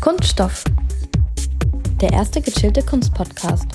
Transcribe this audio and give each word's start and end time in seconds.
Kunststoff. 0.00 0.64
Der 2.00 2.10
erste 2.10 2.40
gechillte 2.40 2.82
Kunstpodcast. 2.82 3.66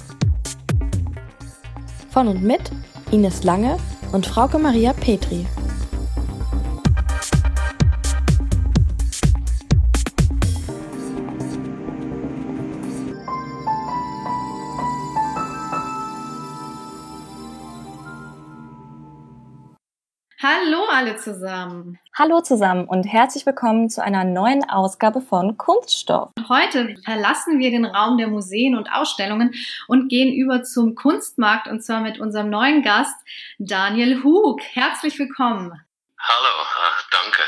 Von 2.10 2.28
und 2.28 2.42
mit 2.42 2.72
Ines 3.12 3.44
Lange 3.44 3.78
und 4.12 4.26
Frauke 4.26 4.58
Maria 4.58 4.94
Petri. 4.94 5.46
Hallo 21.06 21.14
alle 21.14 21.22
zusammen. 21.22 22.00
Hallo 22.18 22.42
zusammen 22.42 22.86
und 22.86 23.04
herzlich 23.04 23.46
willkommen 23.46 23.92
zu 23.92 24.02
einer 24.02 24.24
neuen 24.24 24.68
Ausgabe 24.68 25.22
von 25.22 25.56
Kunststoff. 25.56 26.32
Heute 26.50 26.96
verlassen 27.06 27.60
wir 27.60 27.70
den 27.70 27.86
Raum 27.86 28.18
der 28.18 28.28
Museen 28.28 28.76
und 28.76 28.88
Ausstellungen 28.92 29.54
und 29.88 30.10
gehen 30.10 30.34
über 30.34 30.64
zum 30.64 30.96
Kunstmarkt 30.96 31.68
und 31.68 31.84
zwar 31.84 32.02
mit 32.02 32.20
unserem 32.20 32.50
neuen 32.50 32.82
Gast 32.82 33.16
Daniel 33.60 34.24
Hug. 34.24 34.60
Herzlich 34.74 35.20
willkommen. 35.20 35.80
Hallo, 36.18 36.66
danke. 37.12 37.44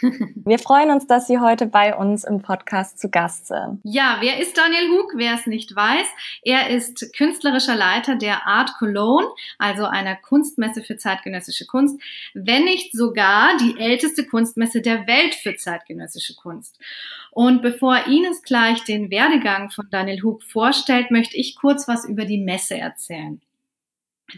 Wir 0.00 0.58
freuen 0.58 0.90
uns, 0.90 1.06
dass 1.06 1.26
Sie 1.26 1.38
heute 1.38 1.66
bei 1.66 1.96
uns 1.96 2.24
im 2.24 2.40
Podcast 2.40 2.98
zu 2.98 3.08
Gast 3.08 3.46
sind. 3.46 3.80
Ja, 3.82 4.18
wer 4.20 4.40
ist 4.40 4.56
Daniel 4.56 4.90
Hug? 4.90 5.12
Wer 5.16 5.34
es 5.34 5.46
nicht 5.46 5.74
weiß, 5.74 6.06
er 6.42 6.70
ist 6.70 7.12
künstlerischer 7.16 7.76
Leiter 7.76 8.16
der 8.16 8.46
Art 8.46 8.72
Cologne, 8.78 9.28
also 9.58 9.84
einer 9.84 10.16
Kunstmesse 10.16 10.82
für 10.82 10.96
zeitgenössische 10.96 11.66
Kunst, 11.66 12.00
wenn 12.34 12.64
nicht 12.64 12.92
sogar 12.92 13.56
die 13.58 13.78
älteste 13.78 14.26
Kunstmesse 14.26 14.80
der 14.80 15.06
Welt 15.06 15.34
für 15.34 15.56
zeitgenössische 15.56 16.34
Kunst. 16.34 16.78
Und 17.30 17.62
bevor 17.62 18.06
Ines 18.06 18.42
gleich 18.42 18.84
den 18.84 19.10
Werdegang 19.10 19.70
von 19.70 19.88
Daniel 19.90 20.22
Hug 20.22 20.42
vorstellt, 20.42 21.10
möchte 21.10 21.36
ich 21.36 21.56
kurz 21.56 21.88
was 21.88 22.04
über 22.04 22.24
die 22.24 22.38
Messe 22.38 22.76
erzählen. 22.76 23.40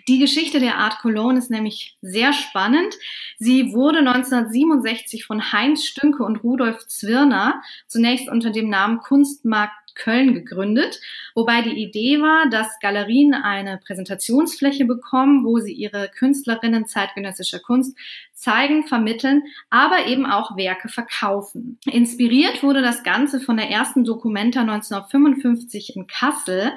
Die 0.06 0.18
Geschichte 0.18 0.60
der 0.60 0.76
Art 0.76 0.98
Cologne 1.00 1.38
ist 1.38 1.50
nämlich 1.50 1.96
sehr 2.00 2.32
spannend. 2.32 2.94
Sie 3.38 3.72
wurde 3.72 3.98
1967 3.98 5.24
von 5.24 5.52
Heinz 5.52 5.84
Stünke 5.84 6.22
und 6.22 6.44
Rudolf 6.44 6.86
Zwirner 6.86 7.60
zunächst 7.88 8.28
unter 8.28 8.50
dem 8.50 8.68
Namen 8.68 8.98
Kunstmarkt 8.98 9.74
Köln 9.94 10.34
gegründet, 10.34 11.00
wobei 11.34 11.62
die 11.62 11.82
Idee 11.82 12.20
war, 12.20 12.48
dass 12.48 12.78
Galerien 12.80 13.34
eine 13.34 13.78
Präsentationsfläche 13.78 14.84
bekommen, 14.84 15.44
wo 15.44 15.58
sie 15.58 15.72
ihre 15.72 16.08
Künstlerinnen 16.08 16.86
zeitgenössischer 16.86 17.58
Kunst 17.58 17.96
zeigen, 18.32 18.86
vermitteln, 18.86 19.42
aber 19.68 20.06
eben 20.06 20.26
auch 20.26 20.56
Werke 20.56 20.88
verkaufen. 20.88 21.78
Inspiriert 21.86 22.62
wurde 22.62 22.82
das 22.82 23.02
Ganze 23.02 23.40
von 23.40 23.56
der 23.56 23.68
ersten 23.68 24.04
Dokumenta 24.04 24.60
1955 24.60 25.96
in 25.96 26.06
Kassel, 26.06 26.72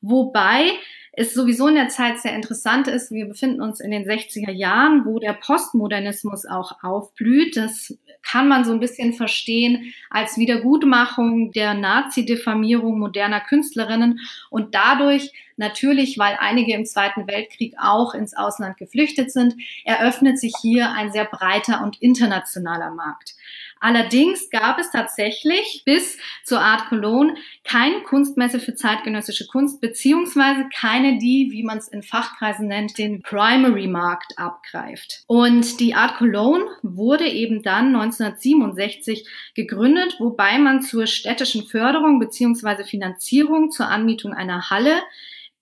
wobei 0.00 0.72
ist 1.14 1.34
sowieso 1.34 1.68
in 1.68 1.74
der 1.74 1.88
Zeit 1.88 2.18
sehr 2.20 2.34
interessant 2.34 2.88
ist. 2.88 3.10
Wir 3.10 3.26
befinden 3.26 3.60
uns 3.60 3.80
in 3.80 3.90
den 3.90 4.04
60er 4.04 4.50
Jahren, 4.50 5.04
wo 5.04 5.18
der 5.18 5.34
Postmodernismus 5.34 6.46
auch 6.46 6.82
aufblüht. 6.82 7.56
Das 7.56 7.94
kann 8.22 8.48
man 8.48 8.64
so 8.64 8.72
ein 8.72 8.80
bisschen 8.80 9.12
verstehen 9.12 9.92
als 10.08 10.38
Wiedergutmachung 10.38 11.52
der 11.52 11.74
Nazi-Diffamierung 11.74 12.98
moderner 12.98 13.40
Künstlerinnen 13.40 14.20
und 14.48 14.74
dadurch 14.74 15.32
natürlich, 15.56 16.18
weil 16.18 16.38
einige 16.40 16.72
im 16.74 16.86
Zweiten 16.86 17.26
Weltkrieg 17.26 17.74
auch 17.78 18.14
ins 18.14 18.34
Ausland 18.34 18.78
geflüchtet 18.78 19.30
sind, 19.30 19.54
eröffnet 19.84 20.38
sich 20.38 20.54
hier 20.62 20.92
ein 20.92 21.12
sehr 21.12 21.26
breiter 21.26 21.82
und 21.82 22.00
internationaler 22.00 22.90
Markt. 22.90 23.34
Allerdings 23.82 24.48
gab 24.48 24.78
es 24.78 24.92
tatsächlich 24.92 25.82
bis 25.84 26.16
zur 26.44 26.60
Art 26.60 26.86
Cologne 26.86 27.34
keine 27.64 28.02
Kunstmesse 28.02 28.60
für 28.60 28.76
zeitgenössische 28.76 29.48
Kunst, 29.48 29.80
beziehungsweise 29.80 30.68
keine, 30.72 31.18
die, 31.18 31.48
wie 31.50 31.64
man 31.64 31.78
es 31.78 31.88
in 31.88 32.04
Fachkreisen 32.04 32.68
nennt, 32.68 32.96
den 32.96 33.22
Primary-Markt 33.22 34.38
abgreift. 34.38 35.24
Und 35.26 35.80
die 35.80 35.96
Art 35.96 36.18
Cologne 36.18 36.64
wurde 36.82 37.26
eben 37.26 37.64
dann 37.64 37.88
1967 37.88 39.26
gegründet, 39.56 40.14
wobei 40.20 40.58
man 40.58 40.82
zur 40.82 41.08
städtischen 41.08 41.66
Förderung 41.66 42.20
beziehungsweise 42.20 42.84
Finanzierung 42.84 43.72
zur 43.72 43.88
Anmietung 43.88 44.32
einer 44.32 44.70
Halle 44.70 45.02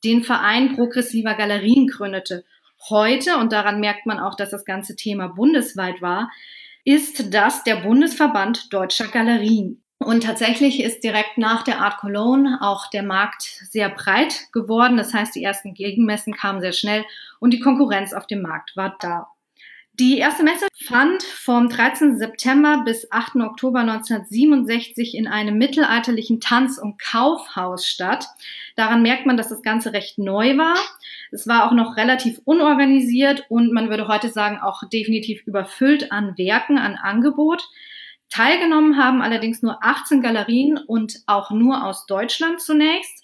den 0.05 0.23
Verein 0.23 0.77
progressiver 0.77 1.33
Galerien 1.33 1.87
gründete. 1.87 2.45
Heute, 2.91 3.39
und 3.39 3.53
daran 3.53 3.81
merkt 3.81 4.05
man 4.05 4.19
auch, 4.19 4.35
dass 4.35 4.51
das 4.51 4.67
ganze 4.67 4.95
Thema 4.95 5.29
bundesweit 5.29 6.03
war, 6.03 6.31
ist 6.85 7.35
das 7.35 7.65
der 7.65 7.77
Bundesverband 7.77 8.73
Deutscher 8.73 9.09
Galerien. 9.09 9.83
Und 9.99 10.23
tatsächlich 10.25 10.83
ist 10.83 11.05
direkt 11.05 11.37
nach 11.37 11.63
der 11.63 11.81
Art 11.81 11.99
Cologne 11.99 12.59
auch 12.63 12.89
der 12.89 13.03
Markt 13.03 13.43
sehr 13.43 13.91
breit 13.91 14.51
geworden. 14.51 14.97
Das 14.97 15.13
heißt, 15.13 15.35
die 15.35 15.45
ersten 15.45 15.75
Gegenmessen 15.75 16.33
kamen 16.33 16.63
sehr 16.63 16.73
schnell 16.73 17.05
und 17.39 17.53
die 17.53 17.61
Konkurrenz 17.61 18.15
auf 18.15 18.27
dem 18.27 18.41
Markt 18.41 18.77
war 18.77 18.97
da. 19.01 19.29
Die 20.01 20.17
erste 20.17 20.43
Messe 20.43 20.67
fand 20.87 21.23
vom 21.23 21.69
13. 21.69 22.17
September 22.17 22.85
bis 22.87 23.13
8. 23.13 23.37
Oktober 23.37 23.81
1967 23.81 25.15
in 25.15 25.29
einem 25.29 25.59
mittelalterlichen 25.59 26.41
Tanz- 26.41 26.79
und 26.79 26.99
Kaufhaus 26.99 27.87
statt. 27.87 28.25
Daran 28.77 29.03
merkt 29.03 29.27
man, 29.27 29.37
dass 29.37 29.51
das 29.51 29.61
Ganze 29.61 29.93
recht 29.93 30.17
neu 30.17 30.57
war. 30.57 30.75
Es 31.33 31.47
war 31.47 31.67
auch 31.67 31.73
noch 31.73 31.99
relativ 31.99 32.41
unorganisiert 32.47 33.45
und 33.51 33.75
man 33.75 33.91
würde 33.91 34.09
heute 34.09 34.31
sagen 34.31 34.59
auch 34.59 34.89
definitiv 34.89 35.43
überfüllt 35.47 36.11
an 36.13 36.33
Werken, 36.39 36.79
an 36.79 36.97
Angebot. 36.97 37.69
Teilgenommen 38.31 38.97
haben 38.97 39.21
allerdings 39.21 39.61
nur 39.61 39.85
18 39.85 40.23
Galerien 40.23 40.79
und 40.79 41.17
auch 41.27 41.51
nur 41.51 41.85
aus 41.85 42.07
Deutschland 42.07 42.63
zunächst. 42.63 43.23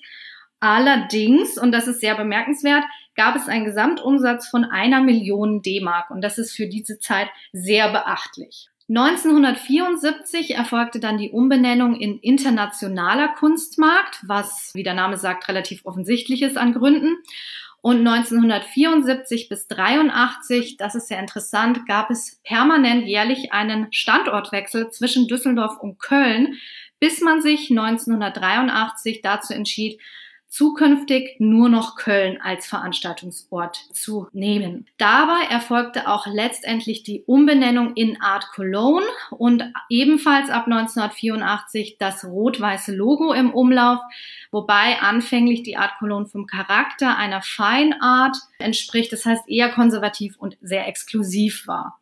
Allerdings, 0.60 1.56
und 1.56 1.72
das 1.72 1.86
ist 1.86 2.02
sehr 2.02 2.16
bemerkenswert, 2.16 2.84
gab 3.16 3.34
es 3.36 3.48
einen 3.48 3.64
Gesamtumsatz 3.64 4.48
von 4.48 4.64
einer 4.64 5.00
Million 5.00 5.62
D-Mark 5.62 6.10
und 6.10 6.22
das 6.22 6.38
ist 6.38 6.54
für 6.54 6.66
diese 6.66 6.98
Zeit 6.98 7.28
sehr 7.52 7.90
beachtlich. 7.90 8.68
1974 8.88 10.54
erfolgte 10.54 11.00
dann 11.00 11.18
die 11.18 11.30
Umbenennung 11.30 11.96
in 11.96 12.20
Internationaler 12.20 13.28
Kunstmarkt, 13.28 14.20
was, 14.26 14.70
wie 14.74 14.84
der 14.84 14.94
Name 14.94 15.16
sagt, 15.16 15.48
relativ 15.48 15.84
offensichtlich 15.84 16.42
ist 16.42 16.56
an 16.56 16.72
Gründen. 16.72 17.16
Und 17.80 18.06
1974 18.06 19.48
bis 19.48 19.66
83, 19.68 20.76
das 20.76 20.94
ist 20.94 21.08
sehr 21.08 21.18
interessant, 21.18 21.86
gab 21.86 22.10
es 22.10 22.40
permanent 22.44 23.06
jährlich 23.06 23.52
einen 23.52 23.92
Standortwechsel 23.92 24.90
zwischen 24.90 25.26
Düsseldorf 25.26 25.78
und 25.78 25.98
Köln, 25.98 26.54
bis 27.00 27.20
man 27.20 27.42
sich 27.42 27.70
1983 27.70 29.20
dazu 29.20 29.52
entschied, 29.52 30.00
zukünftig 30.48 31.36
nur 31.38 31.68
noch 31.68 31.96
Köln 31.96 32.40
als 32.40 32.66
Veranstaltungsort 32.66 33.76
zu 33.92 34.28
nehmen. 34.32 34.86
Dabei 34.96 35.44
erfolgte 35.50 36.08
auch 36.08 36.26
letztendlich 36.26 37.02
die 37.02 37.22
Umbenennung 37.26 37.94
in 37.94 38.20
Art 38.20 38.48
Cologne 38.54 39.06
und 39.30 39.64
ebenfalls 39.90 40.48
ab 40.48 40.66
1984 40.66 41.96
das 41.98 42.24
rot-weiße 42.24 42.94
Logo 42.94 43.32
im 43.32 43.52
Umlauf, 43.52 43.98
wobei 44.50 45.00
anfänglich 45.00 45.62
die 45.62 45.76
Art 45.76 45.98
Cologne 45.98 46.26
vom 46.26 46.46
Charakter 46.46 47.16
einer 47.16 47.42
Fine 47.42 48.00
Art 48.00 48.36
entspricht, 48.58 49.12
das 49.12 49.26
heißt 49.26 49.48
eher 49.48 49.70
konservativ 49.70 50.36
und 50.38 50.56
sehr 50.60 50.86
exklusiv 50.86 51.66
war. 51.66 51.98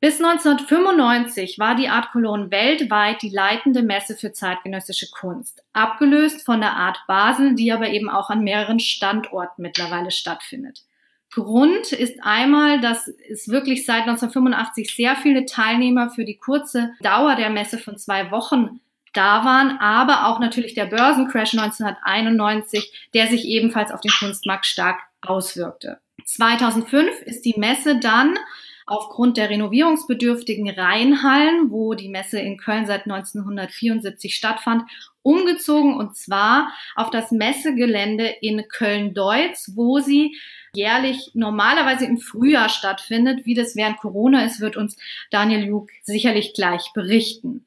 Bis 0.00 0.22
1995 0.22 1.58
war 1.58 1.74
die 1.74 1.88
Art 1.88 2.12
Cologne 2.12 2.52
weltweit 2.52 3.20
die 3.20 3.30
leitende 3.30 3.82
Messe 3.82 4.16
für 4.16 4.30
zeitgenössische 4.30 5.10
Kunst, 5.10 5.64
abgelöst 5.72 6.44
von 6.44 6.60
der 6.60 6.74
Art 6.74 6.98
Basel, 7.08 7.56
die 7.56 7.72
aber 7.72 7.88
eben 7.88 8.08
auch 8.08 8.30
an 8.30 8.44
mehreren 8.44 8.78
Standorten 8.78 9.60
mittlerweile 9.60 10.12
stattfindet. 10.12 10.84
Grund 11.32 11.92
ist 11.92 12.22
einmal, 12.22 12.80
dass 12.80 13.08
es 13.08 13.48
wirklich 13.48 13.84
seit 13.84 14.02
1985 14.02 14.94
sehr 14.94 15.16
viele 15.16 15.44
Teilnehmer 15.46 16.10
für 16.10 16.24
die 16.24 16.38
kurze 16.38 16.94
Dauer 17.00 17.34
der 17.34 17.50
Messe 17.50 17.78
von 17.78 17.98
zwei 17.98 18.30
Wochen 18.30 18.80
da 19.14 19.44
waren, 19.44 19.78
aber 19.78 20.26
auch 20.28 20.38
natürlich 20.38 20.74
der 20.74 20.86
Börsencrash 20.86 21.54
1991, 21.54 23.08
der 23.14 23.26
sich 23.26 23.46
ebenfalls 23.46 23.90
auf 23.90 24.00
den 24.00 24.12
Kunstmarkt 24.12 24.66
stark 24.66 25.00
auswirkte. 25.22 25.98
2005 26.24 27.22
ist 27.22 27.44
die 27.44 27.58
Messe 27.58 27.98
dann 27.98 28.38
aufgrund 28.88 29.36
der 29.36 29.50
renovierungsbedürftigen 29.50 30.70
Reihenhallen, 30.70 31.70
wo 31.70 31.94
die 31.94 32.08
Messe 32.08 32.40
in 32.40 32.56
Köln 32.56 32.86
seit 32.86 33.04
1974 33.04 34.34
stattfand, 34.34 34.82
umgezogen 35.22 35.96
und 35.96 36.16
zwar 36.16 36.72
auf 36.96 37.10
das 37.10 37.30
Messegelände 37.30 38.26
in 38.40 38.66
Köln-Deutz, 38.68 39.72
wo 39.74 39.98
sie 39.98 40.36
jährlich 40.72 41.32
normalerweise 41.34 42.06
im 42.06 42.18
Frühjahr 42.18 42.68
stattfindet. 42.68 43.44
Wie 43.44 43.54
das 43.54 43.76
während 43.76 43.98
Corona 43.98 44.44
ist, 44.44 44.60
wird 44.60 44.76
uns 44.76 44.96
Daniel 45.30 45.64
Juk 45.66 45.90
sicherlich 46.02 46.54
gleich 46.54 46.92
berichten. 46.94 47.66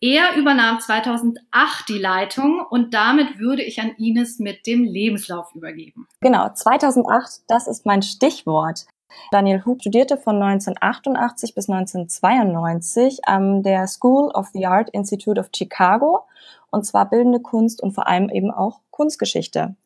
Er 0.00 0.36
übernahm 0.36 0.80
2008 0.80 1.88
die 1.88 1.98
Leitung 1.98 2.60
und 2.68 2.92
damit 2.92 3.38
würde 3.38 3.62
ich 3.62 3.80
an 3.80 3.94
Ines 3.96 4.38
mit 4.38 4.66
dem 4.66 4.84
Lebenslauf 4.84 5.54
übergeben. 5.54 6.06
Genau, 6.20 6.52
2008, 6.52 7.44
das 7.48 7.66
ist 7.66 7.86
mein 7.86 8.02
Stichwort. 8.02 8.86
Daniel 9.30 9.64
Hook 9.64 9.80
studierte 9.80 10.16
von 10.16 10.42
1988 10.42 11.54
bis 11.54 11.68
1992 11.68 13.20
am 13.26 13.62
der 13.62 13.86
School 13.86 14.30
of 14.32 14.48
the 14.52 14.66
Art 14.66 14.90
Institute 14.90 15.40
of 15.40 15.50
Chicago 15.54 16.24
und 16.70 16.84
zwar 16.84 17.08
bildende 17.08 17.40
Kunst 17.40 17.82
und 17.82 17.92
vor 17.92 18.06
allem 18.06 18.28
eben 18.28 18.50
auch 18.50 18.80
Kunstgeschichte. 18.90 19.76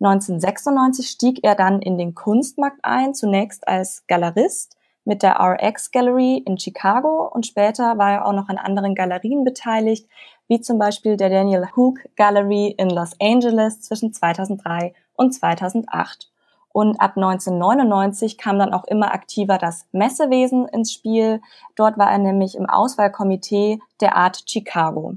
1996 0.00 1.08
stieg 1.08 1.40
er 1.42 1.54
dann 1.54 1.80
in 1.80 1.98
den 1.98 2.14
Kunstmarkt 2.14 2.80
ein, 2.82 3.14
zunächst 3.14 3.66
als 3.68 4.06
Galerist 4.06 4.76
mit 5.04 5.22
der 5.22 5.38
RX 5.38 5.90
Gallery 5.90 6.42
in 6.44 6.58
Chicago 6.58 7.28
und 7.32 7.46
später 7.46 7.98
war 7.98 8.12
er 8.12 8.26
auch 8.26 8.32
noch 8.32 8.48
an 8.48 8.58
anderen 8.58 8.94
Galerien 8.94 9.44
beteiligt, 9.44 10.08
wie 10.48 10.60
zum 10.60 10.78
Beispiel 10.78 11.16
der 11.16 11.30
Daniel 11.30 11.68
Hook 11.76 12.00
Gallery 12.16 12.74
in 12.76 12.90
Los 12.90 13.12
Angeles 13.20 13.80
zwischen 13.80 14.12
2003 14.12 14.94
und 15.14 15.32
2008. 15.32 16.30
Und 16.74 17.00
ab 17.00 17.12
1999 17.16 18.36
kam 18.36 18.58
dann 18.58 18.74
auch 18.74 18.82
immer 18.82 19.14
aktiver 19.14 19.58
das 19.58 19.86
Messewesen 19.92 20.66
ins 20.66 20.92
Spiel. 20.92 21.40
Dort 21.76 21.98
war 21.98 22.10
er 22.10 22.18
nämlich 22.18 22.56
im 22.56 22.68
Auswahlkomitee 22.68 23.78
der 24.00 24.16
Art 24.16 24.42
Chicago. 24.50 25.14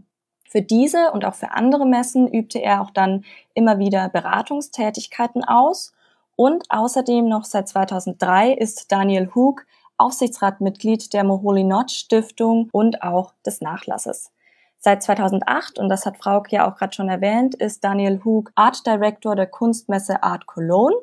Für 0.48 0.62
diese 0.62 1.12
und 1.14 1.26
auch 1.26 1.34
für 1.34 1.54
andere 1.54 1.88
Messen 1.88 2.28
übte 2.28 2.60
er 2.60 2.80
auch 2.84 2.92
dann 2.92 3.26
immer 3.56 3.80
wieder 3.80 4.08
Beratungstätigkeiten 4.10 5.44
aus. 5.44 5.94
Und 6.36 6.66
außerdem 6.70 7.28
noch 7.28 7.44
seit 7.44 7.68
2003 7.68 8.54
ist 8.54 8.92
Daniel 8.92 9.32
Hook 9.34 9.66
Aufsichtsratmitglied 9.98 11.12
der 11.12 11.24
Moholy 11.24 11.64
Notch 11.64 11.96
Stiftung 11.96 12.70
und 12.72 13.02
auch 13.02 13.34
des 13.44 13.62
Nachlasses. 13.62 14.32
Seit 14.78 15.02
2008, 15.02 15.80
und 15.80 15.90
das 15.90 16.06
hat 16.06 16.18
Frauke 16.18 16.56
ja 16.56 16.70
auch 16.70 16.76
gerade 16.76 16.94
schon 16.94 17.10
erwähnt, 17.10 17.56
ist 17.56 17.84
Daniel 17.84 18.22
Hook 18.24 18.52
Art 18.54 18.86
Director 18.86 19.36
der 19.36 19.48
Kunstmesse 19.48 20.22
Art 20.22 20.46
Cologne 20.46 20.96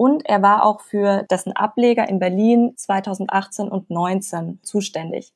und 0.00 0.24
er 0.24 0.40
war 0.40 0.64
auch 0.64 0.80
für 0.80 1.24
dessen 1.30 1.52
Ableger 1.52 2.08
in 2.08 2.18
Berlin 2.18 2.72
2018 2.74 3.68
und 3.68 3.90
19 3.90 4.58
zuständig. 4.62 5.34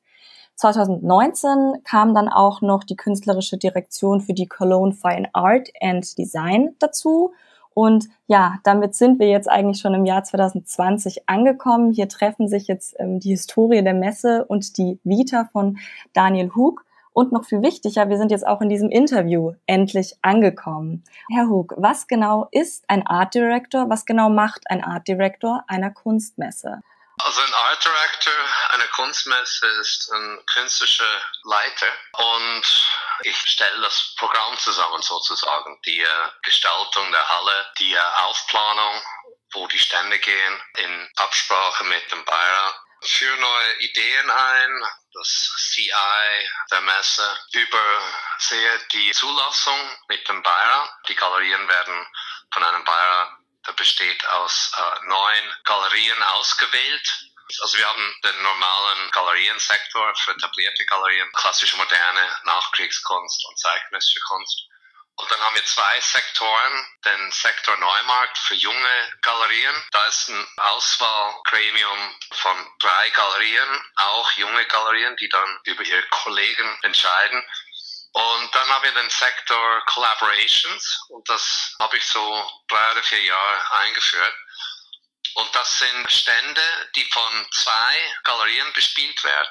2019 0.55 1.83
kam 1.83 2.15
dann 2.15 2.27
auch 2.29 2.61
noch 2.61 2.83
die 2.83 2.95
künstlerische 2.95 3.59
Direktion 3.59 4.21
für 4.21 4.33
die 4.33 4.47
Cologne 4.47 4.91
Fine 4.91 5.29
Art 5.33 5.69
and 5.81 6.17
Design 6.17 6.75
dazu 6.79 7.31
und 7.75 8.07
ja, 8.25 8.55
damit 8.63 8.95
sind 8.95 9.19
wir 9.19 9.27
jetzt 9.27 9.49
eigentlich 9.49 9.79
schon 9.79 9.93
im 9.93 10.05
Jahr 10.05 10.23
2020 10.23 11.27
angekommen. 11.27 11.91
Hier 11.91 12.07
treffen 12.07 12.47
sich 12.47 12.67
jetzt 12.67 12.95
ähm, 12.99 13.19
die 13.19 13.31
Historie 13.31 13.83
der 13.83 13.93
Messe 13.93 14.45
und 14.45 14.77
die 14.77 14.97
Vita 15.03 15.49
von 15.51 15.77
Daniel 16.13 16.51
Hug. 16.55 16.84
Und 17.15 17.31
noch 17.31 17.45
viel 17.45 17.61
wichtiger, 17.61 18.09
wir 18.09 18.17
sind 18.17 18.29
jetzt 18.29 18.45
auch 18.45 18.59
in 18.59 18.67
diesem 18.67 18.89
Interview 18.89 19.53
endlich 19.67 20.15
angekommen. 20.21 21.05
Herr 21.31 21.47
Hug, 21.47 21.73
was 21.77 22.07
genau 22.07 22.49
ist 22.51 22.83
ein 22.89 23.07
Art 23.07 23.33
Director? 23.33 23.89
Was 23.89 24.05
genau 24.05 24.29
macht 24.29 24.69
ein 24.69 24.83
Art 24.83 25.07
Director 25.07 25.63
einer 25.69 25.91
Kunstmesse? 25.91 26.81
Also 27.19 27.41
ein 27.41 27.53
Art 27.53 27.85
Director 27.85 28.33
einer 28.73 28.87
Kunstmesse 28.87 29.65
ist 29.79 30.11
ein 30.11 30.43
künstlerischer 30.53 31.21
Leiter 31.43 31.87
und 32.17 32.63
ich 33.21 33.37
stelle 33.37 33.81
das 33.81 34.13
Programm 34.17 34.57
zusammen 34.57 35.01
sozusagen, 35.01 35.79
die 35.85 36.01
äh, 36.01 36.29
Gestaltung 36.43 37.09
der 37.13 37.29
Halle, 37.29 37.65
die 37.79 37.93
äh, 37.93 37.99
Aufplanung, 38.27 39.01
wo 39.53 39.65
die 39.67 39.79
Stände 39.79 40.19
gehen, 40.19 40.61
in 40.79 41.09
Absprache 41.15 41.85
mit 41.85 42.11
dem 42.11 42.25
Beirat, 42.25 42.75
führe 43.07 43.37
neue 43.37 43.79
Ideen 43.79 44.29
ein, 44.29 44.83
das 45.13 45.69
CI 45.71 46.49
der 46.71 46.81
Messe, 46.81 47.39
übersehe 47.53 48.79
die 48.91 49.11
Zulassung 49.11 49.97
mit 50.07 50.27
dem 50.27 50.41
Beirat. 50.43 50.89
Die 51.07 51.15
Galerien 51.15 51.67
werden 51.67 52.07
von 52.51 52.63
einem 52.63 52.83
Beirat 52.83 53.37
der 53.67 53.73
besteht 53.73 54.25
aus 54.27 54.71
äh, 54.77 55.05
neun 55.07 55.55
Galerien 55.63 56.21
ausgewählt. 56.23 57.31
Also 57.61 57.77
wir 57.77 57.87
haben 57.87 58.15
den 58.23 58.41
normalen 58.41 59.11
Galeriensektor 59.11 60.15
für 60.15 60.31
etablierte 60.31 60.85
Galerien, 60.85 61.31
klassische 61.33 61.77
moderne 61.77 62.37
Nachkriegskunst 62.43 63.45
und 63.47 63.59
zeitgenössische 63.59 64.19
Kunst. 64.21 64.67
Und 65.17 65.31
dann 65.31 65.39
haben 65.39 65.55
wir 65.55 65.65
zwei 65.65 65.99
Sektoren, 66.01 66.87
den 67.05 67.31
Sektor 67.31 67.77
Neumarkt 67.77 68.37
für 68.37 68.55
junge 68.55 69.17
Galerien. 69.21 69.83
Da 69.91 70.05
ist 70.07 70.27
ein 70.27 70.47
Auswahlgremium 70.57 72.19
von 72.33 72.71
drei 72.79 73.09
Galerien, 73.11 73.91
auch 73.95 74.31
junge 74.33 74.65
Galerien, 74.65 75.15
die 75.17 75.29
dann 75.29 75.59
über 75.63 75.83
ihre 75.83 76.03
Kollegen 76.09 76.79
entscheiden. 76.83 77.45
Und 78.11 78.55
dann 78.55 78.69
haben 78.69 78.83
wir 78.83 78.93
den 78.93 79.09
Sektor 79.09 79.85
Collaborations 79.87 81.05
und 81.09 81.27
das 81.27 81.75
habe 81.79 81.97
ich 81.97 82.05
so 82.05 82.63
drei 82.67 82.91
oder 82.91 83.03
vier 83.03 83.21
Jahre 83.23 83.71
eingeführt. 83.79 84.35
Und 85.35 85.53
das 85.53 85.79
sind 85.79 86.11
Stände, 86.11 86.91
die 86.95 87.03
von 87.11 87.47
zwei 87.51 88.15
Galerien 88.23 88.71
bespielt 88.73 89.21
werden 89.23 89.49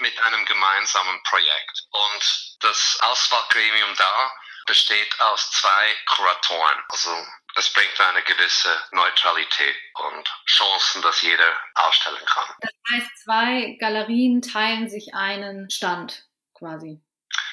mit 0.00 0.18
einem 0.22 0.44
gemeinsamen 0.44 1.22
Projekt. 1.24 1.82
Und 1.90 2.56
das 2.60 2.98
Auswahlgremium 3.00 3.94
da 3.96 4.32
besteht 4.66 5.20
aus 5.20 5.50
zwei 5.52 5.96
Kuratoren. 6.06 6.82
Also 6.88 7.10
es 7.56 7.72
bringt 7.72 8.00
eine 8.00 8.22
gewisse 8.22 8.82
Neutralität 8.92 9.76
und 9.94 10.28
Chancen, 10.46 11.02
dass 11.02 11.22
jeder 11.22 11.52
ausstellen 11.74 12.24
kann. 12.26 12.48
Das 12.60 12.72
heißt, 12.92 13.24
zwei 13.24 13.76
Galerien 13.78 14.42
teilen 14.42 14.88
sich 14.88 15.14
einen 15.14 15.70
Stand 15.70 16.26
quasi. 16.54 17.00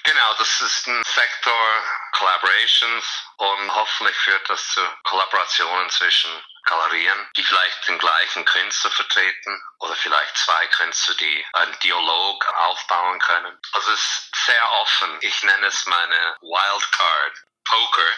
Genau, 0.04 0.34
das 0.38 0.62
ist 0.62 0.88
ein 0.88 1.04
Sektor 1.06 1.84
Collaborations 2.14 3.06
und 3.38 3.76
hoffentlich 3.76 4.16
führt 4.16 4.50
das 4.50 4.68
zu 4.70 4.82
Kollaborationen 5.04 5.90
zwischen 5.90 6.32
Galerien, 6.64 7.28
die 7.36 7.44
vielleicht 7.44 7.88
den 7.88 7.98
gleichen 7.98 8.46
Künstler 8.46 8.92
vertreten 8.92 9.64
oder 9.80 9.96
vielleicht 9.96 10.38
zwei 10.38 10.68
Künstler, 10.68 11.16
die 11.16 11.46
einen 11.54 11.80
Dialog 11.80 12.46
aufbauen 12.54 13.20
können. 13.20 13.60
Also 13.74 13.92
es 13.92 14.00
ist 14.00 14.36
sehr 14.46 14.72
offen. 14.74 15.18
Ich 15.22 15.44
nenne 15.44 15.68
es 15.68 15.86
meine 15.86 16.38
Wildcard 16.42 17.34
Poker. 17.66 18.12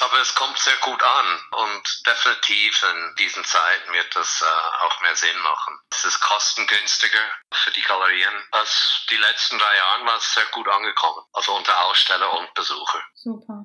Aber 0.00 0.20
es 0.20 0.34
kommt 0.34 0.58
sehr 0.58 0.76
gut 0.82 1.02
an 1.02 1.38
und 1.64 2.06
definitiv 2.06 2.82
in 2.82 3.14
diesen 3.18 3.42
Zeiten 3.44 3.92
wird 3.94 4.14
das 4.14 4.42
äh, 4.42 4.84
auch 4.84 5.00
mehr 5.00 5.16
Sinn 5.16 5.38
machen. 5.42 5.78
Es 5.90 6.04
ist 6.04 6.20
kostengünstiger 6.20 7.20
für 7.50 7.70
die 7.70 7.80
Galerien. 7.80 8.34
Als 8.50 9.06
die 9.10 9.16
letzten 9.16 9.58
drei 9.58 9.76
Jahre 9.76 10.04
war 10.04 10.16
es 10.18 10.34
sehr 10.34 10.44
gut 10.52 10.68
angekommen, 10.68 11.24
also 11.32 11.56
unter 11.56 11.84
Aussteller 11.86 12.38
und 12.38 12.52
Besucher. 12.52 13.00
Super. 13.14 13.64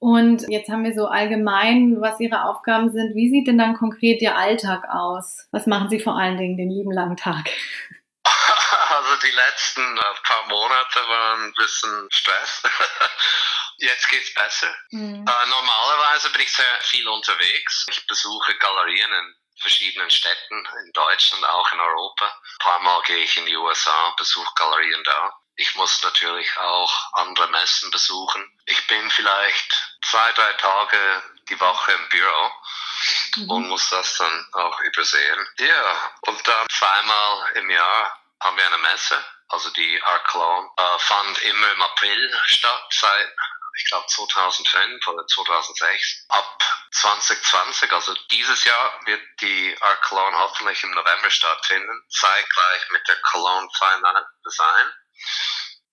Und 0.00 0.44
jetzt 0.48 0.70
haben 0.70 0.84
wir 0.84 0.94
so 0.94 1.06
allgemein, 1.06 2.00
was 2.00 2.18
Ihre 2.18 2.44
Aufgaben 2.44 2.90
sind. 2.90 3.14
Wie 3.14 3.30
sieht 3.30 3.46
denn 3.46 3.58
dann 3.58 3.76
konkret 3.76 4.20
Ihr 4.22 4.36
Alltag 4.36 4.84
aus? 4.88 5.46
Was 5.52 5.66
machen 5.66 5.88
Sie 5.88 6.00
vor 6.00 6.18
allen 6.18 6.36
Dingen 6.36 6.56
den 6.56 6.70
lieben 6.70 6.92
langen 6.92 7.16
Tag? 7.16 7.44
Also 8.96 9.16
die 9.26 9.34
letzten 9.34 9.96
äh, 9.96 10.02
paar 10.22 10.46
Monate 10.48 11.00
waren 11.08 11.44
ein 11.46 11.54
bisschen 11.54 12.08
Stress. 12.10 12.62
Jetzt 13.78 14.08
geht's 14.08 14.32
besser. 14.34 14.74
Mhm. 14.90 15.26
Äh, 15.26 15.46
normalerweise 15.46 16.30
bin 16.30 16.42
ich 16.42 16.52
sehr 16.52 16.80
viel 16.82 17.06
unterwegs. 17.08 17.86
Ich 17.90 18.06
besuche 18.06 18.54
Galerien 18.56 19.12
in 19.12 19.34
verschiedenen 19.60 20.10
Städten, 20.10 20.68
in 20.84 20.92
Deutschland, 20.92 21.44
auch 21.46 21.72
in 21.72 21.80
Europa. 21.80 22.26
Ein 22.26 22.58
paar 22.58 22.80
Mal 22.80 23.02
gehe 23.02 23.24
ich 23.24 23.36
in 23.36 23.46
die 23.46 23.56
USA, 23.56 24.14
besuche 24.16 24.52
Galerien 24.54 25.02
da. 25.04 25.38
Ich 25.56 25.74
muss 25.76 26.02
natürlich 26.02 26.56
auch 26.58 27.12
andere 27.14 27.48
Messen 27.48 27.90
besuchen. 27.90 28.44
Ich 28.66 28.86
bin 28.88 29.08
vielleicht 29.10 29.98
zwei, 30.02 30.32
drei 30.32 30.52
Tage 30.54 31.22
die 31.48 31.60
Woche 31.60 31.92
im 31.92 32.08
Büro 32.08 32.52
mhm. 33.36 33.50
und 33.50 33.68
muss 33.68 33.88
das 33.90 34.16
dann 34.16 34.48
auch 34.52 34.80
übersehen. 34.80 35.48
Ja, 35.58 36.12
und 36.22 36.46
dann 36.48 36.66
zweimal 36.70 37.52
im 37.54 37.70
Jahr 37.70 38.20
haben 38.40 38.56
wir 38.56 38.66
eine 38.66 38.78
Messe. 38.78 39.24
Also 39.48 39.70
die 39.70 40.02
Art 40.02 40.24
Cologne 40.24 40.68
äh, 40.76 40.98
fand 40.98 41.38
immer 41.38 41.72
im 41.72 41.82
April 41.82 42.40
statt, 42.46 42.86
seit 42.90 43.36
ich 43.76 43.84
glaube 43.86 44.06
2005 44.06 45.06
oder 45.08 45.26
2006. 45.26 46.26
Ab 46.28 46.64
2020, 46.92 47.92
also 47.92 48.14
dieses 48.30 48.64
Jahr, 48.64 49.00
wird 49.06 49.22
die 49.40 49.76
Art 49.80 50.02
Cologne 50.02 50.38
hoffentlich 50.38 50.82
im 50.84 50.90
November 50.92 51.30
stattfinden, 51.30 52.02
zeitgleich 52.08 52.90
mit 52.90 53.06
der 53.08 53.20
Cologne 53.22 53.68
Fine 53.78 54.08
Art 54.08 54.26
Design. 54.46 54.92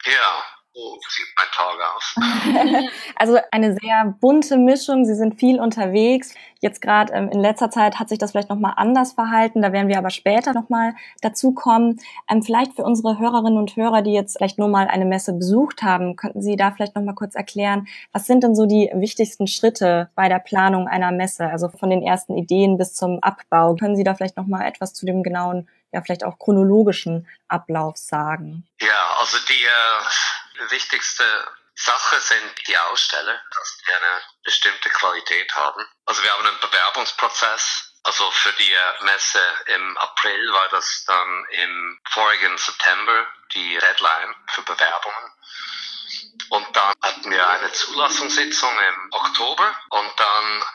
Ja, 0.06 0.46
so 0.74 0.98
sieht 1.10 1.28
mein 1.38 1.48
Tag 1.52 1.78
aus. 1.96 2.90
also 3.16 3.38
eine 3.52 3.74
sehr 3.74 4.16
bunte 4.20 4.58
Mischung. 4.58 5.06
Sie 5.06 5.16
sind 5.16 5.40
viel 5.40 5.60
unterwegs. 5.60 6.34
Jetzt 6.60 6.82
gerade 6.82 7.12
ähm, 7.14 7.30
in 7.30 7.40
letzter 7.40 7.70
Zeit 7.70 8.00
hat 8.00 8.10
sich 8.10 8.20
das 8.20 8.32
vielleicht 8.32 8.50
nochmal 8.50 8.74
anders 8.78 9.14
verhalten. 9.14 9.62
Da 9.62 9.74
werden 9.74 9.90
wir 9.90 9.98
aber 9.98 10.12
später 10.12 10.54
nochmal 10.54 10.94
dazu 11.22 11.54
kommen. 11.54 12.00
Ähm, 12.30 12.42
vielleicht 12.42 12.74
für 12.74 12.84
unsere 12.84 13.20
Hörerinnen 13.20 13.58
und 13.58 13.76
Hörer, 13.76 14.02
die 14.02 14.14
jetzt 14.14 14.38
vielleicht 14.38 14.60
nur 14.60 14.70
mal 14.70 14.88
eine 14.88 15.06
Messe 15.06 15.34
besucht 15.34 15.84
haben, 15.84 16.16
könnten 16.16 16.42
Sie 16.42 16.56
da 16.56 16.72
vielleicht 16.72 16.96
nochmal 16.96 17.16
kurz 17.16 17.36
erklären, 17.36 17.88
was 18.14 18.26
sind 18.26 18.44
denn 18.44 18.56
so 18.56 18.66
die 18.66 18.90
wichtigsten 18.94 19.48
Schritte 19.48 20.10
bei 20.16 20.30
der 20.30 20.40
Planung 20.40 20.88
einer 20.88 21.12
Messe? 21.12 21.48
Also 21.48 21.68
von 21.68 21.90
den 21.90 22.02
ersten 22.02 22.38
Ideen 22.38 22.78
bis 22.78 22.94
zum 22.94 23.20
Abbau. 23.22 23.76
Können 23.76 23.96
Sie 23.96 24.04
da 24.04 24.16
vielleicht 24.16 24.38
nochmal 24.38 24.66
etwas 24.68 24.94
zu 24.94 25.06
dem 25.06 25.24
genauen 25.24 25.68
ja 25.94 26.02
vielleicht 26.02 26.24
auch 26.24 26.40
chronologischen 26.40 27.28
Ablauf 27.48 27.98
sagen? 27.98 28.66
Ja, 28.80 29.18
also 29.20 29.38
die 29.50 29.64
äh, 29.64 30.41
wichtigste 30.70 31.56
Sache 31.76 32.20
sind 32.20 32.68
die 32.68 32.78
Aussteller, 32.78 33.42
dass 33.56 33.78
die 33.78 33.94
eine 33.94 34.22
bestimmte 34.44 34.90
Qualität 34.90 35.54
haben. 35.56 35.86
Also 36.06 36.22
wir 36.22 36.32
haben 36.32 36.46
einen 36.46 36.60
Bewerbungsprozess, 36.60 37.92
Also 38.04 38.30
für 38.32 38.54
die 38.54 38.76
Messe 39.02 39.42
im 39.68 39.98
April 39.98 40.54
war 40.54 40.70
das 40.70 41.06
dann 41.06 41.46
im 41.52 42.00
vorigen 42.10 42.58
September 42.58 43.28
die 43.54 43.78
Deadline 43.78 44.36
für 44.48 44.64
Bewerbungen. 44.64 45.32
Und 46.50 46.76
dann 46.76 46.94
hatten 47.02 47.32
wir 47.32 47.48
eine 47.48 47.72
Zulassungssitzung 47.72 48.78
im 48.80 49.14
Oktober 49.14 49.76
und 49.90 50.20
dann 50.20 50.66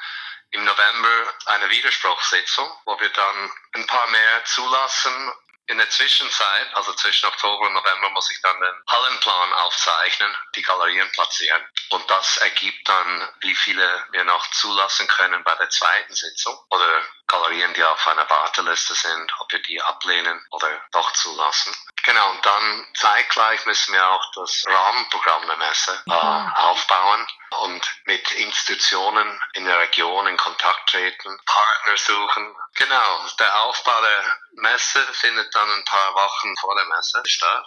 im 0.51 0.65
November 0.65 1.35
eine 1.47 1.69
Widerspruchssitzung, 1.69 2.71
wo 2.85 2.99
wir 3.01 3.11
dann 3.11 3.53
ein 3.75 3.87
paar 3.87 4.07
mehr 4.09 4.45
zulassen 4.45 5.33
in 5.69 5.79
der 5.79 5.91
Zwischenzeit, 5.91 6.75
also 6.75 6.93
zwischen 6.95 7.27
Oktober 7.27 7.67
und 7.67 7.73
November, 7.73 8.11
muss 8.11 8.31
ich 8.31 8.41
dann 8.41 8.59
den 8.61 8.83
Hallenplan 8.89 9.53
aufzeichnen, 9.55 10.37
die 10.55 10.63
Galerien 10.63 11.11
platzieren. 11.13 11.63
Und 11.91 12.09
das 12.11 12.37
ergibt 12.39 12.89
dann, 12.89 13.29
wie 13.41 13.55
viele 13.55 14.07
wir 14.11 14.25
noch 14.25 14.47
zulassen 14.53 15.09
können 15.09 15.43
bei 15.43 15.55
der 15.57 15.69
zweiten 15.71 16.15
Sitzung. 16.15 16.57
Oder 16.71 17.03
Galerien, 17.27 17.75
die 17.75 17.83
auf 17.83 18.07
einer 18.07 18.29
Warteliste 18.31 18.95
sind, 18.95 19.33
ob 19.41 19.51
wir 19.53 19.61
die 19.63 19.81
ablehnen 19.83 20.45
oder 20.51 20.69
doch 20.93 21.13
zulassen. 21.13 21.75
Genau, 22.05 22.31
und 22.31 22.47
dann 22.47 22.87
zeitgleich 22.95 23.67
müssen 23.67 23.93
wir 23.93 24.07
auch 24.09 24.33
das 24.35 24.65
Rahmenprogramm 24.67 25.47
der 25.49 25.57
Messe 25.57 26.03
äh, 26.07 26.13
aufbauen 26.13 27.27
und 27.61 28.03
mit 28.05 28.31
Institutionen 28.33 29.41
in 29.55 29.65
der 29.65 29.79
Region 29.81 30.27
in 30.27 30.37
Kontakt 30.37 30.91
treten, 30.91 31.39
Partner 31.45 31.97
suchen. 31.97 32.57
Genau, 32.75 33.27
der 33.39 33.61
Aufbau 33.63 34.01
der 34.01 34.39
Messe 34.53 35.03
findet 35.15 35.55
dann 35.55 35.71
ein 35.71 35.85
paar 35.85 36.15
Wochen 36.15 36.57
vor 36.59 36.75
der 36.75 36.87
Messe 36.87 37.23
statt. 37.27 37.67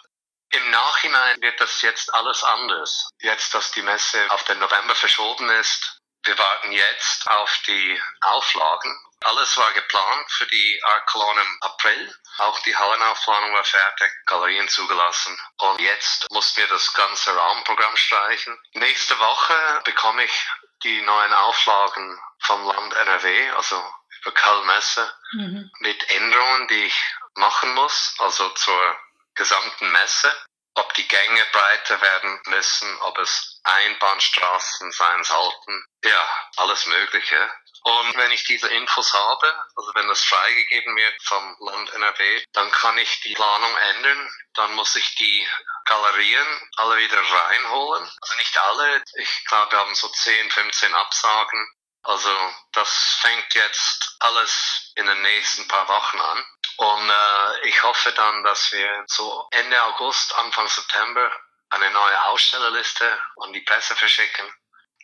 Im 0.51 0.71
Nachhinein 0.71 1.41
wird 1.41 1.59
das 1.61 1.81
jetzt 1.81 2.13
alles 2.13 2.43
anders. 2.43 3.09
Jetzt, 3.19 3.53
dass 3.53 3.71
die 3.71 3.83
Messe 3.83 4.25
auf 4.31 4.43
den 4.45 4.59
November 4.59 4.95
verschoben 4.95 5.49
ist, 5.51 5.99
wir 6.23 6.37
warten 6.37 6.71
jetzt 6.71 7.29
auf 7.29 7.61
die 7.67 8.01
Auflagen. 8.21 9.08
Alles 9.21 9.57
war 9.57 9.71
geplant 9.73 10.31
für 10.31 10.45
die 10.47 10.81
Art 10.83 11.05
Cologne 11.07 11.41
im 11.41 11.57
April. 11.61 12.15
Auch 12.37 12.59
die 12.61 12.75
Hallenaufplanung 12.75 13.53
war 13.53 13.63
fertig, 13.63 14.11
Galerien 14.25 14.67
zugelassen. 14.69 15.37
Und 15.57 15.81
jetzt 15.81 16.29
mussten 16.31 16.61
wir 16.61 16.67
das 16.67 16.93
ganze 16.93 17.35
Rahmenprogramm 17.35 17.95
streichen. 17.97 18.57
Nächste 18.73 19.19
Woche 19.19 19.81
bekomme 19.83 20.23
ich 20.23 20.49
die 20.83 21.01
neuen 21.01 21.33
Auflagen 21.33 22.19
vom 22.39 22.65
Land 22.65 22.93
NRW, 22.93 23.49
also 23.51 23.83
über 24.21 24.31
Köln-Messe, 24.31 25.13
mhm. 25.33 25.71
mit 25.79 26.09
Änderungen, 26.11 26.67
die 26.69 26.85
ich 26.85 27.15
machen 27.35 27.73
muss, 27.73 28.15
also 28.19 28.49
zur 28.49 28.99
gesamten 29.35 29.91
Messe 29.91 30.33
ob 30.79 30.93
die 30.93 31.07
Gänge 31.07 31.45
breiter 31.51 32.01
werden 32.01 32.39
müssen, 32.45 32.97
ob 33.01 33.17
es 33.17 33.59
Einbahnstraßen 33.63 34.91
sein 34.91 35.23
sollten. 35.23 35.85
Ja, 36.03 36.29
alles 36.57 36.85
Mögliche. 36.85 37.51
Und 37.89 38.17
wenn 38.17 38.31
ich 38.31 38.43
diese 38.43 38.67
Infos 38.67 39.15
habe, 39.15 39.65
also 39.75 39.91
wenn 39.95 40.07
das 40.07 40.23
freigegeben 40.23 40.95
wird 40.95 41.23
vom 41.23 41.57
Land 41.59 41.91
NRW, 41.93 42.43
dann 42.53 42.69
kann 42.69 42.95
ich 42.99 43.21
die 43.21 43.33
Planung 43.33 43.77
ändern. 43.77 44.31
Dann 44.53 44.75
muss 44.75 44.95
ich 44.95 45.15
die 45.15 45.47
Galerien 45.85 46.69
alle 46.75 46.97
wieder 46.97 47.19
reinholen. 47.19 48.03
Also 48.21 48.35
nicht 48.37 48.57
alle. 48.59 49.03
Ich 49.15 49.45
glaube, 49.45 49.71
wir 49.71 49.79
haben 49.79 49.95
so 49.95 50.07
10, 50.07 50.51
15 50.51 50.93
Absagen. 50.93 51.67
Also 52.03 52.53
das 52.73 53.17
fängt 53.21 53.55
jetzt 53.55 54.17
alles 54.19 54.91
in 54.93 55.07
den 55.07 55.21
nächsten 55.23 55.67
paar 55.67 55.87
Wochen 55.87 56.19
an. 56.21 56.45
Und 56.77 57.09
äh, 57.09 57.67
ich 57.69 57.81
hoffe 57.81 58.11
dann, 58.11 58.43
dass 58.43 58.71
wir 58.71 59.03
so 59.07 59.47
Ende 59.49 59.81
August, 59.83 60.35
Anfang 60.35 60.67
September 60.67 61.31
eine 61.71 61.89
neue 61.89 62.23
Ausstellerliste 62.25 63.19
an 63.37 63.51
die 63.51 63.61
Presse 63.61 63.95
verschicken. 63.95 64.45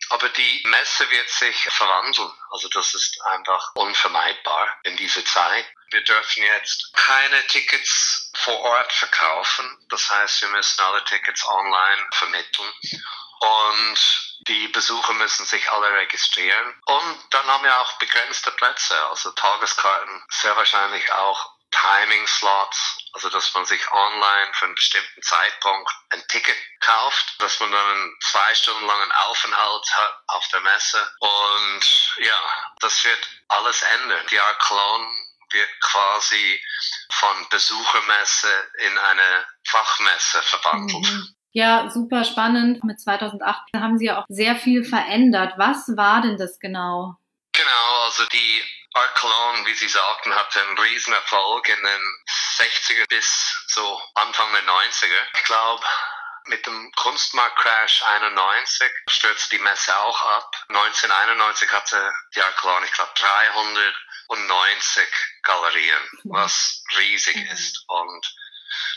Aber 0.09 0.29
die 0.29 0.63
Messe 0.67 1.09
wird 1.09 1.29
sich 1.29 1.55
verwandeln. 1.71 2.31
Also 2.51 2.69
das 2.69 2.93
ist 2.93 3.19
einfach 3.25 3.71
unvermeidbar 3.75 4.69
in 4.83 4.95
dieser 4.97 5.25
Zeit. 5.25 5.65
Wir 5.91 6.03
dürfen 6.03 6.43
jetzt 6.43 6.91
keine 6.93 7.45
Tickets 7.47 8.31
vor 8.35 8.59
Ort 8.59 8.91
verkaufen. 8.91 9.77
Das 9.89 10.09
heißt, 10.09 10.41
wir 10.41 10.49
müssen 10.49 10.81
alle 10.81 11.03
Tickets 11.05 11.45
online 11.47 12.07
vermitteln. 12.11 12.73
Und 13.39 14.35
die 14.47 14.67
Besucher 14.69 15.13
müssen 15.13 15.45
sich 15.45 15.69
alle 15.71 15.91
registrieren. 15.97 16.81
Und 16.85 17.19
dann 17.31 17.45
haben 17.47 17.63
wir 17.63 17.79
auch 17.79 17.93
begrenzte 17.97 18.51
Plätze, 18.51 18.95
also 19.07 19.31
Tageskarten, 19.31 20.23
sehr 20.29 20.55
wahrscheinlich 20.55 21.11
auch 21.11 21.54
Timing-Slots, 21.81 22.97
also 23.13 23.29
dass 23.29 23.53
man 23.53 23.65
sich 23.65 23.81
online 23.91 24.53
für 24.53 24.65
einen 24.65 24.75
bestimmten 24.75 25.21
Zeitpunkt 25.21 25.91
ein 26.11 26.23
Ticket 26.29 26.55
kauft, 26.79 27.35
dass 27.39 27.59
man 27.59 27.71
dann 27.71 27.85
einen 27.85 28.13
zwei 28.21 28.55
Stunden 28.55 28.85
langen 28.85 29.11
Aufenthalt 29.27 29.85
hat 29.95 30.13
auf 30.27 30.47
der 30.49 30.61
Messe. 30.61 31.11
Und 31.19 32.15
ja, 32.19 32.39
das 32.79 33.03
wird 33.03 33.19
alles 33.49 33.81
ändern. 33.81 34.25
Die 34.31 34.39
Art 34.39 34.59
Cologne 34.59 35.07
wird 35.51 35.69
quasi 35.81 36.61
von 37.11 37.49
Besuchermesse 37.49 38.71
in 38.79 38.97
eine 38.97 39.45
Fachmesse 39.67 40.41
verwandelt. 40.43 41.05
Mhm. 41.05 41.35
Ja, 41.51 41.89
super 41.89 42.25
spannend. 42.25 42.83
Mit 42.83 42.99
2008 42.99 43.61
haben 43.75 43.97
Sie 43.97 44.07
ja 44.07 44.19
auch 44.19 44.25
sehr 44.27 44.57
viel 44.57 44.83
verändert. 44.83 45.53
Was 45.57 45.87
war 45.95 46.21
denn 46.21 46.37
das 46.37 46.59
genau? 46.59 47.15
Genau, 47.53 48.03
also 48.03 48.25
die 48.25 48.61
Art 48.95 49.15
Cologne, 49.15 49.65
wie 49.65 49.73
Sie 49.73 49.89
sagten, 49.89 50.33
hatte 50.33 50.61
einen 50.61 50.77
riesen 50.77 51.13
Erfolg 51.13 51.67
in 51.67 51.83
den 51.83 52.25
60er 52.57 53.05
bis 53.09 53.53
so 53.67 54.01
Anfang 54.13 54.51
der 54.53 54.63
90er. 54.63 55.27
Ich 55.33 55.43
glaube, 55.43 55.85
mit 56.45 56.65
dem 56.65 56.91
Kunstmarktcrash 56.93 58.03
91 58.03 58.89
stürzte 59.09 59.57
die 59.57 59.63
Messe 59.63 59.97
auch 59.99 60.21
ab. 60.37 60.55
1991 60.69 61.69
hatte 61.73 62.13
die 62.35 62.41
Art 62.41 62.55
Cologne, 62.55 62.85
ich 62.85 62.93
glaube, 62.93 63.11
390 63.15 65.07
Galerien, 65.43 66.09
was 66.23 66.81
riesig 66.97 67.35
ist. 67.51 67.83
Und 67.87 68.35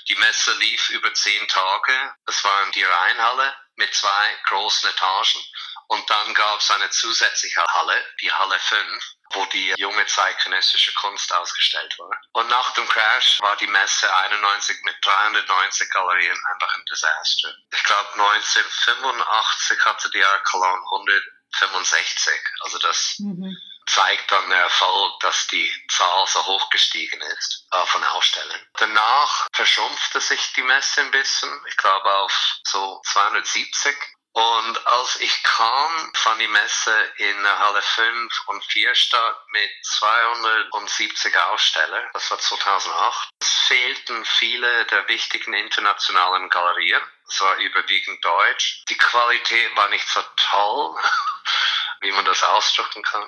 die 0.08 0.14
Messe 0.14 0.52
lief 0.58 0.90
über 0.90 1.12
zehn 1.12 1.48
Tage. 1.48 2.14
Es 2.26 2.44
war 2.44 2.70
die 2.70 2.84
Rheinhalle 2.84 3.52
mit 3.74 3.92
zwei 3.92 4.38
großen 4.44 4.90
Etagen. 4.90 5.42
Und 5.88 6.08
dann 6.10 6.34
gab 6.34 6.60
es 6.60 6.70
eine 6.70 6.90
zusätzliche 6.90 7.64
Halle, 7.64 8.06
die 8.20 8.30
Halle 8.30 8.58
5, 8.58 9.04
wo 9.32 9.44
die 9.46 9.72
junge 9.78 10.04
zeitgenössische 10.06 10.92
Kunst 10.94 11.32
ausgestellt 11.32 11.98
war. 11.98 12.10
Und 12.32 12.48
nach 12.48 12.74
dem 12.74 12.86
Crash 12.88 13.40
war 13.40 13.56
die 13.56 13.66
Messe 13.66 14.14
91 14.14 14.82
mit 14.82 14.96
390 15.02 15.90
Galerien 15.90 16.38
einfach 16.52 16.74
ein 16.74 16.84
Desaster. 16.90 17.54
Ich 17.72 17.82
glaube 17.84 18.12
1985 18.12 19.84
hatte 19.86 20.10
die 20.10 20.24
Art 20.24 20.44
Cologne 20.44 20.84
165. 20.92 22.34
Also 22.60 22.78
das 22.80 23.14
mhm. 23.18 23.56
zeigt 23.86 24.30
dann 24.30 24.50
der 24.50 24.60
Erfolg, 24.60 25.20
dass 25.20 25.46
die 25.46 25.72
Zahl 25.88 26.26
so 26.26 26.44
hoch 26.44 26.68
gestiegen 26.68 27.22
ist 27.22 27.66
äh, 27.72 27.86
von 27.86 28.04
Ausstellern. 28.04 28.60
Danach 28.74 29.46
verschrumpfte 29.54 30.20
sich 30.20 30.52
die 30.52 30.62
Messe 30.62 31.00
ein 31.00 31.10
bisschen. 31.12 31.50
Ich 31.66 31.78
glaube 31.78 32.14
auf 32.14 32.58
so 32.64 33.00
270 33.06 33.96
und 34.38 34.86
als 34.86 35.16
ich 35.16 35.42
kam, 35.42 36.12
fand 36.14 36.40
die 36.40 36.46
Messe 36.46 37.12
in 37.16 37.42
der 37.42 37.58
Halle 37.58 37.82
5 37.82 38.42
und 38.46 38.64
4 38.66 38.94
statt 38.94 39.36
mit 39.48 39.68
270 39.82 41.36
Ausstellern. 41.36 42.08
Das 42.12 42.30
war 42.30 42.38
2008. 42.38 43.30
Es 43.40 43.48
fehlten 43.66 44.24
viele 44.24 44.84
der 44.86 45.08
wichtigen 45.08 45.54
internationalen 45.54 46.48
Galerien. 46.50 47.02
Es 47.26 47.40
war 47.40 47.56
überwiegend 47.56 48.24
deutsch. 48.24 48.84
Die 48.88 48.96
Qualität 48.96 49.74
war 49.74 49.88
nicht 49.88 50.08
so 50.08 50.22
toll, 50.36 51.02
wie 52.02 52.12
man 52.12 52.24
das 52.24 52.44
ausdrücken 52.44 53.02
kann. 53.02 53.26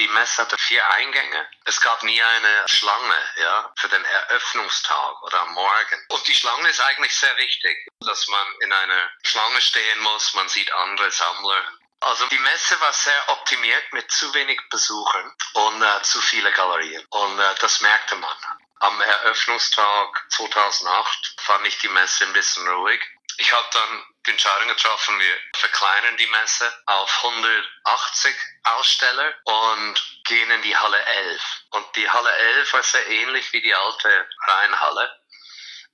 Die 0.00 0.08
Messe 0.08 0.40
hatte 0.40 0.56
vier 0.56 0.88
Eingänge. 0.92 1.46
Es 1.66 1.78
gab 1.78 2.02
nie 2.02 2.22
eine 2.22 2.64
Schlange, 2.68 3.22
ja, 3.36 3.70
für 3.76 3.88
den 3.90 4.02
Eröffnungstag 4.02 5.22
oder 5.24 5.42
am 5.42 5.52
Morgen. 5.52 6.06
Und 6.08 6.26
die 6.26 6.34
Schlange 6.34 6.70
ist 6.70 6.80
eigentlich 6.80 7.14
sehr 7.14 7.36
wichtig, 7.36 7.86
dass 8.00 8.26
man 8.28 8.46
in 8.60 8.72
einer 8.72 9.10
Schlange 9.22 9.60
stehen 9.60 10.00
muss. 10.00 10.32
Man 10.32 10.48
sieht 10.48 10.72
andere 10.72 11.10
Sammler. 11.10 11.64
Also 12.00 12.26
die 12.28 12.38
Messe 12.38 12.80
war 12.80 12.94
sehr 12.94 13.28
optimiert 13.28 13.92
mit 13.92 14.10
zu 14.10 14.32
wenig 14.32 14.58
Besuchern 14.70 15.36
und 15.52 15.82
äh, 15.82 16.02
zu 16.02 16.18
viele 16.22 16.50
Galerien. 16.52 17.04
Und 17.10 17.38
äh, 17.38 17.54
das 17.60 17.82
merkte 17.82 18.16
man. 18.16 18.36
Am 18.76 18.98
Eröffnungstag 19.02 20.24
2008 20.30 21.34
fand 21.42 21.66
ich 21.66 21.76
die 21.80 21.90
Messe 21.90 22.24
ein 22.24 22.32
bisschen 22.32 22.66
ruhig. 22.68 23.02
Ich 23.36 23.52
habe 23.52 23.68
dann 23.74 24.04
Entscheidung 24.26 24.68
getroffen, 24.68 25.18
wir 25.18 25.36
verkleinern 25.56 26.16
die 26.16 26.26
Messe 26.26 26.72
auf 26.86 27.24
180 27.24 28.34
Aussteller 28.64 29.34
und 29.44 30.22
gehen 30.24 30.50
in 30.50 30.62
die 30.62 30.76
Halle 30.76 31.02
11. 31.02 31.42
Und 31.70 31.96
die 31.96 32.08
Halle 32.08 32.30
11 32.30 32.72
war 32.72 32.82
sehr 32.82 33.06
ähnlich 33.08 33.52
wie 33.52 33.62
die 33.62 33.74
alte 33.74 34.28
Rheinhalle, 34.46 35.20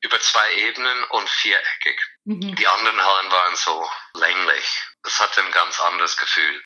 über 0.00 0.20
zwei 0.20 0.52
Ebenen 0.54 1.04
und 1.04 1.28
viereckig. 1.28 2.00
Mhm. 2.24 2.56
Die 2.56 2.66
anderen 2.66 3.02
Hallen 3.02 3.30
waren 3.30 3.56
so 3.56 3.90
länglich. 4.14 4.82
Das 5.02 5.20
hatte 5.20 5.42
ein 5.42 5.52
ganz 5.52 5.80
anderes 5.80 6.16
Gefühl. 6.16 6.64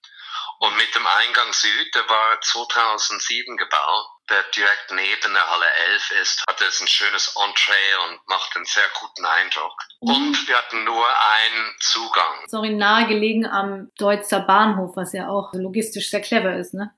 Und 0.62 0.76
mit 0.76 0.94
dem 0.94 1.06
Eingang 1.06 1.50
Süd, 1.54 1.94
der 1.94 2.06
war 2.06 2.38
2007 2.42 3.56
gebaut, 3.56 4.06
der 4.28 4.42
direkt 4.54 4.90
neben 4.90 5.32
der 5.32 5.50
Halle 5.50 5.64
11 5.94 6.10
ist, 6.20 6.44
hat 6.46 6.60
es 6.60 6.82
ein 6.82 6.86
schönes 6.86 7.34
Entree 7.34 7.96
und 8.04 8.28
macht 8.28 8.54
einen 8.54 8.66
sehr 8.66 8.84
guten 9.00 9.24
Eindruck. 9.24 9.72
Mhm. 10.02 10.10
Und 10.10 10.48
wir 10.48 10.58
hatten 10.58 10.84
nur 10.84 11.06
einen 11.08 11.76
Zugang. 11.80 12.46
Sorry, 12.48 12.74
nahegelegen 12.74 13.46
am 13.46 13.90
Deutzer 13.96 14.40
Bahnhof, 14.40 14.96
was 14.96 15.14
ja 15.14 15.30
auch 15.30 15.48
logistisch 15.54 16.10
sehr 16.10 16.20
clever 16.20 16.54
ist, 16.54 16.74
ne? 16.74 16.94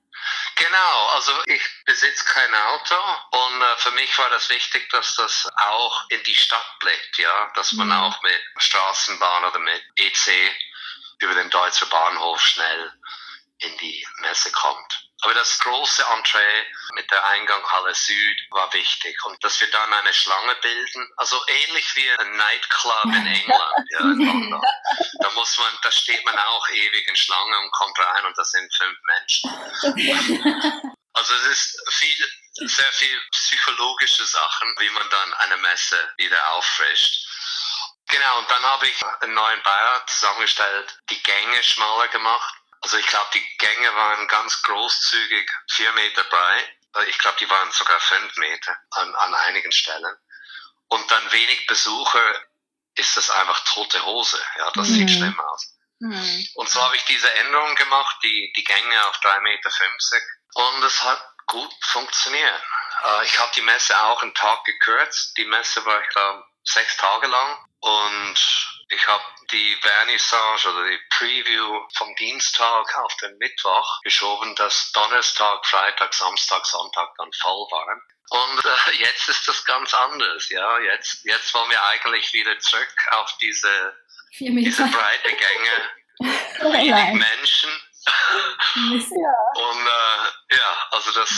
Genau, 0.57 1.07
also 1.15 1.31
ich 1.45 1.61
besitze 1.85 2.25
kein 2.25 2.53
Auto 2.53 2.95
und 3.31 3.61
äh, 3.61 3.77
für 3.77 3.91
mich 3.91 4.17
war 4.17 4.29
das 4.29 4.49
wichtig, 4.49 4.89
dass 4.89 5.15
das 5.15 5.49
auch 5.55 6.09
in 6.09 6.21
die 6.23 6.35
Stadt 6.35 6.79
blickt, 6.79 7.17
ja, 7.17 7.51
dass 7.55 7.71
man 7.71 7.87
mhm. 7.87 7.93
auch 7.93 8.21
mit 8.23 8.41
Straßenbahn 8.57 9.45
oder 9.45 9.59
mit 9.59 9.81
EC 9.95 10.51
über 11.19 11.33
den 11.35 11.49
Deutschen 11.49 11.89
Bahnhof 11.89 12.41
schnell 12.41 12.91
in 13.63 13.77
die 13.77 14.05
Messe 14.19 14.51
kommt. 14.51 15.03
Aber 15.23 15.33
das 15.35 15.57
große 15.59 16.05
Entree 16.13 16.65
mit 16.95 17.09
der 17.09 17.25
Einganghalle 17.29 17.95
Süd 17.95 18.37
war 18.51 18.71
wichtig 18.73 19.17
und 19.25 19.41
dass 19.41 19.59
wir 19.61 19.71
dann 19.71 19.93
eine 19.93 20.13
Schlange 20.13 20.53
bilden, 20.55 21.09
also 21.15 21.41
ähnlich 21.47 21.95
wie 21.95 22.11
ein 22.11 22.35
Nightclub 22.35 23.05
in 23.05 23.27
England. 23.27 23.89
Ja, 23.91 23.99
in 23.99 24.61
da 25.21 25.29
muss 25.31 25.57
man, 25.57 25.69
da 25.81 25.91
steht 25.91 26.25
man 26.25 26.37
auch 26.37 26.67
ewig 26.69 27.07
in 27.07 27.15
Schlange 27.15 27.57
und 27.57 27.71
kommt 27.71 27.97
rein 27.99 28.25
und 28.25 28.37
das 28.37 28.51
sind 28.51 28.75
fünf 28.75 28.97
Menschen. 29.05 30.93
Also 31.15 31.35
es 31.35 31.43
ist 31.43 31.93
viel, 31.93 32.67
sehr 32.67 32.91
viel 32.91 33.21
psychologische 33.29 34.25
Sachen, 34.25 34.75
wie 34.79 34.89
man 34.89 35.07
dann 35.11 35.33
eine 35.35 35.57
Messe 35.57 36.11
wieder 36.17 36.53
auffrischt. 36.53 37.27
Genau, 38.07 38.39
und 38.39 38.49
dann 38.49 38.63
habe 38.63 38.87
ich 38.87 38.99
einen 39.21 39.35
neuen 39.35 39.61
Beirat 39.61 40.09
zusammengestellt, 40.09 40.99
die 41.11 41.21
Gänge 41.21 41.63
schmaler 41.63 42.07
gemacht 42.07 42.55
also 42.83 42.97
ich 42.97 43.07
glaube, 43.07 43.29
die 43.33 43.57
Gänge 43.57 43.95
waren 43.95 44.27
ganz 44.27 44.61
großzügig, 44.61 45.49
vier 45.71 45.91
Meter 45.93 46.23
breit. 46.25 46.69
Äh, 46.97 47.05
ich 47.05 47.17
glaube, 47.17 47.37
die 47.39 47.49
waren 47.49 47.71
sogar 47.71 47.99
fünf 47.99 48.37
Meter 48.37 48.77
an, 48.91 49.15
an 49.15 49.33
einigen 49.33 49.71
Stellen. 49.71 50.17
Und 50.89 51.09
dann 51.09 51.31
wenig 51.31 51.65
Besucher 51.65 52.45
ist 52.95 53.17
das 53.17 53.29
einfach 53.31 53.59
tote 53.73 54.05
Hose. 54.05 54.39
Ja, 54.57 54.69
das 54.71 54.89
mhm. 54.89 54.93
sieht 54.93 55.09
schlimm 55.09 55.39
aus. 55.39 55.73
Mhm. 55.99 56.47
Und 56.55 56.69
so 56.69 56.81
habe 56.83 56.95
ich 56.95 57.05
diese 57.05 57.31
Änderung 57.33 57.73
gemacht, 57.75 58.17
die, 58.23 58.53
die 58.55 58.63
Gänge 58.63 59.07
auf 59.07 59.19
drei 59.21 59.39
Meter. 59.39 59.71
fünfzig 59.71 60.21
Und 60.53 60.83
es 60.83 61.01
hat 61.03 61.25
gut 61.47 61.73
funktioniert. 61.81 62.63
Äh, 63.05 63.25
ich 63.25 63.39
habe 63.39 63.51
die 63.55 63.61
Messe 63.61 63.97
auch 64.03 64.21
einen 64.21 64.35
Tag 64.35 64.63
gekürzt. 64.65 65.37
Die 65.37 65.45
Messe 65.45 65.83
war, 65.85 66.01
ich 66.01 66.09
glaube, 66.09 66.45
sechs 66.63 66.97
Tage 66.97 67.27
lang. 67.27 67.65
Und 67.79 68.72
ich 68.95 69.07
habe 69.07 69.23
die 69.51 69.75
Vernissage 69.81 70.69
oder 70.69 70.89
die 70.89 70.99
Preview 71.09 71.81
vom 71.95 72.15
Dienstag 72.15 72.97
auf 72.97 73.15
den 73.17 73.37
Mittwoch 73.37 74.01
geschoben, 74.03 74.55
dass 74.55 74.91
Donnerstag, 74.91 75.65
Freitag, 75.65 76.13
Samstag, 76.13 76.65
Sonntag 76.65 77.09
dann 77.17 77.31
voll 77.33 77.67
waren. 77.71 78.01
Und 78.29 78.65
äh, 78.65 78.97
jetzt 78.97 79.29
ist 79.29 79.47
das 79.47 79.63
ganz 79.65 79.93
anders, 79.93 80.49
ja. 80.49 80.79
Jetzt, 80.79 81.23
jetzt 81.25 81.53
wollen 81.53 81.69
wir 81.69 81.83
eigentlich 81.83 82.33
wieder 82.33 82.57
zurück 82.59 82.95
auf 83.11 83.37
diese, 83.41 83.95
diese 84.39 84.87
breite 84.87 85.29
Gänge, 85.29 85.89
wenig 86.73 87.13
Menschen. 87.13 87.81
ja. 88.75 89.61
Und 89.61 89.87
äh, 89.87 90.55
ja, 90.55 90.87
also 90.91 91.11
das, 91.11 91.29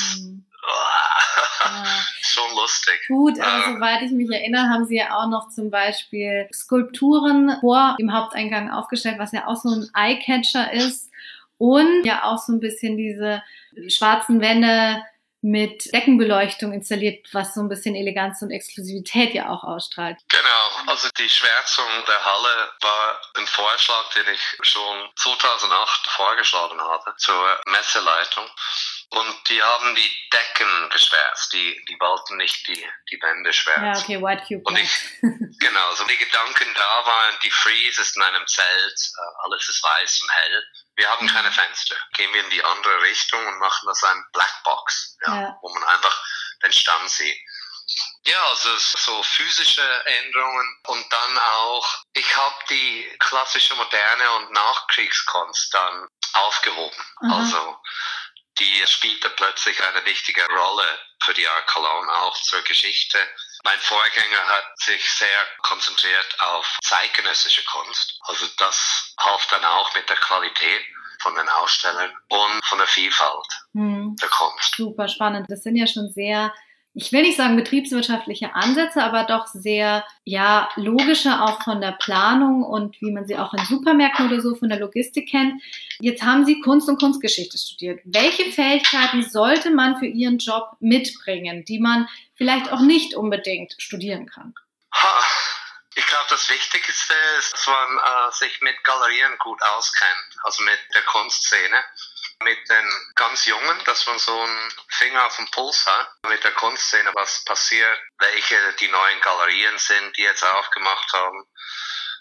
mhm. 1.71 1.87
Schon 2.21 2.55
lustig. 2.55 2.99
Gut, 3.07 3.39
aber 3.39 3.67
ähm. 3.67 3.75
soweit 3.75 4.01
ich 4.01 4.11
mich 4.11 4.29
erinnere, 4.31 4.69
haben 4.69 4.85
Sie 4.85 4.97
ja 4.97 5.17
auch 5.17 5.27
noch 5.27 5.49
zum 5.49 5.69
Beispiel 5.69 6.47
Skulpturen 6.53 7.57
vor 7.61 7.95
dem 7.99 8.13
Haupteingang 8.13 8.71
aufgestellt, 8.71 9.19
was 9.19 9.31
ja 9.31 9.47
auch 9.47 9.57
so 9.57 9.69
ein 9.69 9.89
Eyecatcher 9.93 10.73
ist. 10.73 11.11
Und 11.57 12.03
ja 12.03 12.23
auch 12.23 12.37
so 12.37 12.51
ein 12.51 12.59
bisschen 12.59 12.97
diese 12.97 13.41
schwarzen 13.87 14.41
Wände 14.41 15.01
mit 15.45 15.93
Deckenbeleuchtung 15.93 16.73
installiert, 16.73 17.27
was 17.31 17.53
so 17.53 17.61
ein 17.61 17.69
bisschen 17.69 17.95
Eleganz 17.95 18.41
und 18.41 18.49
Exklusivität 18.49 19.35
ja 19.35 19.49
auch 19.49 19.63
ausstrahlt. 19.63 20.17
Genau, 20.27 20.91
also 20.91 21.07
die 21.19 21.29
Schwärzung 21.29 21.85
der 22.07 22.25
Halle 22.25 22.71
war 22.81 23.21
ein 23.35 23.45
Vorschlag, 23.45 24.11
den 24.15 24.33
ich 24.33 24.57
schon 24.67 25.07
2008 25.15 26.07
vorgeschlagen 26.07 26.81
hatte 26.81 27.13
zur 27.17 27.59
Messeleitung. 27.67 28.45
Und 29.15 29.49
die 29.49 29.63
haben 29.63 29.95
die 29.95 30.11
Decken 30.29 30.89
geschwärzt, 30.89 31.53
die, 31.53 31.85
die 31.87 31.97
wollten 32.01 32.35
nicht 32.35 32.67
die, 32.67 32.85
die 33.09 33.21
Wände 33.21 33.53
schwärzen. 33.53 34.11
Ja, 34.11 34.19
okay, 34.19 34.21
White 34.21 34.43
Cube. 34.45 34.61
Und 34.65 34.77
ich, 34.77 34.91
genau, 35.21 35.95
so 35.95 36.03
die 36.03 36.17
Gedanken 36.17 36.73
da 36.73 37.05
waren, 37.05 37.39
die 37.41 37.49
Freeze 37.49 38.01
ist 38.01 38.17
in 38.17 38.23
einem 38.23 38.45
Zelt, 38.45 38.99
äh, 39.17 39.43
alles 39.45 39.69
ist 39.69 39.81
weiß 39.81 40.21
und 40.21 40.31
hell. 40.33 40.67
Wir 40.97 41.09
haben 41.09 41.27
keine 41.27 41.49
mhm. 41.49 41.53
Fenster. 41.53 41.95
Gehen 42.15 42.33
wir 42.33 42.43
in 42.43 42.49
die 42.49 42.61
andere 42.61 43.01
Richtung 43.03 43.47
und 43.47 43.57
machen 43.59 43.87
das 43.87 44.03
ein 44.03 44.25
Blackbox, 44.33 45.17
ja, 45.27 45.41
ja. 45.43 45.57
wo 45.61 45.73
man 45.73 45.83
einfach 45.85 46.25
den 46.63 46.73
Stand 46.73 47.09
sieht. 47.09 47.37
Ja, 48.25 48.43
also 48.49 48.75
so 48.77 49.23
physische 49.23 50.05
Änderungen 50.07 50.77
und 50.87 51.13
dann 51.13 51.37
auch, 51.37 52.03
ich 52.13 52.35
habe 52.35 52.55
die 52.69 53.15
klassische 53.19 53.75
moderne 53.75 54.31
und 54.31 54.51
Nachkriegskunst 54.51 55.73
dann 55.73 56.07
aufgehoben. 56.33 57.05
Aha. 57.21 57.37
Also 57.37 57.77
die 58.59 58.87
spielte 58.87 59.29
plötzlich 59.31 59.81
eine 59.83 60.05
wichtige 60.05 60.45
Rolle 60.47 60.99
für 61.23 61.33
die 61.33 61.47
Art 61.47 61.67
Cologne 61.67 62.11
auch 62.11 62.35
zur 62.41 62.61
Geschichte. 62.61 63.17
Mein 63.63 63.79
Vorgänger 63.79 64.47
hat 64.47 64.79
sich 64.79 65.09
sehr 65.11 65.39
konzentriert 65.63 66.39
auf 66.39 66.77
zeitgenössische 66.83 67.63
Kunst. 67.65 68.19
Also 68.23 68.45
das 68.57 69.13
half 69.19 69.47
dann 69.47 69.65
auch 69.65 69.93
mit 69.95 70.07
der 70.09 70.17
Qualität 70.17 70.81
von 71.21 71.35
den 71.35 71.49
Ausstellern 71.49 72.13
und 72.29 72.65
von 72.65 72.77
der 72.77 72.87
Vielfalt 72.87 73.47
hm. 73.73 74.15
der 74.21 74.29
Kunst. 74.29 74.75
Super 74.75 75.07
spannend. 75.07 75.47
Das 75.49 75.63
sind 75.63 75.75
ja 75.75 75.87
schon 75.87 76.09
sehr 76.11 76.53
ich 76.97 77.11
will 77.11 77.23
nicht 77.23 77.35
sagen 77.35 77.57
betriebswirtschaftliche 77.57 78.55
Ansätze, 78.55 79.03
aber 79.03 79.25
doch 79.25 79.47
sehr, 79.47 80.05
ja, 80.23 80.69
logische 80.77 81.41
auch 81.41 81.61
von 81.61 81.81
der 81.81 81.91
Planung 81.91 82.63
und 82.63 82.99
wie 83.01 83.11
man 83.11 83.27
sie 83.27 83.37
auch 83.37 83.53
in 83.53 83.65
Supermärkten 83.65 84.27
oder 84.27 84.41
so 84.41 84.55
von 84.55 84.69
der 84.69 84.79
Logistik 84.79 85.29
kennt. 85.29 85.61
Jetzt 85.99 86.23
haben 86.23 86.45
Sie 86.45 86.61
Kunst 86.61 86.87
und 86.87 86.97
Kunstgeschichte 86.97 87.57
studiert. 87.57 87.99
Welche 88.05 88.49
Fähigkeiten 88.49 89.23
sollte 89.23 89.71
man 89.71 89.99
für 89.99 90.05
Ihren 90.05 90.37
Job 90.37 90.69
mitbringen, 90.79 91.65
die 91.65 91.79
man 91.79 92.07
vielleicht 92.35 92.71
auch 92.71 92.79
nicht 92.79 93.13
unbedingt 93.13 93.75
studieren 93.77 94.25
kann? 94.25 94.53
Ich 95.95 96.05
glaube, 96.05 96.25
das 96.29 96.49
Wichtigste 96.49 97.13
ist, 97.39 97.53
dass 97.53 97.67
man 97.67 97.97
äh, 97.97 98.31
sich 98.31 98.61
mit 98.61 98.81
Galerien 98.85 99.37
gut 99.39 99.61
auskennt, 99.61 100.37
also 100.43 100.63
mit 100.63 100.79
der 100.93 101.01
Kunstszene 101.03 101.77
mit 102.43 102.69
den 102.69 103.11
ganz 103.15 103.45
Jungen, 103.45 103.83
dass 103.85 104.05
man 104.07 104.19
so 104.19 104.39
einen 104.39 104.73
Finger 104.89 105.25
auf 105.25 105.35
dem 105.37 105.49
Puls 105.51 105.85
hat, 105.85 106.09
mit 106.27 106.43
der 106.43 106.51
Kunstszene, 106.53 107.11
was 107.13 107.43
passiert, 107.45 107.99
welche 108.19 108.73
die 108.73 108.87
neuen 108.87 109.21
Galerien 109.21 109.77
sind, 109.77 110.15
die 110.17 110.23
jetzt 110.23 110.43
aufgemacht 110.43 111.11
haben, 111.13 111.47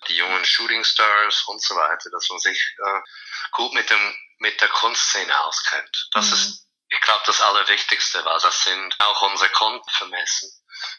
die 0.09 0.16
jungen 0.16 0.44
Shooting 0.44 0.85
Stars 0.85 1.42
und 1.46 1.62
so 1.62 1.74
weiter, 1.74 2.11
dass 2.11 2.29
man 2.31 2.38
sich 2.38 2.77
äh, 2.85 3.00
gut 3.53 3.72
mit 3.74 3.90
dem 3.90 4.16
mit 4.38 4.61
der 4.61 4.68
Kunstszene 4.68 5.40
auskennt. 5.40 6.09
Das 6.12 6.27
mhm. 6.27 6.33
ist, 6.35 6.68
ich 6.88 7.00
glaube, 7.00 7.22
das 7.27 7.40
Allerwichtigste, 7.40 8.24
weil 8.24 8.38
das 8.40 8.64
sind 8.64 8.94
auch 9.00 9.22
unsere 9.22 9.50
Kunden 9.50 9.88
vermessen, 9.90 10.50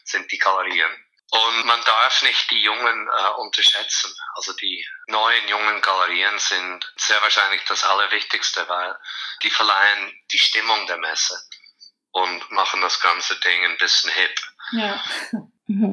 sind 0.04 0.30
die 0.32 0.38
Galerien. 0.38 1.05
Und 1.30 1.66
man 1.66 1.80
darf 1.84 2.22
nicht 2.22 2.50
die 2.50 2.62
Jungen 2.62 3.08
äh, 3.08 3.40
unterschätzen. 3.40 4.14
Also 4.36 4.52
die 4.54 4.86
neuen 5.08 5.48
jungen 5.48 5.80
Galerien 5.80 6.38
sind 6.38 6.92
sehr 6.96 7.20
wahrscheinlich 7.20 7.62
das 7.68 7.84
Allerwichtigste, 7.84 8.68
weil 8.68 8.96
die 9.42 9.50
verleihen 9.50 10.12
die 10.32 10.38
Stimmung 10.38 10.86
der 10.86 10.98
Messe 10.98 11.36
und 12.12 12.50
machen 12.50 12.80
das 12.80 13.00
ganze 13.00 13.38
Ding 13.40 13.64
ein 13.64 13.76
bisschen 13.78 14.10
hip. 14.10 14.34
Ja. 14.72 15.04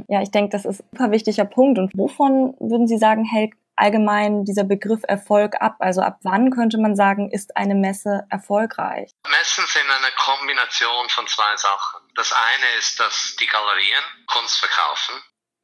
Ja, 0.07 0.21
ich 0.21 0.29
denke, 0.29 0.51
das 0.51 0.65
ist 0.65 0.81
ein 0.81 0.87
super 0.91 1.09
wichtiger 1.09 1.45
Punkt. 1.45 1.79
Und 1.79 1.91
wovon 1.95 2.55
würden 2.59 2.87
Sie 2.87 2.99
sagen, 2.99 3.25
hält 3.25 3.53
allgemein 3.75 4.45
dieser 4.45 4.63
Begriff 4.63 5.01
Erfolg 5.07 5.55
ab? 5.59 5.77
Also 5.79 6.01
ab 6.01 6.19
wann 6.23 6.51
könnte 6.51 6.77
man 6.77 6.95
sagen, 6.95 7.31
ist 7.31 7.55
eine 7.57 7.75
Messe 7.75 8.25
erfolgreich? 8.29 9.11
Messen 9.29 9.65
sind 9.67 9.89
eine 9.89 10.11
Kombination 10.17 11.09
von 11.09 11.27
zwei 11.27 11.55
Sachen. 11.57 12.01
Das 12.15 12.31
eine 12.31 12.69
ist, 12.77 12.99
dass 12.99 13.35
die 13.39 13.47
Galerien 13.47 14.03
Kunst 14.27 14.59
verkaufen. 14.59 15.15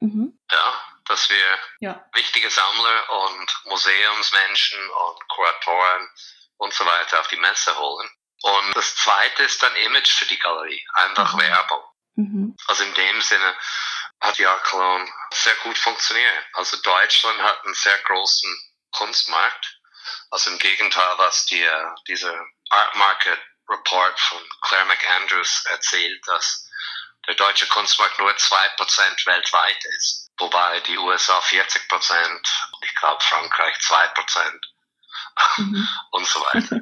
Mhm. 0.02 0.40
Ja, 0.52 0.74
dass 1.06 1.30
wir 1.30 1.60
ja. 1.82 2.06
wichtige 2.14 2.50
Sammler 2.50 3.10
und 3.26 3.62
Museumsmenschen 3.66 4.80
und 4.80 5.28
Kuratoren 5.28 6.10
und 6.58 6.74
so 6.74 6.86
weiter 6.86 7.20
auf 7.20 7.28
die 7.28 7.38
Messe 7.38 7.78
holen. 7.78 8.10
Und 8.42 8.76
das 8.76 8.96
zweite 8.96 9.44
ist 9.44 9.62
dann 9.62 9.76
Image 9.76 10.12
für 10.12 10.26
die 10.26 10.40
Galerie, 10.40 10.82
einfach 10.94 11.34
mhm. 11.34 11.42
Werbung. 11.42 11.84
Mhm. 12.16 12.56
Also 12.68 12.84
in 12.84 12.94
dem 12.94 13.22
Sinne 13.22 13.56
hat 14.22 14.38
die 14.38 14.46
Art 14.46 14.64
Cologne 14.64 15.12
sehr 15.32 15.56
gut 15.56 15.78
funktioniert. 15.78 16.46
Also 16.54 16.78
Deutschland 16.82 17.42
hat 17.42 17.64
einen 17.64 17.74
sehr 17.74 17.98
großen 18.00 18.72
Kunstmarkt. 18.92 19.80
Also 20.32 20.52
im 20.52 20.60
Gegenteil, 20.60 21.18
was 21.18 21.46
die, 21.46 21.68
dieser 22.08 22.34
Art 22.70 22.96
Market 22.96 23.40
Report 23.70 24.20
von 24.20 24.42
Claire 24.62 24.86
McAndrews 24.86 25.66
erzählt, 25.66 26.22
dass 26.28 26.68
der 27.28 27.36
deutsche 27.36 27.68
Kunstmarkt 27.68 28.18
nur 28.20 28.32
2% 28.32 29.26
weltweit 29.28 29.86
ist, 29.98 30.30
wobei 30.40 30.80
die 30.82 30.98
USA 30.98 31.40
40%, 31.40 32.48
ich 32.82 32.96
glaube 32.96 33.24
Frankreich 33.24 33.76
2% 33.78 34.60
mhm. 35.58 35.88
und 36.12 36.28
so 36.28 36.42
weiter. 36.42 36.82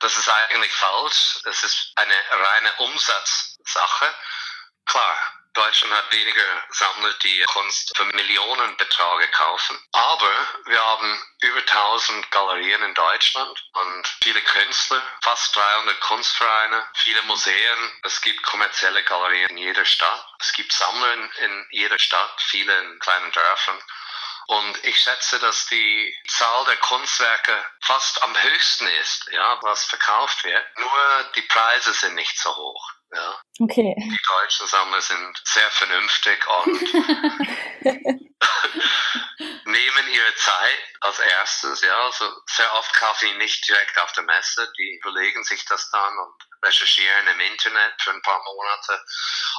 Das 0.00 0.16
ist 0.16 0.28
eigentlich 0.28 0.72
falsch. 0.72 1.40
Das 1.44 1.64
ist 1.64 1.92
eine 1.96 2.14
reine 2.30 2.72
Umsatzsache. 2.74 4.14
Klar, 4.84 5.37
Deutschland 5.54 5.94
hat 5.94 6.12
weniger 6.12 6.62
Sammler, 6.70 7.12
die 7.22 7.42
Kunst 7.48 7.96
für 7.96 8.04
Millionenbeträge 8.04 9.28
kaufen. 9.32 9.78
Aber 9.92 10.32
wir 10.66 10.84
haben 10.84 11.24
über 11.40 11.60
1000 11.60 12.30
Galerien 12.30 12.82
in 12.82 12.94
Deutschland 12.94 13.64
und 13.72 14.08
viele 14.22 14.40
Künstler, 14.42 15.02
fast 15.22 15.56
300 15.56 16.00
Kunstvereine, 16.00 16.88
viele 16.94 17.22
Museen. 17.22 18.00
Es 18.04 18.20
gibt 18.20 18.42
kommerzielle 18.42 19.02
Galerien 19.04 19.50
in 19.50 19.58
jeder 19.58 19.84
Stadt. 19.84 20.26
Es 20.38 20.52
gibt 20.52 20.72
Sammler 20.72 21.14
in 21.38 21.66
jeder 21.70 21.98
Stadt, 21.98 22.40
viele 22.40 22.76
in 22.78 22.98
kleinen 23.00 23.32
Dörfern. 23.32 23.82
Und 24.48 24.82
ich 24.84 24.98
schätze, 24.98 25.38
dass 25.40 25.66
die 25.66 26.16
Zahl 26.26 26.64
der 26.64 26.78
Kunstwerke 26.78 27.64
fast 27.82 28.22
am 28.22 28.34
höchsten 28.42 28.86
ist, 28.86 29.28
ja, 29.30 29.58
was 29.60 29.84
verkauft 29.84 30.42
wird. 30.42 30.78
Nur 30.78 31.32
die 31.36 31.42
Preise 31.42 31.92
sind 31.92 32.14
nicht 32.14 32.38
so 32.38 32.56
hoch. 32.56 32.92
Ja. 33.12 33.40
Okay. 33.60 33.94
Die 33.98 34.20
deutschen 34.26 34.66
Sammler 34.66 35.00
sind 35.00 35.40
sehr 35.44 35.70
vernünftig 35.70 36.46
und 36.46 36.82
nehmen 39.64 40.08
ihre 40.12 40.34
Zeit 40.36 40.78
als 41.00 41.18
erstes. 41.18 41.80
Ja, 41.80 42.04
also 42.04 42.30
sehr 42.46 42.72
oft 42.74 42.94
kaufen 42.94 43.28
die 43.30 43.38
nicht 43.38 43.66
direkt 43.68 43.98
auf 43.98 44.12
der 44.12 44.24
Messe. 44.24 44.70
Die 44.78 45.00
überlegen 45.00 45.42
sich 45.44 45.64
das 45.64 45.90
dann 45.90 46.18
und 46.18 46.34
recherchieren 46.62 47.26
im 47.28 47.40
Internet 47.40 47.94
für 48.00 48.10
ein 48.10 48.22
paar 48.22 48.42
Monate 48.44 49.02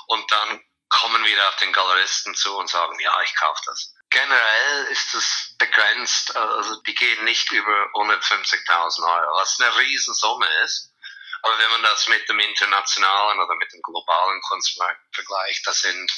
und 0.08 0.32
dann 0.32 0.62
kommen 0.90 1.24
wieder 1.24 1.48
auf 1.48 1.56
den 1.58 1.72
Galeristen 1.72 2.36
zu 2.36 2.56
und 2.58 2.70
sagen, 2.70 3.00
ja, 3.00 3.14
ich 3.24 3.36
kaufe 3.36 3.62
das. 3.66 3.94
Generell 4.10 4.86
ist 4.90 5.14
es 5.14 5.56
begrenzt, 5.60 6.36
also 6.36 6.82
die 6.82 6.96
gehen 6.96 7.24
nicht 7.26 7.52
über 7.52 7.86
150.000 7.94 9.04
Euro, 9.04 9.36
was 9.40 9.60
eine 9.60 9.78
Riesensumme 9.78 10.48
ist. 10.64 10.89
Aber 11.42 11.58
wenn 11.58 11.72
man 11.72 11.84
das 11.84 12.08
mit 12.08 12.28
dem 12.28 12.40
internationalen 12.40 13.40
oder 13.40 13.56
mit 13.56 13.72
dem 13.74 13.82
globalen 13.82 14.42
Kunstmarkt 14.42 15.02
vergleicht, 15.14 15.66
das 15.66 15.82
sind 15.82 16.12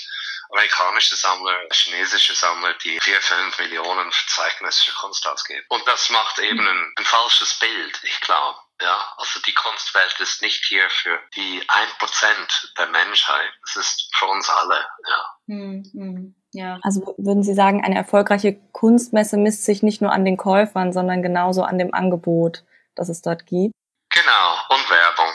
amerikanische 0.51 1.15
Sammler, 1.15 1.55
chinesische 1.71 2.35
Sammler, 2.35 2.73
die 2.83 2.99
vier, 3.01 3.21
fünf 3.21 3.57
Millionen 3.59 4.11
für 4.11 4.27
zeitgenössische 4.27 4.93
Kunst 4.99 5.25
ausgeben. 5.27 5.65
Und 5.69 5.85
das 5.87 6.09
macht 6.09 6.39
eben 6.39 6.59
ein, 6.59 6.93
ein 6.97 7.05
falsches 7.05 7.57
Bild, 7.59 7.99
ich 8.03 8.19
glaube. 8.21 8.59
Ja, 8.81 9.13
also 9.17 9.39
die 9.45 9.53
Kunstwelt 9.53 10.19
ist 10.19 10.41
nicht 10.41 10.65
hier 10.65 10.89
für 10.89 11.19
die 11.35 11.63
ein 11.67 11.87
Prozent 11.99 12.73
der 12.79 12.87
Menschheit. 12.87 13.51
Es 13.63 13.75
ist 13.75 14.09
für 14.15 14.25
uns 14.25 14.49
alle, 14.49 14.85
ja. 15.07 15.35
Hm, 15.47 15.83
hm, 15.93 16.35
ja. 16.51 16.79
Also 16.81 17.13
würden 17.17 17.43
Sie 17.43 17.53
sagen, 17.53 17.83
eine 17.83 17.95
erfolgreiche 17.95 18.59
Kunstmesse 18.71 19.37
misst 19.37 19.65
sich 19.65 19.83
nicht 19.83 20.01
nur 20.01 20.11
an 20.11 20.25
den 20.25 20.35
Käufern, 20.35 20.93
sondern 20.93 21.21
genauso 21.21 21.63
an 21.63 21.77
dem 21.77 21.93
Angebot, 21.93 22.63
das 22.95 23.09
es 23.09 23.21
dort 23.21 23.45
gibt? 23.45 23.75
Genau, 24.21 24.77
und 24.77 24.89
Werbung. 24.89 25.33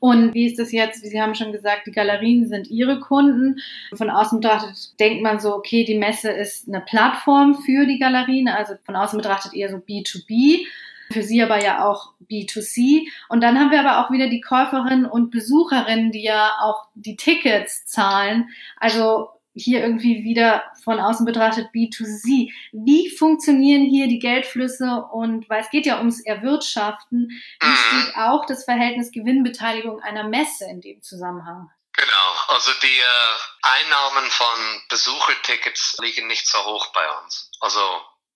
Und 0.00 0.34
wie 0.34 0.46
ist 0.46 0.58
das 0.58 0.72
jetzt? 0.72 1.04
Sie 1.04 1.20
haben 1.20 1.34
schon 1.34 1.52
gesagt, 1.52 1.86
die 1.86 1.92
Galerien 1.92 2.48
sind 2.48 2.68
Ihre 2.68 3.00
Kunden. 3.00 3.60
Von 3.94 4.08
außen 4.08 4.40
betrachtet 4.40 4.98
denkt 4.98 5.22
man 5.22 5.40
so, 5.40 5.54
okay, 5.54 5.84
die 5.84 5.98
Messe 5.98 6.30
ist 6.30 6.66
eine 6.66 6.80
Plattform 6.80 7.62
für 7.62 7.86
die 7.86 7.98
Galerien. 7.98 8.48
Also 8.48 8.74
von 8.84 8.96
außen 8.96 9.18
betrachtet 9.18 9.52
eher 9.52 9.70
so 9.70 9.76
B2B. 9.76 10.66
Für 11.12 11.22
Sie 11.22 11.42
aber 11.42 11.62
ja 11.62 11.84
auch 11.84 12.12
B2C. 12.30 13.02
Und 13.28 13.42
dann 13.42 13.58
haben 13.58 13.70
wir 13.70 13.80
aber 13.80 14.04
auch 14.04 14.10
wieder 14.10 14.28
die 14.28 14.40
Käuferinnen 14.40 15.04
und 15.04 15.30
Besucherinnen, 15.30 16.12
die 16.12 16.22
ja 16.22 16.52
auch 16.62 16.86
die 16.94 17.16
Tickets 17.16 17.84
zahlen. 17.84 18.48
Also 18.76 19.28
hier 19.54 19.80
irgendwie 19.80 20.22
wieder 20.24 20.64
von 20.84 21.00
außen 21.00 21.26
betrachtet 21.26 21.68
B2C. 21.74 22.52
Wie 22.72 23.10
funktionieren 23.10 23.84
hier 23.84 24.06
die 24.08 24.18
Geldflüsse 24.18 25.04
und 25.12 25.48
weil 25.48 25.62
es 25.62 25.70
geht 25.70 25.86
ja 25.86 25.98
ums 25.98 26.20
Erwirtschaften, 26.20 27.28
wie 27.60 27.66
mhm. 27.66 27.76
steht 27.76 28.16
auch 28.16 28.46
das 28.46 28.64
Verhältnis 28.64 29.10
Gewinnbeteiligung 29.10 30.00
einer 30.00 30.24
Messe 30.24 30.66
in 30.66 30.80
dem 30.80 31.02
Zusammenhang? 31.02 31.70
Genau, 31.92 32.34
also 32.48 32.70
die 32.82 32.98
äh, 32.98 33.38
Einnahmen 33.62 34.30
von 34.30 34.82
Besuchertickets 34.88 35.96
liegen 36.00 36.28
nicht 36.28 36.46
so 36.46 36.58
hoch 36.64 36.92
bei 36.92 37.06
uns. 37.22 37.50
Also 37.60 37.80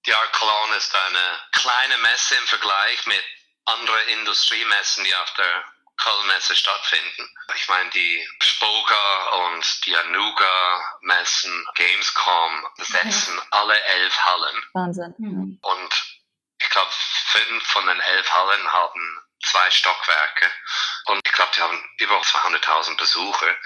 die 0.06 0.12
Art 0.12 0.32
Cologne 0.32 0.76
ist 0.76 0.94
eine 0.94 1.38
kleine 1.52 1.98
Messe 1.98 2.34
im 2.34 2.46
Vergleich 2.46 3.06
mit 3.06 3.22
anderen 3.64 4.08
Industriemessen, 4.18 5.04
die 5.04 5.14
auf 5.14 5.32
der 5.38 5.64
Kölnmesse 5.96 6.56
stattfinden. 6.56 7.34
Ich 7.54 7.68
meine, 7.68 7.90
die 7.90 8.28
Spoga 8.40 9.26
und 9.46 9.86
die 9.86 9.96
Anuga 9.96 10.98
Messen, 11.02 11.66
Gamescom 11.74 12.66
besetzen 12.76 13.34
mhm. 13.34 13.42
alle 13.50 13.80
elf 13.80 14.18
Hallen. 14.18 14.62
Wahnsinn. 14.72 15.14
Mhm. 15.18 15.58
Und 15.62 16.18
ich 16.58 16.70
glaube, 16.70 16.90
fünf 16.90 17.66
von 17.66 17.86
den 17.86 18.00
elf 18.00 18.32
Hallen 18.32 18.72
haben 18.72 19.24
zwei 19.44 19.70
Stockwerke. 19.70 20.50
Und 21.06 21.20
ich 21.24 21.32
glaube, 21.32 21.52
die 21.56 21.60
haben 21.60 21.90
über 21.98 22.20
200.000 22.20 22.96
Besucher. 22.96 23.56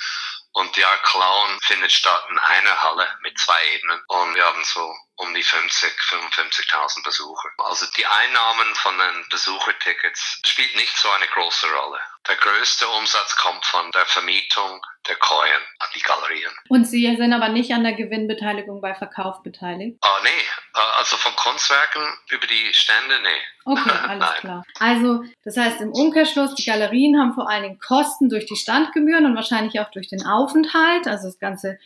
Und 0.52 0.74
die 0.76 0.84
Art 0.84 1.02
Clown 1.04 1.58
findet 1.62 1.92
statt 1.92 2.24
in 2.30 2.38
einer 2.38 2.82
Halle 2.82 3.18
mit 3.20 3.38
zwei 3.38 3.64
Ebenen. 3.74 4.02
Und 4.08 4.34
wir 4.34 4.44
haben 4.44 4.64
so 4.64 4.94
um 5.28 5.34
die 5.34 5.42
50, 5.42 5.90
55.000 5.90 7.04
Besucher. 7.04 7.48
Also 7.58 7.86
die 7.96 8.06
Einnahmen 8.06 8.74
von 8.74 8.96
den 8.96 9.24
Besuchertickets 9.30 10.40
spielt 10.46 10.74
nicht 10.76 10.96
so 10.96 11.08
eine 11.10 11.26
große 11.26 11.66
Rolle. 11.66 11.98
Der 12.26 12.36
größte 12.36 12.88
Umsatz 12.88 13.36
kommt 13.36 13.64
von 13.64 13.90
der 13.92 14.06
Vermietung 14.06 14.80
der 15.08 15.16
Kojen 15.16 15.62
an 15.78 15.88
die 15.94 16.00
Galerien. 16.00 16.52
Und 16.68 16.84
Sie 16.84 17.16
sind 17.16 17.32
aber 17.32 17.48
nicht 17.48 17.72
an 17.72 17.84
der 17.84 17.94
Gewinnbeteiligung 17.94 18.80
bei 18.80 18.94
Verkauf 18.94 19.42
beteiligt? 19.42 19.98
Ah, 20.02 20.20
nee. 20.22 20.28
Äh, 20.28 20.98
also 20.98 21.16
von 21.16 21.34
Kunstwerken 21.36 22.02
über 22.30 22.46
die 22.46 22.74
Stände, 22.74 23.20
nee. 23.22 23.40
Okay, 23.64 23.90
alles 24.08 24.34
klar. 24.40 24.64
Also, 24.78 25.24
das 25.44 25.56
heißt 25.56 25.80
im 25.80 25.92
Umkehrschluss, 25.92 26.54
die 26.54 26.64
Galerien 26.64 27.18
haben 27.18 27.34
vor 27.34 27.48
allen 27.48 27.62
Dingen 27.62 27.78
Kosten 27.78 28.28
durch 28.28 28.46
die 28.46 28.56
Standgebühren 28.56 29.24
und 29.24 29.36
wahrscheinlich 29.36 29.80
auch 29.80 29.90
durch 29.90 30.08
den 30.08 30.26
Aufenthalt, 30.26 31.06
also 31.06 31.28
das 31.28 31.38
ganze 31.38 31.78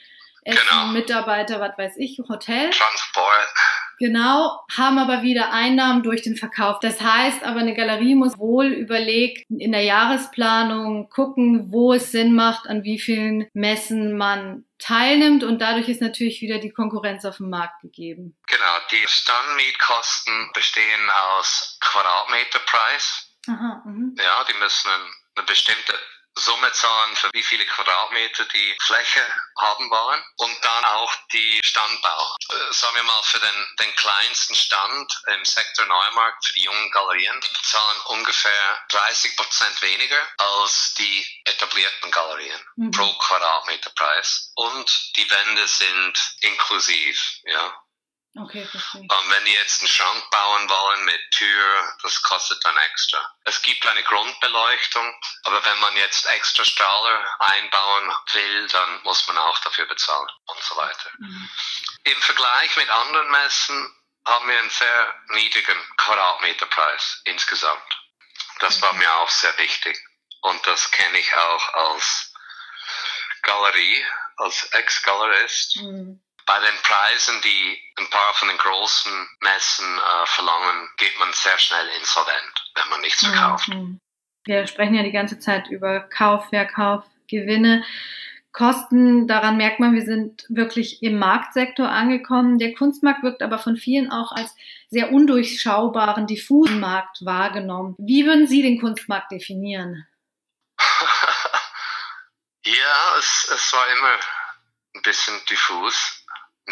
Essen, 0.45 0.61
genau. 0.69 0.87
Mitarbeiter, 0.87 1.61
was 1.61 1.77
weiß 1.79 1.97
ich, 1.99 2.19
Hotel. 2.29 2.71
Transport. 2.71 3.55
Genau, 3.99 4.59
haben 4.77 4.99
aber 4.99 5.23
wieder 5.23 5.53
Einnahmen 5.53 6.03
durch 6.03 6.23
den 6.23 6.37
Verkauf. 6.37 6.81
Das 6.81 7.01
heißt 7.01 7.45
aber, 7.45 7.61
eine 7.61 7.75
Galerie 7.75 8.17
muss 8.17 8.37
wohl 8.37 8.67
überlegt 8.67 9.45
in 9.49 9.71
der 9.71 9.83
Jahresplanung 9.83 11.09
gucken, 11.09 11.71
wo 11.71 11.93
es 11.93 12.11
Sinn 12.11 12.35
macht, 12.35 12.67
an 12.67 12.83
wie 12.83 12.99
vielen 12.99 13.47
Messen 13.53 14.17
man 14.17 14.65
teilnimmt 14.79 15.45
und 15.45 15.61
dadurch 15.61 15.89
ist 15.89 16.01
natürlich 16.01 16.41
wieder 16.41 16.59
die 16.59 16.73
Konkurrenz 16.73 17.25
auf 17.25 17.37
dem 17.37 17.51
Markt 17.51 17.81
gegeben. 17.83 18.37
Genau, 18.49 18.79
die 18.91 19.07
Standmietkosten 19.07 20.51
bestehen 20.53 21.11
aus 21.37 21.79
Quadratmeterpreis. 21.81 23.29
Aha, 23.49 23.83
mh. 23.87 24.21
ja, 24.21 24.45
die 24.51 24.59
müssen 24.59 24.91
eine 25.37 25.47
bestimmte 25.47 25.95
Summe 26.35 26.73
zahlen, 26.73 27.17
für 27.17 27.31
wie 27.33 27.43
viele 27.43 27.67
Quadratmeter 27.67 28.45
die 28.47 28.77
Fläche 28.81 29.27
haben 29.59 29.91
wollen 29.91 30.25
und 30.37 30.65
dann 30.65 30.85
auch 30.85 31.15
die 31.33 31.61
Standbau. 31.65 32.37
Äh, 32.49 32.73
sagen 32.73 32.97
wir 32.97 33.03
mal, 33.03 33.23
für 33.23 33.39
den, 33.39 33.77
den 33.81 33.95
kleinsten 33.97 34.55
Stand 34.55 35.23
im 35.27 35.45
Sektor 35.45 35.87
Neumarkt, 35.87 36.47
für 36.47 36.53
die 36.55 36.63
jungen 36.63 36.91
Galerien, 36.91 37.41
die 37.41 37.49
bezahlen 37.49 38.01
ungefähr 38.07 38.87
30 38.89 39.37
Prozent 39.37 39.83
weniger 39.83 40.27
als 40.39 40.95
die 40.95 41.27
etablierten 41.45 42.11
Galerien 42.11 42.61
mhm. 42.77 42.91
pro 42.91 43.13
Quadratmeterpreis. 43.13 44.53
Und 44.55 45.17
die 45.17 45.31
Wände 45.31 45.67
sind 45.69 46.19
inklusiv, 46.41 47.41
ja. 47.45 47.83
Okay, 48.35 48.65
verstehe. 48.65 49.03
Und 49.03 49.31
wenn 49.31 49.45
die 49.45 49.53
jetzt 49.53 49.83
einen 49.83 49.91
Schrank 49.91 50.31
bauen 50.31 50.69
wollen 50.69 51.05
mit 51.05 51.21
Tür, 51.33 51.97
das 52.03 52.23
kostet 52.23 52.65
dann 52.65 52.77
extra. 52.79 53.37
Es 53.45 53.61
gibt 53.61 53.87
eine 53.87 54.03
Grundbeleuchtung, 54.05 55.15
aber 55.45 55.63
wenn 55.67 55.79
man 55.81 55.95
jetzt 55.97 56.25
extra 56.27 56.65
Strahler 56.65 57.41
einbauen 57.41 58.13
will, 58.33 58.69
dann 58.69 59.03
muss 59.03 59.27
man 59.29 59.37
auch 59.37 59.59
dafür 59.59 59.85
bezahlen 59.87 60.29
und 60.47 60.63
so 60.63 60.77
weiter. 60.77 61.11
Mhm. 61.19 61.51
Im 62.05 62.23
Vergleich 62.23 62.77
mit 62.77 62.89
anderen 62.89 63.31
Messen 63.31 63.97
haben 64.25 64.49
wir 64.49 64.59
einen 64.59 64.71
sehr 64.71 65.15
niedrigen 65.35 65.97
Quadratmeterpreis 65.99 67.21
insgesamt. 67.25 68.03
Das 68.61 68.79
mhm. 68.79 68.83
war 68.83 68.93
mir 68.95 69.13
auch 69.17 69.31
sehr 69.31 69.57
wichtig. 69.59 69.99
Und 70.41 70.67
das 70.67 70.91
kenne 70.91 71.19
ich 71.19 71.35
auch 71.35 71.75
als 71.75 72.33
Galerie, 73.43 74.07
als 74.37 74.65
Ex-Galerist. 74.73 75.77
Mhm 75.77 76.23
bei 76.47 76.59
den 76.59 76.77
Preisen, 76.83 77.41
die 77.43 77.79
ein 77.99 78.11
paar 78.11 78.35
von 78.35 78.49
den 78.49 78.59
großen 78.59 79.13
Messen 79.41 79.99
äh, 79.99 80.27
verlangen, 80.27 80.89
geht 80.97 81.19
man 81.19 81.33
sehr 81.33 81.59
schnell 81.59 81.87
insolvent, 81.99 82.73
wenn 82.75 82.89
man 82.89 83.01
nichts 83.01 83.25
verkauft. 83.25 83.69
Mhm. 83.69 84.01
Wir 84.45 84.67
sprechen 84.67 84.95
ja 84.95 85.03
die 85.03 85.13
ganze 85.13 85.39
Zeit 85.39 85.69
über 85.69 86.01
Kauf, 86.01 86.49
Verkauf, 86.49 87.05
Gewinne. 87.29 87.85
Kosten, 88.53 89.27
daran 89.29 89.57
merkt 89.57 89.81
man, 89.81 89.95
wir 89.95 90.03
sind 90.03 90.45
wirklich 90.51 91.03
im 91.03 91.19
Marktsektor 91.19 91.89
angekommen. 91.89 92.59
Der 92.59 92.75
Kunstmarkt 92.75 93.23
wirkt 93.23 93.41
aber 93.43 93.59
von 93.59 93.77
vielen 93.77 94.13
auch 94.13 94.31
als 94.33 94.55
sehr 94.91 95.11
undurchschaubaren, 95.11 96.27
diffusen 96.27 96.79
Markt 96.79 97.25
wahrgenommen. 97.25 97.95
Wie 97.99 98.27
würden 98.27 98.47
Sie 98.47 98.61
den 98.61 98.79
Kunstmarkt 98.79 99.33
definieren? 99.33 100.07
ja, 102.65 103.17
es, 103.19 103.51
es 103.55 103.73
war 103.73 103.89
immer 103.97 104.19
ein 104.97 105.03
bisschen 105.03 105.35
diffus 105.49 106.22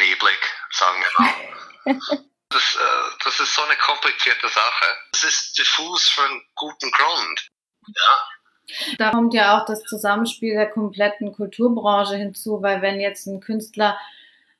neblig, 0.01 0.39
sagen 0.73 1.03
wir 1.03 1.25
mal. 1.25 2.25
Das, 2.53 2.75
äh, 2.75 3.17
das 3.23 3.39
ist 3.39 3.55
so 3.55 3.63
eine 3.63 3.77
komplizierte 3.77 4.49
Sache. 4.49 4.85
Es 5.13 5.23
ist 5.23 5.57
diffus 5.57 6.09
für 6.09 6.25
einen 6.25 6.43
guten 6.57 6.91
Grund. 6.91 7.49
Ja. 7.87 8.97
Da 8.99 9.11
kommt 9.11 9.35
ja 9.35 9.57
auch 9.57 9.67
das 9.67 9.85
Zusammenspiel 9.85 10.55
der 10.55 10.69
kompletten 10.69 11.33
Kulturbranche 11.33 12.17
hinzu, 12.17 12.61
weil 12.61 12.83
wenn 12.83 12.99
jetzt 12.99 13.27
ein 13.27 13.41
Künstler 13.41 14.01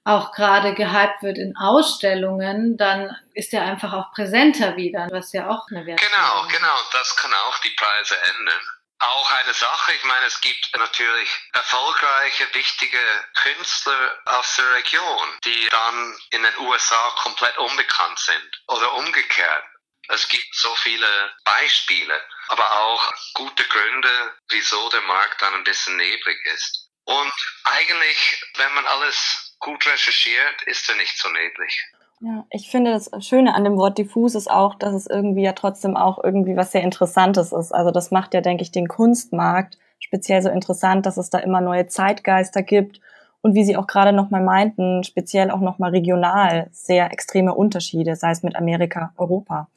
auch 0.05 0.33
gerade 0.33 0.75
gehypt 0.75 1.23
wird 1.23 1.39
in 1.39 1.57
Ausstellungen, 1.57 2.77
dann 2.77 3.17
ist 3.35 3.53
er 3.53 3.65
einfach 3.65 3.93
auch 3.93 4.13
präsenter 4.13 4.77
wieder, 4.77 5.09
was 5.11 5.33
ja 5.33 5.49
auch 5.49 5.67
eine 5.71 5.85
Wert 5.85 6.01
Genau, 6.01 6.47
genau, 6.49 6.77
das 6.93 7.17
kann 7.17 7.33
auch 7.33 7.59
die 7.61 7.75
Preise 7.77 8.17
ändern. 8.39 8.63
Auch 9.01 9.31
eine 9.31 9.55
Sache, 9.55 9.95
ich 9.95 10.05
meine, 10.05 10.27
es 10.27 10.41
gibt 10.43 10.77
natürlich 10.77 11.31
erfolgreiche, 11.55 12.55
wichtige 12.55 13.29
Künstler 13.35 14.19
aus 14.27 14.57
der 14.57 14.73
Region, 14.75 15.39
die 15.45 15.69
dann 15.71 16.19
in 16.31 16.43
den 16.43 16.59
USA 16.59 17.11
komplett 17.23 17.57
unbekannt 17.57 18.19
sind 18.19 18.63
oder 18.69 18.93
umgekehrt. 18.93 19.65
Es 20.09 20.29
gibt 20.29 20.55
so 20.55 20.75
viele 20.77 21.35
Beispiele, 21.45 22.23
aber 22.49 22.71
auch 22.73 23.13
gute 23.33 23.65
Gründe, 23.65 24.37
wieso 24.49 24.91
der 24.91 25.03
Markt 25.03 25.41
dann 25.41 25.55
ein 25.55 25.65
bisschen 25.65 25.97
neblig 25.97 26.39
ist. 26.47 26.91
Und 27.05 27.33
eigentlich, 27.65 28.45
wenn 28.57 28.75
man 28.75 28.87
alles 28.87 29.55
gut 29.61 29.87
recherchiert, 29.87 30.63
ist 30.63 30.87
er 30.91 30.97
nicht 30.97 31.17
so 31.17 31.29
neblig. 31.31 31.87
Ja, 32.23 32.45
ich 32.51 32.71
finde 32.71 32.91
das 32.91 33.11
Schöne 33.21 33.55
an 33.55 33.65
dem 33.65 33.79
Wort 33.79 33.97
diffus 33.97 34.35
ist 34.35 34.51
auch, 34.51 34.75
dass 34.75 34.93
es 34.93 35.07
irgendwie 35.07 35.43
ja 35.43 35.53
trotzdem 35.53 35.97
auch 35.97 36.23
irgendwie 36.23 36.55
was 36.55 36.71
sehr 36.71 36.83
Interessantes 36.83 37.51
ist. 37.51 37.73
Also 37.73 37.91
das 37.91 38.11
macht 38.11 38.35
ja, 38.35 38.43
denke 38.43 38.63
ich, 38.63 38.71
den 38.71 38.89
Kunstmarkt 38.89 39.79
speziell 40.01 40.43
so 40.43 40.51
interessant, 40.51 41.07
dass 41.07 41.17
es 41.17 41.31
da 41.31 41.39
immer 41.39 41.63
neue 41.63 41.87
Zeitgeister 41.87 42.63
gibt 42.63 43.01
und 43.43 43.55
wie 43.55 43.65
Sie 43.65 43.77
auch 43.77 43.87
gerade 43.87 44.13
nochmal 44.13 44.43
meinten, 44.43 45.03
speziell 45.03 45.51
auch 45.51 45.61
nochmal 45.61 45.91
regional 45.91 46.69
sehr 46.73 47.11
extreme 47.11 47.55
Unterschiede, 47.55 48.17
sei 48.17 48.33
es 48.33 48.43
mit 48.43 48.55
Amerika, 48.55 49.13
Europa. 49.17 49.69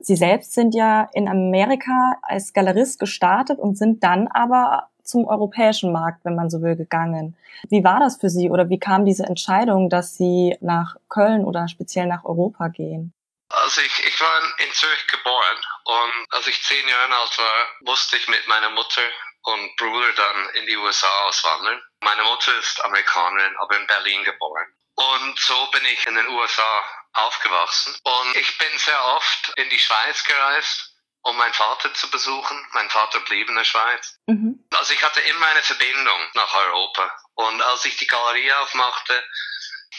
Sie 0.00 0.16
selbst 0.16 0.52
sind 0.52 0.74
ja 0.74 1.08
in 1.12 1.28
Amerika 1.28 2.16
als 2.22 2.52
Galerist 2.52 2.98
gestartet 2.98 3.60
und 3.60 3.78
sind 3.78 4.02
dann 4.02 4.26
aber 4.28 4.88
zum 5.04 5.26
europäischen 5.26 5.92
Markt, 5.92 6.24
wenn 6.24 6.34
man 6.34 6.50
so 6.50 6.62
will, 6.62 6.76
gegangen. 6.76 7.36
Wie 7.68 7.84
war 7.84 8.00
das 8.00 8.16
für 8.16 8.30
Sie 8.30 8.50
oder 8.50 8.68
wie 8.68 8.78
kam 8.78 9.04
diese 9.04 9.24
Entscheidung, 9.24 9.90
dass 9.90 10.16
Sie 10.16 10.56
nach 10.60 10.96
Köln 11.08 11.44
oder 11.44 11.68
speziell 11.68 12.06
nach 12.06 12.24
Europa 12.24 12.68
gehen? 12.68 13.12
Also 13.50 13.80
ich, 13.82 14.06
ich 14.06 14.20
war 14.20 14.40
in 14.58 14.72
Zürich 14.72 15.06
geboren 15.06 15.56
und 15.84 16.26
als 16.30 16.46
ich 16.46 16.60
zehn 16.64 16.88
Jahre 16.88 17.14
alt 17.14 17.38
war, 17.38 17.66
musste 17.82 18.16
ich 18.16 18.26
mit 18.28 18.46
meiner 18.48 18.70
Mutter 18.70 19.02
und 19.42 19.76
Bruder 19.76 20.12
dann 20.16 20.48
in 20.54 20.66
die 20.66 20.76
USA 20.76 21.08
auswandern. 21.28 21.80
Meine 22.00 22.22
Mutter 22.22 22.56
ist 22.58 22.84
Amerikanerin, 22.84 23.54
aber 23.58 23.78
in 23.78 23.86
Berlin 23.86 24.24
geboren. 24.24 24.66
Und 24.96 25.38
so 25.38 25.70
bin 25.72 25.82
ich 25.92 26.06
in 26.06 26.14
den 26.14 26.28
USA 26.28 26.82
aufgewachsen. 27.12 27.94
Und 28.02 28.36
ich 28.36 28.58
bin 28.58 28.78
sehr 28.78 29.04
oft 29.16 29.52
in 29.56 29.68
die 29.68 29.78
Schweiz 29.78 30.24
gereist 30.24 30.93
um 31.24 31.36
meinen 31.36 31.54
Vater 31.54 31.92
zu 31.94 32.10
besuchen. 32.10 32.66
Mein 32.72 32.90
Vater 32.90 33.20
blieb 33.20 33.48
in 33.48 33.56
der 33.56 33.64
Schweiz. 33.64 34.18
Mhm. 34.26 34.64
Also 34.72 34.92
ich 34.92 35.02
hatte 35.02 35.20
immer 35.20 35.46
eine 35.46 35.62
Verbindung 35.62 36.20
nach 36.34 36.54
Europa. 36.54 37.10
Und 37.34 37.60
als 37.62 37.84
ich 37.86 37.96
die 37.96 38.06
Galerie 38.06 38.52
aufmachte, 38.52 39.24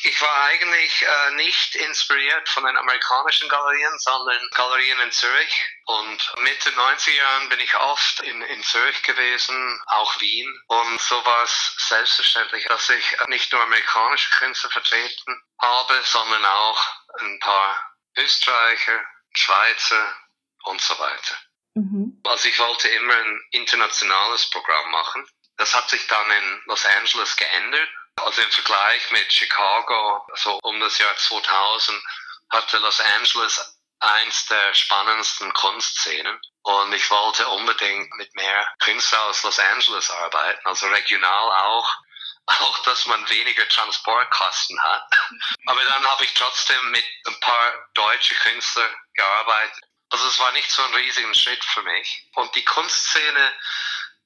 ich 0.04 0.22
war 0.22 0.44
eigentlich 0.44 1.02
äh, 1.02 1.32
nicht 1.32 1.76
inspiriert 1.76 2.48
von 2.50 2.64
den 2.66 2.78
amerikanischen 2.78 3.50
Galerien, 3.50 3.98
sondern 3.98 4.40
Galerien 4.54 5.00
in 5.00 5.12
Zürich. 5.12 5.66
Und 5.86 6.34
Mitte 6.42 6.70
90er 6.72 7.16
Jahren 7.16 7.50
bin 7.50 7.60
ich 7.60 7.76
oft 7.76 8.20
in, 8.22 8.42
in 8.44 8.62
Zürich 8.64 9.02
gewesen, 9.02 9.82
auch 9.88 10.20
Wien. 10.20 10.62
Und 10.68 11.02
so 11.02 11.26
war 11.26 11.44
es 11.44 11.76
selbstverständlich, 11.88 12.66
dass 12.66 12.90
ich 12.90 13.18
nicht 13.28 13.52
nur 13.52 13.64
amerikanische 13.64 14.30
Künstler 14.38 14.70
vertreten 14.70 15.42
habe, 15.60 16.00
sondern 16.04 16.46
auch 16.46 16.86
ein 17.20 17.40
paar 17.40 17.80
Österreicher, 18.18 19.02
Schweizer, 19.34 20.16
und 20.66 20.82
so 20.82 20.98
weiter. 21.00 21.36
Mhm. 21.76 22.22
Also 22.26 22.48
ich 22.48 22.58
wollte 22.60 22.88
immer 22.88 23.16
ein 23.16 23.42
internationales 23.52 24.50
Programm 24.50 24.92
machen. 24.92 25.28
Das 25.58 25.74
hat 25.74 25.90
sich 25.90 26.06
dann 26.08 26.32
in 26.32 26.62
Los 26.66 26.86
Angeles 26.86 27.36
geändert. 27.36 27.90
Also 28.18 28.42
im 28.42 28.52
Vergleich 28.52 29.12
mit 29.12 29.32
Chicago, 29.32 30.26
so 30.36 30.58
um 30.64 30.80
das 30.80 30.98
Jahr 30.98 31.16
2000, 31.18 32.02
hatte 32.50 32.78
Los 32.78 33.00
Angeles 33.02 33.78
eins 34.00 34.46
der 34.46 34.74
spannendsten 34.74 35.52
Kunstszenen. 35.54 36.40
Und 36.64 36.94
ich 36.94 37.10
wollte 37.12 37.48
unbedingt 37.50 38.12
mit 38.16 38.34
mehr 38.36 38.68
Künstlern 38.80 39.22
aus 39.24 39.44
Los 39.44 39.60
Angeles 39.60 40.10
arbeiten, 40.10 40.66
also 40.66 40.88
regional 40.88 41.52
auch. 41.52 41.98
Auch, 42.48 42.78
dass 42.84 43.08
man 43.08 43.28
weniger 43.28 43.68
Transportkosten 43.68 44.80
hat. 44.84 45.04
Aber 45.66 45.84
dann 45.84 46.06
habe 46.06 46.26
ich 46.26 46.34
trotzdem 46.36 46.92
mit 46.92 47.04
ein 47.26 47.40
paar 47.40 47.74
deutsche 47.96 48.36
Künstlern 48.36 48.96
gearbeitet 49.16 49.84
also 50.16 50.30
es 50.30 50.40
war 50.40 50.54
nicht 50.54 50.72
so 50.72 50.82
ein 50.82 50.94
riesiger 50.94 51.34
Schritt 51.34 51.64
für 51.66 51.82
mich. 51.82 52.26
Und 52.36 52.56
die 52.56 52.64
Kunstszene, 52.64 53.54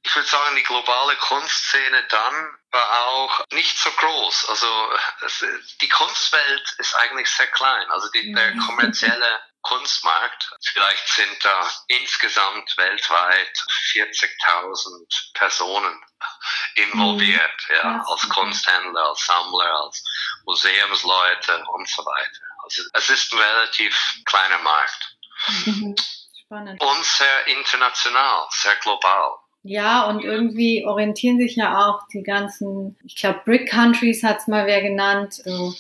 ich 0.04 0.16
würde 0.16 0.28
sagen, 0.28 0.56
die 0.56 0.62
globale 0.62 1.16
Kunstszene 1.16 2.04
dann 2.10 2.60
war 2.70 3.08
auch 3.08 3.44
nicht 3.54 3.76
so 3.76 3.90
groß. 3.90 4.50
Also 4.50 4.94
es, 5.26 5.44
die 5.82 5.90
Kunstwelt 5.90 6.76
ist 6.78 6.94
eigentlich 6.96 7.28
sehr 7.28 7.48
klein. 7.48 7.90
Also 7.90 8.08
die, 8.12 8.32
der 8.34 8.54
mhm. 8.54 8.60
kommerzielle 8.60 9.44
Kunstmarkt, 9.62 10.52
vielleicht 10.64 11.08
sind 11.08 11.44
da 11.44 11.72
insgesamt 11.88 12.78
weltweit 12.78 13.58
40.000 13.94 15.34
Personen 15.34 16.06
involviert, 16.76 17.66
mhm. 17.68 17.76
ja, 17.76 18.06
als 18.08 18.30
Kunsthändler, 18.30 19.10
als 19.10 19.26
Sammler, 19.26 19.86
als 19.86 20.04
Museumsleute 20.46 21.66
und 21.66 21.90
so 21.90 22.06
weiter. 22.06 22.42
Also 22.64 22.84
es 22.94 23.10
ist 23.10 23.34
ein 23.34 23.40
relativ 23.40 23.98
kleiner 24.26 24.60
Markt. 24.60 25.09
Mhm. 25.66 25.96
Spannend. 26.40 26.82
Und 26.82 27.06
sehr 27.06 27.48
international, 27.48 28.48
sehr 28.50 28.76
global. 28.78 29.36
Ja, 29.64 30.06
und 30.06 30.24
irgendwie 30.24 30.86
orientieren 30.86 31.38
sich 31.38 31.56
ja 31.56 31.86
auch 31.86 32.08
die 32.14 32.24
ganzen, 32.24 32.98
ich 33.04 33.16
glaube, 33.16 33.42
Brick 33.46 33.70
Countries 33.70 34.24
hat 34.24 34.40
es 34.40 34.48
mal 34.48 34.66
wer 34.66 34.82
genannt, 34.82 35.34
so 35.34 35.76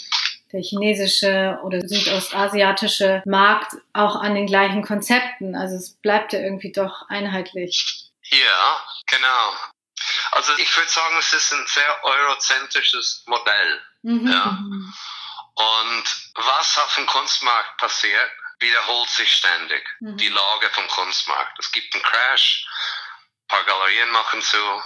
der 0.51 0.61
chinesische 0.61 1.59
oder 1.63 1.87
südostasiatische 1.87 3.21
Markt 3.25 3.73
auch 3.93 4.15
an 4.15 4.35
den 4.35 4.47
gleichen 4.47 4.83
Konzepten. 4.83 5.55
Also 5.55 5.75
es 5.75 5.95
bleibt 6.01 6.33
ja 6.33 6.39
irgendwie 6.39 6.71
doch 6.71 7.07
einheitlich. 7.07 8.09
Ja, 8.23 8.83
genau. 9.05 9.53
Also 10.31 10.53
ich 10.57 10.75
würde 10.75 10.89
sagen, 10.89 11.15
es 11.17 11.33
ist 11.33 11.53
ein 11.53 11.65
sehr 11.67 12.03
eurozentrisches 12.03 13.23
Modell. 13.27 13.81
Mhm. 14.01 14.27
Ja. 14.27 14.59
Und 15.55 16.03
was 16.35 16.77
auf 16.79 16.95
dem 16.95 17.05
Kunstmarkt 17.05 17.77
passiert, 17.77 18.31
wiederholt 18.59 19.09
sich 19.09 19.31
ständig. 19.31 19.87
Mhm. 19.99 20.17
Die 20.17 20.29
Lage 20.29 20.69
vom 20.71 20.87
Kunstmarkt. 20.87 21.57
Es 21.59 21.71
gibt 21.71 21.93
einen 21.93 22.03
Crash, 22.03 22.65
ein 22.67 23.47
paar 23.47 23.63
Galerien 23.65 24.09
machen 24.11 24.41
zu 24.41 24.81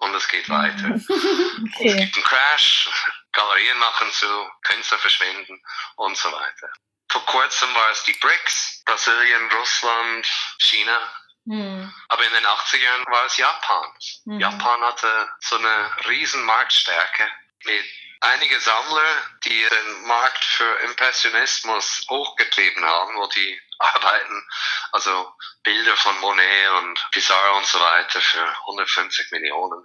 und 0.00 0.14
es 0.14 0.28
geht 0.28 0.48
weiter. 0.48 0.88
okay. 0.88 1.88
Es 1.88 1.96
gibt 1.96 2.16
einen 2.16 2.24
Crash, 2.24 2.88
Galerien 3.32 3.78
machen 3.78 4.10
zu, 4.12 4.50
Künstler 4.62 4.98
verschwinden 4.98 5.62
und 5.96 6.16
so 6.16 6.30
weiter. 6.32 6.70
Vor 7.10 7.24
kurzem 7.26 7.74
war 7.74 7.90
es 7.90 8.04
die 8.04 8.12
BRICS, 8.14 8.82
Brasilien, 8.84 9.50
Russland, 9.52 10.26
China. 10.58 10.98
Mhm. 11.44 11.92
Aber 12.08 12.24
in 12.24 12.32
den 12.32 12.46
80ern 12.46 13.10
war 13.10 13.26
es 13.26 13.36
Japan. 13.36 13.92
Mhm. 14.24 14.40
Japan 14.40 14.80
hatte 14.82 15.28
so 15.40 15.56
eine 15.56 15.90
riesen 16.08 16.44
Marktstärke 16.44 17.28
mit 17.64 17.86
einige 18.20 18.60
Sammler, 18.60 19.22
die 19.44 19.66
den 19.68 20.06
Markt 20.06 20.44
für 20.44 20.78
Impressionismus 20.80 22.06
hochgetrieben 22.08 22.84
haben, 22.84 23.16
wo 23.16 23.26
die 23.28 23.60
arbeiten, 23.78 24.48
also 24.92 25.32
Bilder 25.62 25.96
von 25.96 26.18
Monet 26.20 26.70
und 26.78 27.08
Pissarro 27.10 27.56
und 27.56 27.66
so 27.66 27.80
weiter 27.80 28.20
für 28.20 28.46
150 28.66 29.30
Millionen 29.32 29.82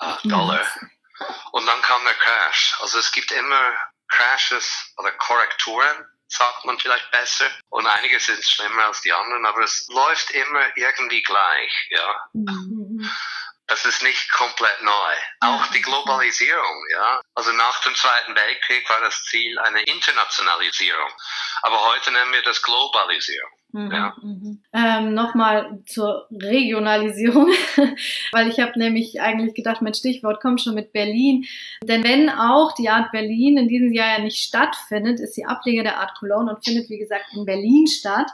äh, 0.00 0.28
Dollar. 0.28 0.66
Und 1.52 1.66
dann 1.66 1.82
kam 1.82 2.04
der 2.04 2.14
Crash. 2.14 2.76
Also 2.80 2.98
es 2.98 3.10
gibt 3.10 3.32
immer 3.32 3.72
Crashes 4.08 4.92
oder 4.98 5.10
Korrekturen, 5.12 6.06
sagt 6.28 6.64
man 6.64 6.78
vielleicht 6.78 7.10
besser. 7.10 7.50
Und 7.70 7.86
einige 7.86 8.20
sind 8.20 8.44
schlimmer 8.44 8.86
als 8.86 9.00
die 9.00 9.12
anderen, 9.12 9.46
aber 9.46 9.62
es 9.62 9.86
läuft 9.88 10.30
immer 10.32 10.76
irgendwie 10.76 11.22
gleich, 11.22 11.86
ja. 11.90 12.28
Mhm. 12.32 13.10
Das 13.68 13.84
ist 13.84 14.02
nicht 14.02 14.30
komplett 14.30 14.82
neu. 14.82 15.14
Auch 15.40 15.66
die 15.68 15.82
Globalisierung, 15.82 16.84
ja. 16.90 17.20
Also 17.34 17.50
nach 17.52 17.80
dem 17.82 17.94
Zweiten 17.96 18.34
Weltkrieg 18.34 18.88
war 18.88 19.00
das 19.00 19.24
Ziel 19.24 19.58
eine 19.58 19.82
Internationalisierung. 19.82 21.10
Aber 21.62 21.80
heute 21.86 22.12
nennen 22.12 22.32
wir 22.32 22.42
das 22.42 22.62
Globalisierung. 22.62 23.50
Mhm, 23.76 23.90
ja. 23.92 24.16
Mhm. 24.22 24.58
Ähm, 24.72 25.12
Nochmal 25.12 25.80
zur 25.84 26.26
Regionalisierung, 26.30 27.48
weil 28.32 28.48
ich 28.48 28.58
habe 28.58 28.78
nämlich 28.78 29.20
eigentlich 29.20 29.54
gedacht, 29.54 29.82
mein 29.82 29.92
Stichwort 29.92 30.40
kommt 30.40 30.62
schon 30.62 30.74
mit 30.74 30.94
Berlin. 30.94 31.44
Denn 31.82 32.02
wenn 32.02 32.30
auch 32.30 32.72
die 32.72 32.88
Art 32.88 33.12
Berlin 33.12 33.58
in 33.58 33.68
diesem 33.68 33.92
Jahr 33.92 34.16
ja 34.16 34.24
nicht 34.24 34.38
stattfindet, 34.38 35.20
ist 35.20 35.34
sie 35.34 35.44
Ableger 35.44 35.82
der 35.82 36.00
Art 36.00 36.14
Cologne 36.18 36.50
und 36.50 36.64
findet, 36.64 36.88
wie 36.88 36.96
gesagt, 36.96 37.26
in 37.34 37.44
Berlin 37.44 37.86
statt. 37.86 38.30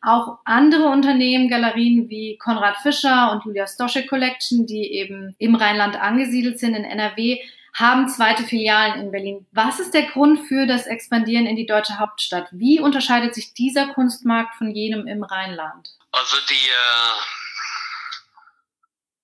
Auch 0.00 0.38
andere 0.46 0.88
Unternehmen, 0.88 1.50
Galerien 1.50 2.08
wie 2.08 2.38
Konrad 2.38 2.78
Fischer 2.78 3.32
und 3.32 3.44
Julia 3.44 3.66
Stosche 3.66 4.06
Collection, 4.06 4.64
die 4.64 4.94
eben 4.94 5.34
im 5.38 5.56
Rheinland 5.56 6.00
angesiedelt 6.00 6.58
sind, 6.58 6.74
in 6.74 6.84
NRW, 6.84 7.38
haben 7.78 8.08
zweite 8.08 8.44
Filialen 8.44 9.00
in 9.00 9.10
Berlin. 9.10 9.46
Was 9.52 9.78
ist 9.78 9.92
der 9.92 10.04
Grund 10.04 10.48
für 10.48 10.66
das 10.66 10.86
Expandieren 10.86 11.46
in 11.46 11.56
die 11.56 11.66
deutsche 11.66 11.98
Hauptstadt? 11.98 12.48
Wie 12.50 12.80
unterscheidet 12.80 13.34
sich 13.34 13.52
dieser 13.52 13.88
Kunstmarkt 13.88 14.56
von 14.56 14.70
jenem 14.70 15.06
im 15.06 15.22
Rheinland? 15.22 15.90
Also 16.12 16.38
die, 16.48 16.68
äh, 16.68 17.20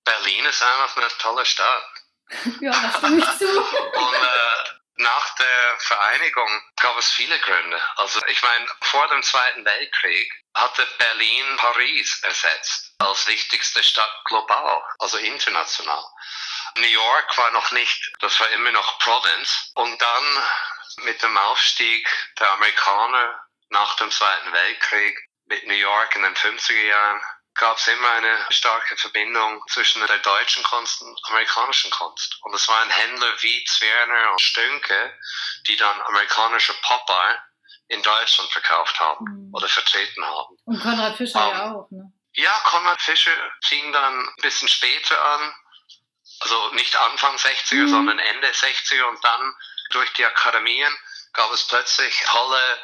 Berlin 0.05 0.45
ist 0.45 0.63
einfach 0.63 0.97
eine 0.97 1.09
tolle 1.19 1.45
Stadt. 1.47 1.83
ja, 2.61 2.71
das 2.71 2.99
stimme 2.99 3.19
ich 3.19 3.39
zu. 3.39 3.47
Und 3.59 4.15
äh, 4.15 4.73
nach 4.97 5.35
der 5.37 5.79
Vereinigung 5.79 6.63
gab 6.77 6.99
es 6.99 7.11
viele 7.11 7.39
Gründe. 7.39 7.81
Also 7.97 8.21
ich 8.29 8.43
meine, 8.43 8.67
vor 8.83 9.09
dem 9.09 9.23
Zweiten 9.23 9.65
Weltkrieg 9.65 10.31
hatte 10.55 10.87
Berlin 10.99 11.57
Paris 11.57 12.21
ersetzt 12.23 12.95
als 12.99 13.27
wichtigste 13.27 13.83
Stadt 13.83 14.13
global, 14.27 14.83
also 14.99 15.17
international. 15.19 16.05
New 16.77 16.87
York 16.87 17.39
war 17.39 17.51
noch 17.53 17.71
nicht, 17.73 18.13
das 18.21 18.39
war 18.41 18.49
immer 18.51 18.73
noch 18.73 18.99
Province. 18.99 19.71
Und 19.75 20.01
dann 20.01 21.05
mit 21.05 21.23
dem 21.23 21.37
Aufstieg 21.37 22.09
der 22.39 22.53
Amerikaner 22.53 23.41
nach 23.71 23.97
dem 23.97 24.11
Zweiten 24.11 24.53
Weltkrieg 24.53 25.17
mit 25.47 25.67
New 25.67 25.75
York 25.75 26.15
in 26.17 26.23
den 26.23 26.35
50er 26.35 26.87
Jahren 26.87 27.21
gab 27.55 27.77
es 27.77 27.87
immer 27.87 28.11
eine 28.13 28.47
starke 28.51 28.97
Verbindung 28.97 29.63
zwischen 29.69 30.05
der 30.07 30.19
deutschen 30.19 30.63
Kunst 30.63 31.03
und 31.03 31.19
amerikanischen 31.29 31.91
Kunst. 31.91 32.39
Und 32.43 32.55
es 32.55 32.67
waren 32.69 32.89
Händler 32.89 33.31
wie 33.41 33.65
Zwerner 33.65 34.33
und 34.33 34.41
Stönke, 34.41 35.19
die 35.67 35.77
dann 35.77 36.01
amerikanische 36.03 36.75
Popeye 36.81 37.39
in 37.89 38.03
Deutschland 38.03 38.51
verkauft 38.51 38.99
haben 39.01 39.25
mhm. 39.25 39.55
oder 39.55 39.69
vertreten 39.69 40.25
haben. 40.25 40.57
Und 40.65 40.81
Konrad 40.81 41.17
Fischer 41.17 41.45
um, 41.45 41.51
ja 41.51 41.67
ähm, 41.67 41.73
auch, 41.73 41.91
ne? 41.91 42.13
Ja, 42.35 42.59
Konrad 42.65 43.03
Fischer 43.03 43.37
fing 43.65 43.93
dann 43.93 44.21
ein 44.21 44.37
bisschen 44.41 44.69
später 44.69 45.23
an, 45.23 45.55
also 46.43 46.75
nicht 46.75 46.97
Anfang 46.97 47.37
60er, 47.37 47.75
mhm. 47.75 47.89
sondern 47.89 48.19
Ende 48.19 48.49
60er 48.49 49.05
und 49.05 49.25
dann 49.25 49.55
durch 49.91 50.13
die 50.15 50.25
Akademien 50.25 50.93
gab 51.33 51.51
es 51.53 51.67
plötzlich 51.67 52.21
tolle 52.27 52.79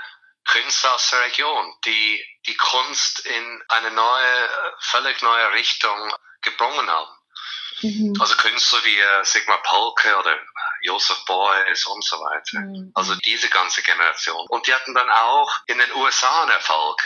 Künstler 0.47 0.95
aus 0.95 1.11
der 1.11 1.21
Region, 1.23 1.75
die 1.85 2.25
die 2.47 2.57
Kunst 2.57 3.21
in 3.21 3.63
eine 3.69 3.91
neue, 3.91 4.51
völlig 4.81 5.21
neue 5.23 5.53
Richtung 5.53 6.15
gebrungen 6.43 6.89
haben. 6.89 7.11
Mhm. 7.83 8.15
Also 8.21 8.35
Künstler 8.37 8.83
wie 8.85 8.99
äh, 8.99 9.25
Sigmar 9.25 9.63
Polke 9.63 10.17
oder 10.17 10.39
Joseph 10.83 11.25
Beuys 11.27 11.87
und 11.87 12.05
so 12.05 12.17
weiter. 12.17 12.61
Mhm. 12.61 12.93
Also 12.95 13.15
diese 13.17 13.49
ganze 13.49 13.83
Generation. 13.83 14.47
Und 14.49 14.67
die 14.67 14.75
hatten 14.75 14.95
dann 14.95 15.11
auch 15.11 15.53
in 15.67 15.79
den 15.79 15.93
USA 15.95 16.43
einen 16.43 16.53
Erfolg. 16.53 17.03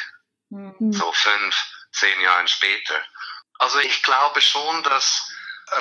Mhm. 0.50 0.92
So 0.92 1.12
fünf, 1.12 1.56
zehn 1.92 2.20
Jahre 2.20 2.46
später. 2.46 3.00
Also 3.58 3.78
ich 3.80 4.02
glaube 4.02 4.40
schon, 4.40 4.82
dass 4.84 5.31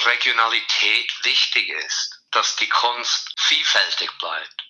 Regionalität 0.05 1.11
wichtig 1.23 1.69
ist, 1.69 2.21
dass 2.31 2.55
die 2.55 2.69
Kunst 2.69 3.33
vielfältig 3.37 4.11
bleibt 4.19 4.63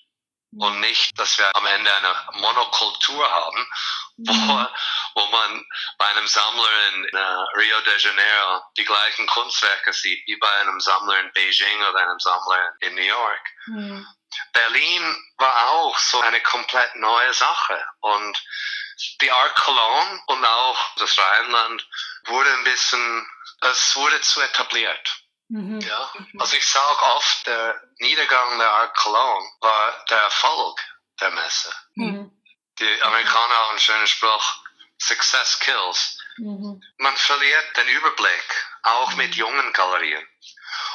und 0.58 0.82
nicht, 0.82 1.18
dass 1.18 1.38
wir 1.38 1.50
am 1.56 1.66
Ende 1.66 1.94
eine 1.96 2.14
Monokultur 2.34 3.30
haben, 3.30 3.68
wo, 4.18 4.68
wo 5.16 5.26
man 5.28 5.66
bei 5.98 6.08
einem 6.08 6.28
Sammler 6.28 6.88
in 6.90 7.06
uh, 7.06 7.44
Rio 7.56 7.80
de 7.82 7.98
Janeiro 7.98 8.62
die 8.78 8.84
gleichen 8.84 9.28
Kunstwerke 9.28 9.94
sieht 9.94 10.28
wie 10.28 10.36
bei 10.38 10.52
einem 10.60 10.80
Sammler 10.82 11.20
in 11.22 11.32
Beijing 11.34 11.84
oder 11.84 12.00
einem 12.00 12.20
Sammler 12.20 12.74
in 12.82 12.96
New 12.96 13.02
York. 13.02 13.50
Mhm. 13.68 14.08
Berlin 14.54 15.32
war 15.38 15.70
auch 15.70 15.98
so 15.98 16.20
eine 16.22 16.42
komplett 16.42 16.96
neue 16.96 17.34
Sache 17.34 17.86
und 18.02 18.38
die 19.22 19.32
Art 19.32 19.56
Cologne 19.56 20.22
und 20.28 20.46
auch 20.46 20.96
das 20.98 21.18
Rheinland 21.18 21.88
wurde 22.26 22.54
ein 22.54 22.64
bisschen, 22.64 23.28
es 23.62 23.96
wurde 23.96 24.20
zu 24.22 24.42
etabliert. 24.42 25.24
Mhm. 25.50 25.80
Ja, 25.82 26.12
mhm. 26.18 26.40
also 26.40 26.56
ich 26.56 26.66
sage 26.66 27.02
oft, 27.16 27.48
der 27.48 27.82
Niedergang 28.00 28.58
der 28.58 28.72
Art 28.72 28.96
Cologne 28.96 29.50
war 29.60 30.06
der 30.10 30.20
Erfolg 30.20 30.80
der 31.20 31.32
Messe. 31.32 31.74
Mhm. 31.96 32.32
Die 32.80 33.02
Amerikaner 33.04 33.54
haben 33.56 33.72
einen 33.72 33.80
schönen 33.80 34.08
Spruch, 34.08 34.64
Success 34.98 35.60
kills. 35.60 36.18
Mhm. 36.38 36.82
Man 36.98 37.16
verliert 37.18 37.78
den 37.78 37.88
Überblick, 37.90 38.66
auch 38.84 39.14
mit 39.16 39.36
jungen 39.36 39.74
Galerien. 39.74 40.26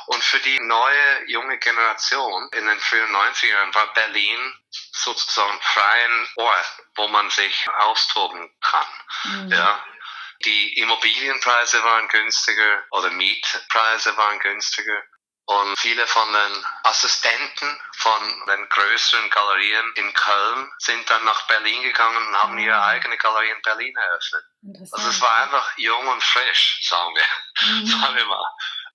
Und 0.07 0.22
für 0.22 0.38
die 0.38 0.59
neue 0.61 1.29
junge 1.29 1.59
Generation 1.59 2.48
in 2.52 2.66
den 2.66 2.81
frühen 2.81 3.14
90ern 3.14 3.74
war 3.74 3.92
Berlin 3.92 4.55
sozusagen 4.92 5.61
freien 5.61 6.29
Ort, 6.37 6.72
wo 6.94 7.09
man 7.09 7.29
sich 7.31 7.68
austoben 7.79 8.50
kann. 8.61 8.87
Mhm. 9.24 9.52
Ja, 9.52 9.85
die 10.44 10.79
Immobilienpreise 10.79 11.83
waren 11.83 12.09
günstiger 12.09 12.85
oder 12.90 13.11
Mietpreise 13.11 14.16
waren 14.16 14.38
günstiger. 14.40 15.03
Und 15.49 15.79
viele 15.79 16.05
von 16.09 16.33
den 16.33 16.66
Assistenten 16.83 17.81
von 17.99 18.46
den 18.49 18.68
größeren 18.68 19.31
Galerien 19.31 19.92
in 19.94 20.12
Köln 20.12 20.72
sind 20.79 21.09
dann 21.09 21.25
nach 21.25 21.46
Berlin 21.46 21.83
gegangen 21.83 22.27
und 22.27 22.42
haben 22.42 22.59
ihre 22.59 22.75
ah. 22.75 22.88
eigene 22.88 23.16
Galerie 23.16 23.51
in 23.51 23.62
Berlin 23.62 23.94
eröffnet. 23.96 24.44
Also 24.90 25.09
es 25.09 25.20
war 25.20 25.37
einfach 25.44 25.79
jung 25.79 26.09
und 26.09 26.22
frisch, 26.22 26.81
sagen 26.88 27.14
wir, 27.14 27.68
mhm. 27.68 27.87
sagen 27.87 28.16
wir 28.16 28.25
mal. 28.25 28.44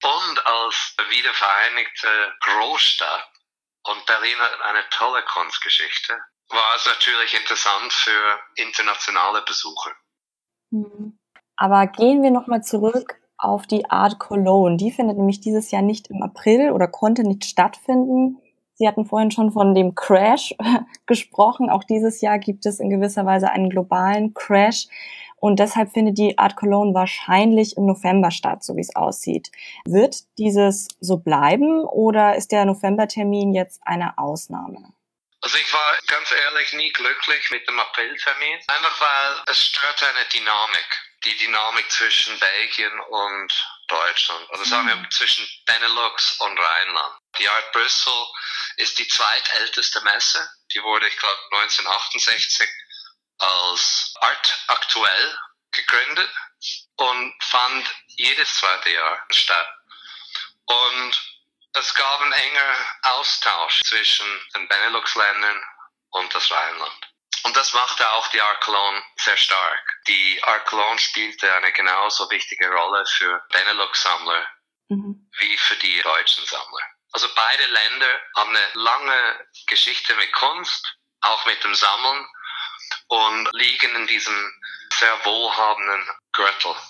Und 0.04 0.46
als 0.46 0.96
wiedervereinigte 1.10 2.36
Großstadt 2.42 3.30
und 3.84 4.06
Berlin 4.06 4.38
hat 4.40 4.62
eine 4.62 4.90
tolle 4.90 5.24
Kunstgeschichte, 5.24 6.20
war 6.50 6.76
es 6.76 6.86
natürlich 6.86 7.34
interessant 7.34 7.94
für 7.94 8.40
internationale 8.56 9.42
Besucher. 9.44 9.96
Mhm. 10.72 11.21
Aber 11.62 11.86
gehen 11.86 12.24
wir 12.24 12.32
nochmal 12.32 12.64
zurück 12.64 13.22
auf 13.38 13.68
die 13.68 13.88
Art 13.88 14.18
Cologne. 14.18 14.78
Die 14.78 14.90
findet 14.90 15.18
nämlich 15.18 15.42
dieses 15.42 15.70
Jahr 15.70 15.84
nicht 15.84 16.08
im 16.08 16.24
April 16.24 16.72
oder 16.72 16.88
konnte 16.88 17.22
nicht 17.22 17.46
stattfinden. 17.46 18.42
Sie 18.74 18.88
hatten 18.88 19.06
vorhin 19.06 19.30
schon 19.30 19.52
von 19.52 19.76
dem 19.76 19.94
Crash 19.94 20.56
gesprochen. 21.06 21.70
Auch 21.70 21.84
dieses 21.84 22.20
Jahr 22.20 22.40
gibt 22.40 22.66
es 22.66 22.80
in 22.80 22.90
gewisser 22.90 23.28
Weise 23.28 23.52
einen 23.52 23.70
globalen 23.70 24.34
Crash. 24.34 24.88
Und 25.36 25.60
deshalb 25.60 25.92
findet 25.92 26.18
die 26.18 26.36
Art 26.40 26.56
Cologne 26.56 26.96
wahrscheinlich 26.96 27.78
im 27.78 27.86
November 27.86 28.32
statt, 28.32 28.64
so 28.64 28.76
wie 28.76 28.82
es 28.82 28.96
aussieht. 28.96 29.52
Wird 29.86 30.24
dieses 30.40 30.88
so 31.00 31.18
bleiben 31.18 31.86
oder 31.86 32.38
ist 32.38 32.52
der 32.52 32.66
Novembertermin 32.66 33.54
jetzt 33.54 33.82
eine 33.86 34.18
Ausnahme? 34.18 34.94
Also 35.44 35.58
ich 35.58 35.72
war 35.72 35.94
ganz 36.08 36.32
ehrlich 36.32 36.74
nie 36.74 36.92
glücklich 36.92 37.52
mit 37.52 37.68
dem 37.68 37.80
Apriltermin, 37.80 38.58
einfach 38.66 39.00
weil 39.00 39.44
es 39.52 39.60
stört 39.60 40.04
eine 40.10 40.28
Dynamik 40.34 41.11
die 41.24 41.38
Dynamik 41.38 41.90
zwischen 41.92 42.38
Belgien 42.40 43.00
und 43.00 43.54
Deutschland, 43.88 44.50
also 44.52 44.64
sagen 44.64 44.88
wir 44.88 44.96
mhm. 44.96 45.12
zwischen 45.12 45.48
Benelux 45.66 46.40
und 46.40 46.58
Rheinland. 46.58 47.18
Die 47.38 47.48
Art 47.48 47.72
Brüssel 47.74 48.26
ist 48.78 48.98
die 48.98 49.08
zweitälteste 49.08 50.02
Messe. 50.02 50.50
Die 50.74 50.82
wurde, 50.82 51.08
ich 51.08 51.18
glaube, 51.18 51.40
1968 51.52 52.70
als 53.38 54.14
Art 54.22 54.64
aktuell 54.68 55.40
gegründet 55.72 56.32
und 56.98 57.44
fand 57.44 57.96
jedes 58.08 58.54
zweite 58.56 58.90
Jahr 58.92 59.26
statt. 59.30 59.68
Und 60.66 61.22
es 61.74 61.94
gab 61.96 62.22
einen 62.22 62.34
enger 62.34 62.76
Austausch 63.04 63.82
zwischen 63.86 64.28
den 64.56 64.68
Benelux-Ländern 64.68 65.64
und 66.12 66.34
das 66.34 66.52
Rheinland. 66.52 67.11
Und 67.44 67.56
das 67.56 67.74
machte 67.74 68.10
auch 68.12 68.28
die 68.28 68.42
Arclone 68.42 69.04
sehr 69.18 69.38
stark. 69.38 70.00
Die 70.08 70.44
Arclone 70.44 71.00
spielte 71.00 71.52
eine 71.56 71.72
genauso 71.72 72.30
wichtige 72.30 72.70
Rolle 72.70 73.06
für 73.06 73.42
Benelux-Sammler 73.52 74.48
mhm. 74.90 75.30
wie 75.40 75.58
für 75.58 75.76
die 75.78 76.02
deutschen 76.02 76.46
Sammler. 76.46 76.84
Also 77.14 77.28
beide 77.36 77.66
Länder 77.66 78.20
haben 78.36 78.50
eine 78.50 78.70
lange 78.74 79.48
Geschichte 79.68 80.16
mit 80.16 80.32
Kunst, 80.34 80.96
auch 81.22 81.46
mit 81.46 81.64
dem 81.64 81.76
Sammeln 81.76 82.28
und 83.08 83.50
liegen 83.54 83.96
in 83.96 84.08
diesem 84.08 84.62
sehr 84.94 85.26
wohlhabenden 85.26 86.10
Gürtel. 86.34 86.76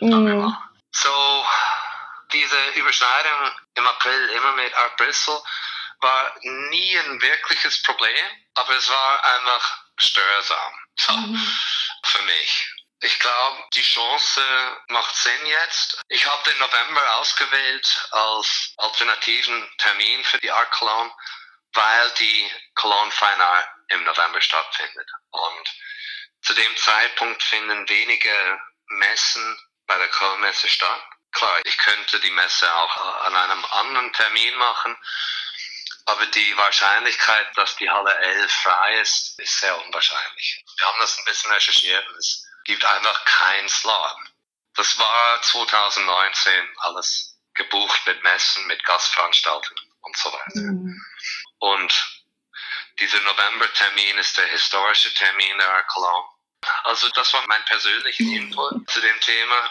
Mhm. 0.00 0.56
So, 0.92 1.46
diese 2.32 2.68
Überschneidung 2.76 3.50
im 3.74 3.84
April 3.84 4.28
immer 4.28 4.52
mit 4.52 4.72
Art 4.76 4.96
Bristol 4.96 5.42
war 6.00 6.34
nie 6.42 6.98
ein 6.98 7.20
wirkliches 7.20 7.82
Problem, 7.82 8.26
aber 8.54 8.74
es 8.74 8.88
war 8.88 9.24
einfach 9.24 9.84
störsam 9.96 10.72
so, 10.96 11.12
mhm. 11.12 11.56
für 12.04 12.22
mich. 12.22 12.74
Ich 13.00 13.18
glaube, 13.20 13.64
die 13.74 13.82
Chance 13.82 14.42
macht 14.88 15.14
Sinn 15.14 15.46
jetzt. 15.46 16.00
Ich 16.08 16.26
habe 16.26 16.50
den 16.50 16.58
November 16.58 17.16
ausgewählt 17.16 18.08
als 18.10 18.74
alternativen 18.76 19.70
Termin 19.78 20.24
für 20.24 20.38
die 20.38 20.50
Art 20.50 20.70
Cologne, 20.72 21.12
weil 21.74 22.10
die 22.18 22.52
Cologne 22.74 23.12
Fine 23.12 23.44
Art 23.46 23.68
im 23.88 24.02
November 24.02 24.40
stattfindet. 24.40 25.08
Und 25.30 25.74
zu 26.42 26.54
dem 26.54 26.76
Zeitpunkt 26.76 27.42
finden 27.42 27.88
wenige 27.88 28.60
Messen 28.88 29.58
bei 29.86 29.96
der 29.96 30.08
Cologne-Messe 30.08 30.68
statt. 30.68 31.02
Klar, 31.32 31.60
ich 31.64 31.78
könnte 31.78 32.18
die 32.20 32.30
Messe 32.30 32.74
auch 32.74 33.24
an 33.26 33.36
einem 33.36 33.64
anderen 33.66 34.12
Termin 34.12 34.54
machen, 34.56 34.96
aber 36.08 36.24
die 36.24 36.56
Wahrscheinlichkeit, 36.56 37.46
dass 37.54 37.76
die 37.76 37.90
Halle 37.90 38.16
11 38.16 38.50
frei 38.50 38.98
ist, 39.00 39.38
ist 39.38 39.60
sehr 39.60 39.78
unwahrscheinlich. 39.84 40.64
Wir 40.78 40.86
haben 40.86 40.96
das 41.00 41.18
ein 41.18 41.24
bisschen 41.26 41.52
recherchiert 41.52 42.08
und 42.08 42.16
es 42.16 42.48
gibt 42.64 42.82
einfach 42.82 43.24
keinen 43.26 43.68
Slot. 43.68 44.16
Das 44.74 44.98
war 44.98 45.42
2019 45.42 46.76
alles 46.78 47.38
gebucht 47.52 48.06
mit 48.06 48.22
Messen, 48.22 48.66
mit 48.68 48.82
Gastveranstaltungen 48.84 49.92
und 50.00 50.16
so 50.16 50.32
weiter. 50.32 50.60
Mhm. 50.60 51.04
Und 51.58 52.22
dieser 53.00 53.20
November-Termin 53.20 54.16
ist 54.16 54.38
der 54.38 54.46
historische 54.46 55.12
Termin 55.12 55.58
der 55.58 55.82
Cologne. 55.82 56.30
Also 56.84 57.10
das 57.10 57.34
war 57.34 57.44
mein 57.48 57.64
persönlicher 57.66 58.24
Input 58.24 58.90
zu 58.90 59.00
dem 59.02 59.20
Thema. 59.20 59.70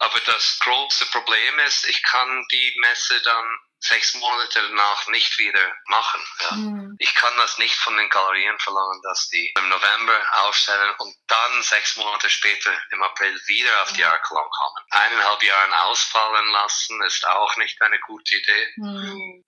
Aber 0.00 0.20
das 0.20 0.58
große 0.58 1.06
Problem 1.06 1.58
ist, 1.60 1.86
ich 1.86 2.02
kann 2.02 2.46
die 2.52 2.74
Messe 2.80 3.22
dann 3.22 3.58
sechs 3.82 4.14
Monate 4.14 4.62
danach 4.68 5.08
nicht 5.08 5.38
wieder 5.38 5.74
machen. 5.86 6.20
Ja. 6.40 6.56
Mhm. 6.56 6.96
Ich 6.98 7.14
kann 7.14 7.36
das 7.36 7.58
nicht 7.58 7.74
von 7.74 7.96
den 7.96 8.08
Galerien 8.08 8.58
verlangen, 8.60 9.00
dass 9.02 9.28
die 9.28 9.52
im 9.58 9.68
November 9.68 10.20
aufstellen 10.44 10.94
und 10.98 11.14
dann 11.26 11.62
sechs 11.62 11.96
Monate 11.96 12.30
später 12.30 12.70
im 12.92 13.02
April 13.02 13.34
wieder 13.46 13.82
auf 13.82 13.92
die 13.92 14.04
Arkelon 14.04 14.48
kommen. 14.50 14.76
Eineinhalb 14.90 15.42
Jahre 15.42 15.84
ausfallen 15.86 16.48
lassen 16.52 17.02
ist 17.02 17.26
auch 17.26 17.56
nicht 17.56 17.80
eine 17.82 17.98
gute 18.00 18.36
Idee. 18.36 18.66
Mhm. 18.76 19.44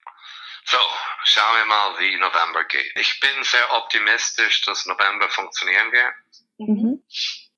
So, 0.66 0.78
schauen 1.24 1.57
wir 1.59 1.66
mal, 1.66 1.99
wie 2.01 2.16
November 2.16 2.64
geht. 2.64 2.91
Ich 2.97 3.20
bin 3.20 3.45
sehr 3.45 3.72
optimistisch, 3.72 4.62
dass 4.62 4.87
November 4.87 5.28
funktionieren 5.28 5.93
wird. 5.93 6.14
Mhm. 6.59 7.05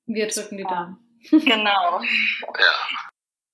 Wir 0.05 0.27
drücken 0.27 0.57
die 0.57 0.63
Daumen. 0.63 1.03
Genau. 1.29 2.01
ja 2.01 2.87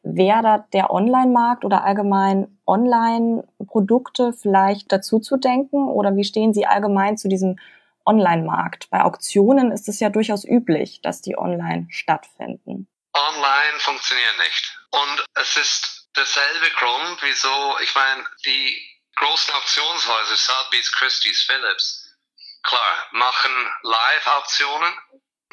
da 0.03 0.57
der 0.73 0.91
Online-Markt 0.91 1.65
oder 1.65 1.83
allgemein 1.83 2.59
Online-Produkte 2.67 4.33
vielleicht 4.33 4.91
dazu 4.91 5.19
zu 5.19 5.37
denken? 5.37 5.87
Oder 5.87 6.15
wie 6.15 6.23
stehen 6.25 6.53
Sie 6.53 6.65
allgemein 6.65 7.17
zu 7.17 7.27
diesem 7.27 7.57
Online-Markt? 8.05 8.89
Bei 8.89 9.03
Auktionen 9.03 9.71
ist 9.71 9.87
es 9.87 9.99
ja 9.99 10.09
durchaus 10.09 10.43
üblich, 10.45 11.01
dass 11.01 11.21
die 11.21 11.37
online 11.37 11.87
stattfinden. 11.89 12.87
Online 13.13 13.79
funktioniert 13.79 14.37
nicht. 14.39 14.79
Und 14.91 15.25
es 15.35 15.57
ist 15.57 16.09
derselbe 16.15 16.69
Grund, 16.77 17.17
wieso, 17.21 17.77
ich 17.81 17.95
meine, 17.95 18.23
die 18.45 18.81
großen 19.15 19.53
Auktionshäuser, 19.53 20.35
Sotheby's, 20.35 20.91
Christie's, 20.91 21.41
Philips, 21.43 22.17
klar, 22.63 23.07
machen 23.11 23.51
Live-Auktionen. 23.83 24.93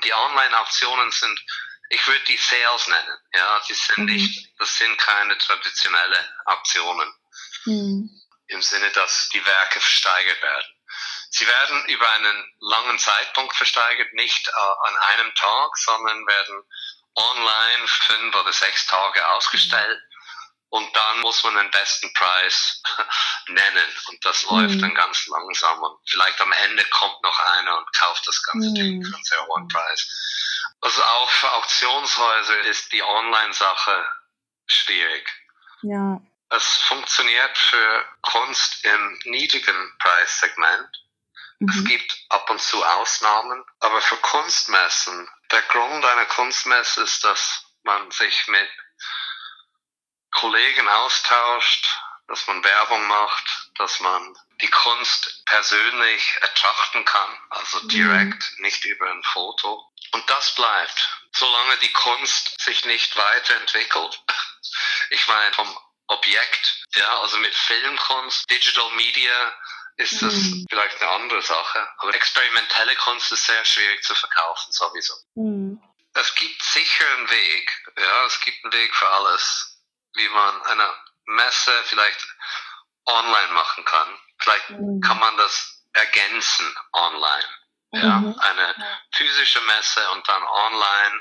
Die 0.05 0.13
Online-Auktionen 0.13 1.11
sind 1.11 1.45
ich 1.91 2.07
würde 2.07 2.25
die 2.25 2.37
Sales 2.37 2.87
nennen. 2.87 3.19
Ja, 3.35 3.61
die 3.69 3.75
sind 3.75 3.99
mhm. 3.99 4.05
nicht, 4.07 4.49
das 4.59 4.77
sind 4.77 4.97
keine 4.99 5.37
traditionelle 5.39 6.35
Aktionen. 6.47 7.15
Mhm. 7.67 8.11
Im 8.47 8.63
Sinne, 8.63 8.91
dass 8.93 9.29
die 9.33 9.45
Werke 9.45 9.81
versteigert 9.81 10.43
werden. 10.43 10.75
Sie 11.31 11.47
werden 11.47 11.85
über 11.87 12.11
einen 12.11 12.53
langen 12.61 12.99
Zeitpunkt 12.99 13.55
versteigert, 13.55 14.13
nicht 14.15 14.49
äh, 14.49 14.89
an 14.89 14.97
einem 14.97 15.35
Tag, 15.35 15.77
sondern 15.77 16.27
werden 16.27 16.63
online 17.15 17.87
fünf 17.87 18.35
oder 18.35 18.53
sechs 18.53 18.87
Tage 18.87 19.27
ausgestellt. 19.29 20.01
Und 20.69 20.95
dann 20.95 21.21
muss 21.21 21.43
man 21.43 21.57
den 21.57 21.71
besten 21.73 22.13
Preis 22.15 22.81
nennen. 23.49 23.87
Und 24.09 24.25
das 24.25 24.43
läuft 24.45 24.77
mhm. 24.77 24.81
dann 24.81 24.95
ganz 24.95 25.27
langsam. 25.27 25.83
Und 25.83 25.99
vielleicht 26.09 26.41
am 26.41 26.53
Ende 26.53 26.85
kommt 26.85 27.21
noch 27.23 27.39
einer 27.41 27.79
und 27.79 27.97
kauft 27.99 28.27
das 28.29 28.41
ganze 28.45 28.71
mhm. 28.71 28.75
Ding 28.75 29.05
für 29.05 29.15
einen 29.15 29.25
sehr 29.25 29.47
hohen 29.47 29.67
Preis. 29.67 30.09
Also 30.81 31.03
auch 31.03 31.31
für 31.31 31.53
Auktionshäuser 31.53 32.61
ist 32.63 32.93
die 32.93 33.03
Online-Sache 33.03 34.09
schwierig. 34.67 35.29
Ja. 35.83 36.21
Es 36.49 36.65
funktioniert 36.79 37.57
für 37.57 38.05
Kunst 38.23 38.85
im 38.85 39.21
niedrigen 39.25 39.99
Preissegment. 39.99 40.89
Mhm. 41.59 41.69
Es 41.69 41.85
gibt 41.85 42.27
ab 42.31 42.49
und 42.51 42.61
zu 42.61 42.85
Ausnahmen, 42.85 43.65
aber 43.81 44.01
für 44.01 44.17
Kunstmessen, 44.17 45.29
der 45.51 45.63
Grund 45.63 46.05
einer 46.05 46.25
Kunstmesse 46.27 47.03
ist, 47.03 47.25
dass 47.25 47.65
man 47.83 48.11
sich 48.11 48.49
mit 48.49 48.69
Kollegen 50.33 50.89
austauscht, 50.89 51.99
dass 52.29 52.47
man 52.47 52.65
Werbung 52.65 53.07
macht, 53.07 53.71
dass 53.77 54.01
man 54.01 54.39
die 54.61 54.69
Kunst 54.69 55.43
persönlich 55.47 56.37
ertrachten 56.41 57.05
kann, 57.05 57.39
also 57.51 57.81
mhm. 57.83 57.89
direkt, 57.89 58.53
mhm. 58.57 58.63
nicht 58.63 58.85
über 58.85 59.11
ein 59.11 59.23
Foto. 59.25 59.87
Und 60.13 60.29
das 60.29 60.55
bleibt, 60.55 61.21
solange 61.35 61.77
die 61.79 61.93
Kunst 61.93 62.61
sich 62.61 62.85
nicht 62.85 63.17
weiterentwickelt. 63.17 64.23
Ich 65.13 65.27
meine, 65.27 65.53
vom 65.55 65.77
Objekt, 66.07 66.87
ja, 66.95 67.21
also 67.21 67.37
mit 67.39 67.53
Filmkunst, 67.53 68.49
Digital 68.49 68.91
Media 68.93 69.59
ist 69.97 70.23
das 70.23 70.35
mhm. 70.35 70.67
vielleicht 70.71 71.01
eine 71.01 71.11
andere 71.11 71.43
Sache. 71.43 71.89
Aber 71.99 72.15
experimentelle 72.15 72.95
Kunst 72.97 73.33
ist 73.33 73.45
sehr 73.45 73.65
schwierig 73.65 74.03
zu 74.05 74.15
verkaufen, 74.15 74.73
sowieso. 74.73 75.15
Mhm. 75.35 75.83
Es 76.15 76.35
gibt 76.35 76.63
sicher 76.63 77.05
einen 77.17 77.31
Weg, 77.31 77.85
ja, 77.99 78.25
es 78.25 78.41
gibt 78.41 78.65
einen 78.65 78.73
Weg 78.73 78.95
für 78.95 79.09
alles, 79.09 79.81
wie 80.15 80.29
man 80.29 80.63
eine 80.63 80.95
Messe 81.27 81.73
vielleicht 81.87 82.27
online 83.07 83.53
machen 83.53 83.85
kann. 83.85 84.19
Vielleicht 84.41 84.71
mhm. 84.71 85.01
kann 85.01 85.19
man 85.19 85.37
das 85.37 85.85
ergänzen 85.93 86.67
online. 86.93 87.49
Ja, 87.93 88.19
mhm. 88.21 88.39
eine 88.39 88.75
physische 89.13 89.61
Messe 89.63 90.01
und 90.13 90.29
dann 90.29 90.43
online 90.43 91.21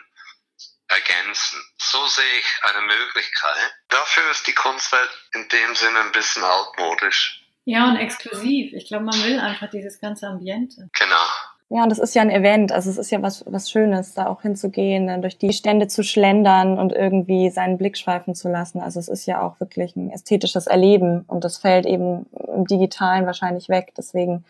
ergänzen. 0.88 1.60
So 1.78 2.06
sehe 2.08 2.40
ich 2.40 2.64
eine 2.64 2.82
Möglichkeit. 2.82 3.74
Dafür 3.90 4.30
ist 4.32 4.46
die 4.48 4.54
Kunstwelt 4.54 5.10
in 5.34 5.48
dem 5.50 5.76
Sinne 5.76 6.00
ein 6.00 6.12
bisschen 6.12 6.44
altmodisch. 6.44 7.44
Ja, 7.66 7.88
und 7.88 7.98
exklusiv. 7.98 8.74
Ich 8.74 8.88
glaube, 8.88 9.06
man 9.06 9.24
will 9.24 9.40
einfach 9.40 9.70
dieses 9.70 10.00
ganze 10.00 10.28
Ambiente. 10.28 10.90
Genau. 10.94 11.26
Ja, 11.72 11.84
und 11.84 11.90
das 11.90 12.00
ist 12.00 12.16
ja 12.16 12.24
ein 12.24 12.32
Event, 12.32 12.72
also 12.72 12.90
es 12.90 12.98
ist 12.98 13.12
ja 13.12 13.22
was, 13.22 13.44
was 13.46 13.70
Schönes, 13.70 14.16
da 14.16 14.26
auch 14.26 14.42
hinzugehen, 14.42 15.06
dann 15.06 15.22
durch 15.22 15.38
die 15.38 15.54
Stände 15.54 15.88
zu 15.88 16.04
schlendern 16.04 16.80
und 16.80 16.94
irgendwie 16.94 17.52
seinen 17.52 17.78
Blick 17.78 17.96
schweifen 17.96 18.34
zu 18.34 18.50
lassen. 18.50 18.82
Also 18.82 19.00
es 19.00 19.08
ist 19.08 19.28
ja 19.28 19.44
auch 19.44 19.60
wirklich 19.60 19.96
ein 19.96 20.10
ästhetisches 20.10 20.66
Erleben 20.66 21.26
und 21.28 21.44
das 21.44 21.60
fällt 21.60 21.86
eben 21.86 22.26
im 22.56 22.66
Digitalen 22.66 23.28
wahrscheinlich 23.28 23.70
weg. 23.70 23.94
Deswegen 23.96 24.46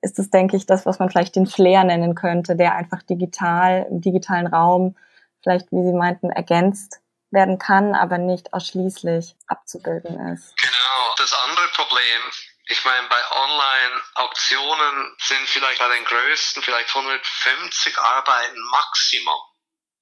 ist 0.00 0.18
es, 0.18 0.30
denke 0.30 0.56
ich, 0.56 0.64
das, 0.64 0.86
was 0.86 0.98
man 0.98 1.10
vielleicht 1.10 1.36
den 1.36 1.46
Flair 1.46 1.84
nennen 1.84 2.14
könnte, 2.14 2.56
der 2.56 2.74
einfach 2.74 3.02
digital, 3.02 3.86
im 3.90 4.00
digitalen 4.00 4.46
Raum 4.46 4.96
vielleicht, 5.42 5.70
wie 5.72 5.82
Sie 5.82 5.92
meinten, 5.92 6.30
ergänzt 6.30 7.00
werden 7.30 7.58
kann, 7.58 7.94
aber 7.94 8.16
nicht 8.16 8.54
ausschließlich 8.54 9.36
abzubilden 9.46 10.18
ist. 10.32 10.56
Genau. 10.56 11.14
Das 11.18 11.34
andere 11.46 11.66
Problem 11.74 12.55
ich 12.68 12.84
meine, 12.84 13.06
bei 13.08 13.30
Online-Auktionen 13.30 15.16
sind 15.20 15.48
vielleicht 15.48 15.78
bei 15.78 15.88
den 15.88 16.04
größten 16.04 16.62
vielleicht 16.62 16.88
150 16.88 17.98
Arbeiten 17.98 18.60
Maximum. 18.70 19.40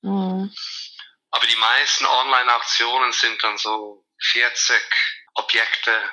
Mhm. 0.01 0.55
Aber 1.31 1.47
die 1.47 1.57
meisten 1.57 2.07
Online-Auktionen 2.07 3.13
sind 3.13 3.43
dann 3.43 3.59
so 3.59 4.07
40 4.31 4.83
Objekte 5.35 6.13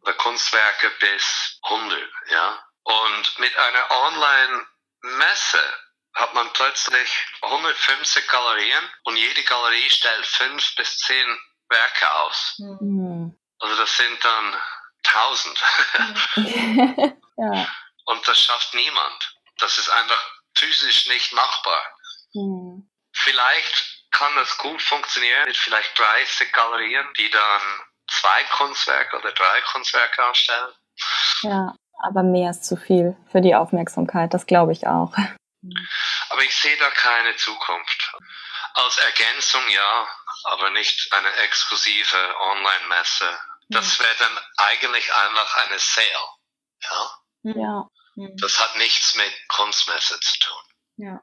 oder 0.00 0.12
Kunstwerke 0.14 0.90
bis 1.00 1.58
100, 1.62 2.10
ja. 2.30 2.62
Und 2.82 3.38
mit 3.38 3.56
einer 3.56 3.90
Online-Messe 3.90 5.78
hat 6.14 6.34
man 6.34 6.52
plötzlich 6.52 7.10
150 7.42 8.28
Galerien 8.28 8.90
und 9.04 9.16
jede 9.16 9.42
Galerie 9.44 9.90
stellt 9.90 10.26
fünf 10.26 10.74
bis 10.76 10.98
zehn 10.98 11.38
Werke 11.68 12.14
aus. 12.14 12.54
Mhm. 12.58 13.38
Also 13.58 13.76
das 13.76 13.96
sind 13.96 14.24
dann 14.24 14.60
tausend. 15.06 15.58
ja. 17.36 17.68
Und 18.04 18.28
das 18.28 18.40
schafft 18.40 18.74
niemand. 18.74 19.36
Das 19.58 19.78
ist 19.78 19.88
einfach 19.88 20.22
physisch 20.54 21.06
nicht 21.08 21.32
machbar. 21.32 21.82
Mhm. 22.34 22.88
Vielleicht 23.12 24.04
kann 24.10 24.36
es 24.38 24.56
gut 24.58 24.80
funktionieren 24.82 25.44
mit 25.46 25.56
vielleicht 25.56 25.98
30 25.98 26.52
Galerien, 26.52 27.06
die 27.18 27.30
dann 27.30 27.62
zwei 28.08 28.44
Kunstwerke 28.56 29.18
oder 29.18 29.32
drei 29.32 29.60
Kunstwerke 29.72 30.24
ausstellen. 30.26 30.74
Ja, 31.42 31.74
aber 32.02 32.22
mehr 32.22 32.50
ist 32.50 32.64
zu 32.64 32.76
viel 32.76 33.16
für 33.30 33.40
die 33.40 33.54
Aufmerksamkeit, 33.54 34.32
das 34.32 34.46
glaube 34.46 34.72
ich 34.72 34.86
auch. 34.86 35.12
Aber 36.30 36.42
ich 36.42 36.54
sehe 36.56 36.76
da 36.78 36.90
keine 36.90 37.34
Zukunft. 37.36 38.14
Als 38.74 38.98
Ergänzung 38.98 39.62
ja, 39.70 40.08
aber 40.44 40.70
nicht 40.70 41.12
eine 41.12 41.32
exklusive 41.44 42.36
Online-Messe 42.40 43.38
das 43.68 43.98
wäre 43.98 44.14
dann 44.18 44.38
eigentlich 44.56 45.12
einfach 45.14 45.56
eine 45.66 45.78
Sale. 45.78 46.06
Ja. 46.82 47.10
Ja. 47.54 47.90
Das 48.40 48.60
hat 48.60 48.76
nichts 48.78 49.14
mit 49.16 49.32
Kunstmesse 49.48 50.18
zu 50.20 50.38
tun. 50.40 50.62
Ja. 50.96 51.22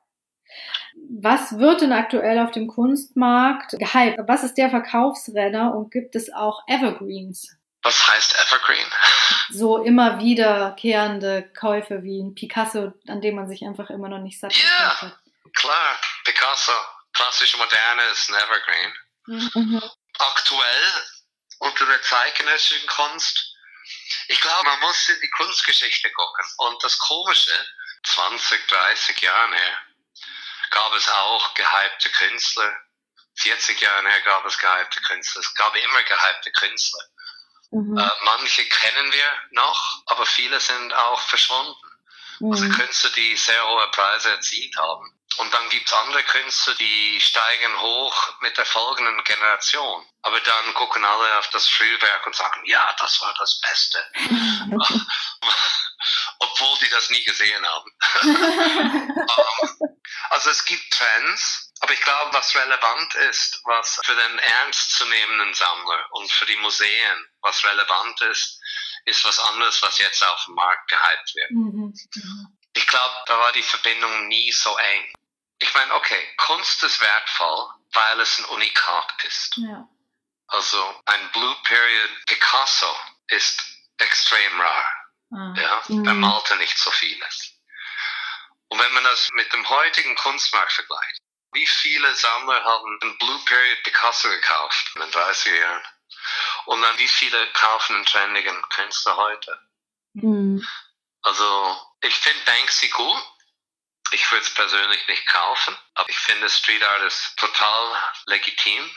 Was 1.20 1.58
wird 1.58 1.82
denn 1.82 1.92
aktuell 1.92 2.38
auf 2.40 2.52
dem 2.52 2.68
Kunstmarkt 2.68 3.72
gehypt? 3.80 4.20
Was 4.28 4.44
ist 4.44 4.56
der 4.56 4.70
Verkaufsrenner 4.70 5.74
und 5.74 5.92
gibt 5.92 6.16
es 6.16 6.32
auch 6.32 6.62
Evergreens? 6.68 7.48
Was 7.82 8.08
heißt 8.08 8.36
Evergreen? 8.36 8.88
So 9.50 9.84
immer 9.84 10.20
wiederkehrende 10.20 11.52
Käufe 11.60 12.02
wie 12.04 12.22
ein 12.22 12.34
Picasso, 12.34 12.94
an 13.08 13.22
dem 13.22 13.36
man 13.36 13.48
sich 13.48 13.64
einfach 13.66 13.90
immer 13.90 14.08
noch 14.08 14.20
nicht 14.20 14.40
satt 14.40 14.56
Ja, 14.56 14.64
yeah, 15.02 15.18
klar. 15.54 16.00
Picasso, 16.24 16.72
klassische 17.12 17.58
Moderne 17.58 18.02
ist 18.12 18.30
ein 18.30 18.36
Evergreen. 18.36 18.94
Mhm. 19.28 19.82
Aktuell 20.18 21.04
unter 21.64 21.86
der 21.86 22.02
zeitgenössischen 22.02 22.88
Kunst. 22.88 23.56
Ich 24.28 24.40
glaube, 24.40 24.70
man 24.70 24.80
muss 24.82 25.10
in 25.10 25.20
die 25.22 25.30
Kunstgeschichte 25.30 26.12
gucken. 26.12 26.46
Und 26.58 26.84
das 26.84 26.98
Komische, 27.00 27.68
20, 28.04 28.68
30 28.68 29.22
Jahre 29.22 29.56
her, 29.56 29.78
gab 30.72 30.94
es 30.94 31.08
auch 31.08 31.54
gehypte 31.54 32.10
Künstler. 32.10 32.76
40 33.36 33.80
Jahre 33.82 34.10
her 34.10 34.22
gab 34.22 34.46
es 34.46 34.58
gehypte 34.58 35.02
Künstler. 35.02 35.42
Es 35.42 35.54
gab 35.56 35.76
immer 35.76 36.04
gehypte 36.04 36.52
Künstler. 36.52 37.04
Mhm. 37.72 37.98
Äh, 37.98 38.12
manche 38.24 38.66
kennen 38.66 39.12
wir 39.12 39.34
noch, 39.52 40.04
aber 40.08 40.26
viele 40.26 40.60
sind 40.60 40.94
auch 40.94 41.22
verschwunden. 41.22 41.76
Also 42.42 42.46
mhm. 42.46 42.52
Also 42.52 42.70
Künstler, 42.70 43.10
die 43.12 43.38
sehr 43.38 43.66
hohe 43.68 43.90
Preise 43.92 44.32
erzielt 44.32 44.76
haben. 44.78 45.20
Und 45.38 45.54
dann 45.54 45.70
gibt's 45.70 45.94
andere 45.94 46.24
Künstler, 46.24 46.76
die 46.76 47.20
steigen 47.20 47.82
hoch 47.82 48.34
mit 48.42 48.58
der 48.58 48.66
folgenden 48.66 49.24
Generation. 49.24 50.06
Aber 50.22 50.40
dann 50.40 50.74
gucken 50.74 51.04
alle 51.04 51.40
auf 51.40 51.50
das 51.50 51.68
Frühwerk 51.68 52.26
und 52.26 52.36
sagen, 52.36 52.62
ja, 52.66 52.96
das 53.00 53.22
war 53.22 53.34
das 53.38 53.60
Beste. 53.62 54.06
Obwohl 56.40 56.78
die 56.80 56.90
das 56.90 57.10
nie 57.10 57.24
gesehen 57.24 57.66
haben. 57.66 57.92
um, 59.22 59.98
also 60.30 60.50
es 60.50 60.66
gibt 60.66 60.92
Trends, 60.94 61.72
aber 61.80 61.94
ich 61.94 62.02
glaube, 62.02 62.34
was 62.34 62.56
relevant 62.56 63.16
ist, 63.30 63.62
was 63.66 64.00
für 64.06 64.16
den 64.16 64.40
ernstzunehmenden 64.40 65.54
Sammler 65.54 66.06
und 66.12 66.32
für 66.32 66.46
die 66.46 66.56
Museen, 66.58 67.28
was 67.42 67.64
relevant 67.66 68.22
ist, 68.22 68.60
ist 69.06 69.26
was 69.26 69.40
anderes, 69.40 69.82
was 69.82 69.98
jetzt 69.98 70.26
auf 70.26 70.46
dem 70.46 70.56
Markt 70.56 70.90
gehypt 70.90 71.36
wird. 71.36 71.52
Mhm. 71.52 71.94
mhm. 72.16 72.58
Ich 72.76 72.88
glaube, 72.88 73.16
da 73.28 73.38
war 73.38 73.52
die 73.52 73.62
Verbindung 73.62 74.28
nie 74.28 74.52
so 74.52 74.76
eng. 74.76 75.14
Ich 75.64 75.74
meine, 75.74 75.94
okay, 75.94 76.36
Kunst 76.36 76.84
ist 76.84 77.00
wertvoll, 77.00 77.70
weil 77.94 78.20
es 78.20 78.38
ein 78.38 78.46
Unikat 78.46 79.24
ist. 79.24 79.56
Ja. 79.58 79.88
Also 80.48 81.02
ein 81.06 81.32
Blue 81.32 81.56
Period 81.64 82.10
Picasso 82.26 82.94
ist 83.28 83.64
extrem 83.98 84.60
rar. 84.60 84.86
Ah. 85.32 85.54
Ja, 85.56 85.82
mhm. 85.88 86.06
er 86.06 86.14
malte 86.16 86.58
nicht 86.58 86.78
so 86.78 86.92
vieles. 86.92 87.54
Und 88.68 88.80
wenn 88.80 88.94
man 88.94 89.06
das 89.06 89.30
mit 89.32 89.54
dem 89.54 89.68
heutigen 89.70 90.16
Kunstmarkt 90.16 90.74
vergleicht, 90.74 91.22
wie 91.54 91.66
viele 91.66 92.14
Sammler 92.14 92.62
haben 92.62 93.00
einen 93.02 93.18
Blue 93.18 93.40
Period 93.46 93.84
Picasso 93.84 94.28
gekauft 94.28 94.92
in 94.96 95.02
den 95.02 95.12
30er 95.12 95.60
Jahren? 95.60 95.84
Und 96.66 96.82
dann 96.82 96.98
wie 96.98 97.08
viele 97.08 97.48
kaufen 97.54 97.96
einen 97.96 98.06
trendigen 98.06 98.62
Künstler 98.70 99.16
heute? 99.16 99.60
Mhm. 100.14 100.68
Also 101.22 101.82
ich 102.02 102.16
finde 102.16 102.44
Banksy 102.44 102.90
gut. 102.90 103.33
Ich 104.14 104.32
würde 104.32 104.44
es 104.44 104.54
persönlich 104.54 105.08
nicht 105.08 105.26
kaufen, 105.28 105.76
aber 105.96 106.10
ich 106.10 106.18
finde 106.18 106.50
Street 106.50 106.84
Art 106.84 107.02
ist 107.04 107.36
total 107.38 107.96
legitim. 108.28 108.90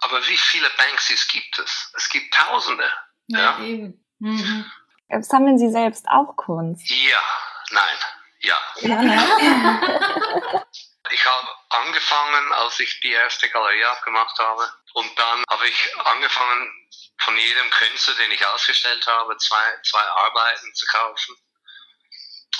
Aber 0.00 0.26
wie 0.28 0.36
viele 0.36 0.68
Banksys 0.70 1.26
gibt 1.28 1.58
es? 1.58 1.92
Es 1.96 2.08
gibt 2.08 2.34
Tausende. 2.34 2.90
Ja, 3.28 3.38
ja. 3.38 3.58
eben. 3.64 4.04
Mhm. 4.18 4.70
Sammeln 5.20 5.58
Sie 5.58 5.70
selbst 5.70 6.06
auch 6.08 6.36
Kunst? 6.36 6.88
Ja, 6.90 7.20
nein, 7.70 7.96
ja. 8.40 8.56
ja 8.80 9.00
ich 11.10 11.26
habe 11.26 11.48
angefangen, 11.70 12.52
als 12.52 12.80
ich 12.80 13.00
die 13.00 13.12
erste 13.12 13.48
Galerie 13.48 13.84
aufgemacht 13.86 14.38
habe. 14.38 14.70
Und 14.94 15.18
dann 15.18 15.44
habe 15.50 15.68
ich 15.68 15.96
angefangen, 16.04 16.88
von 17.20 17.36
jedem 17.36 17.70
Künstler, 17.70 18.14
den 18.14 18.30
ich 18.32 18.46
ausgestellt 18.46 19.06
habe, 19.06 19.36
zwei, 19.38 19.64
zwei 19.82 20.02
Arbeiten 20.02 20.74
zu 20.74 20.86
kaufen. 20.86 21.36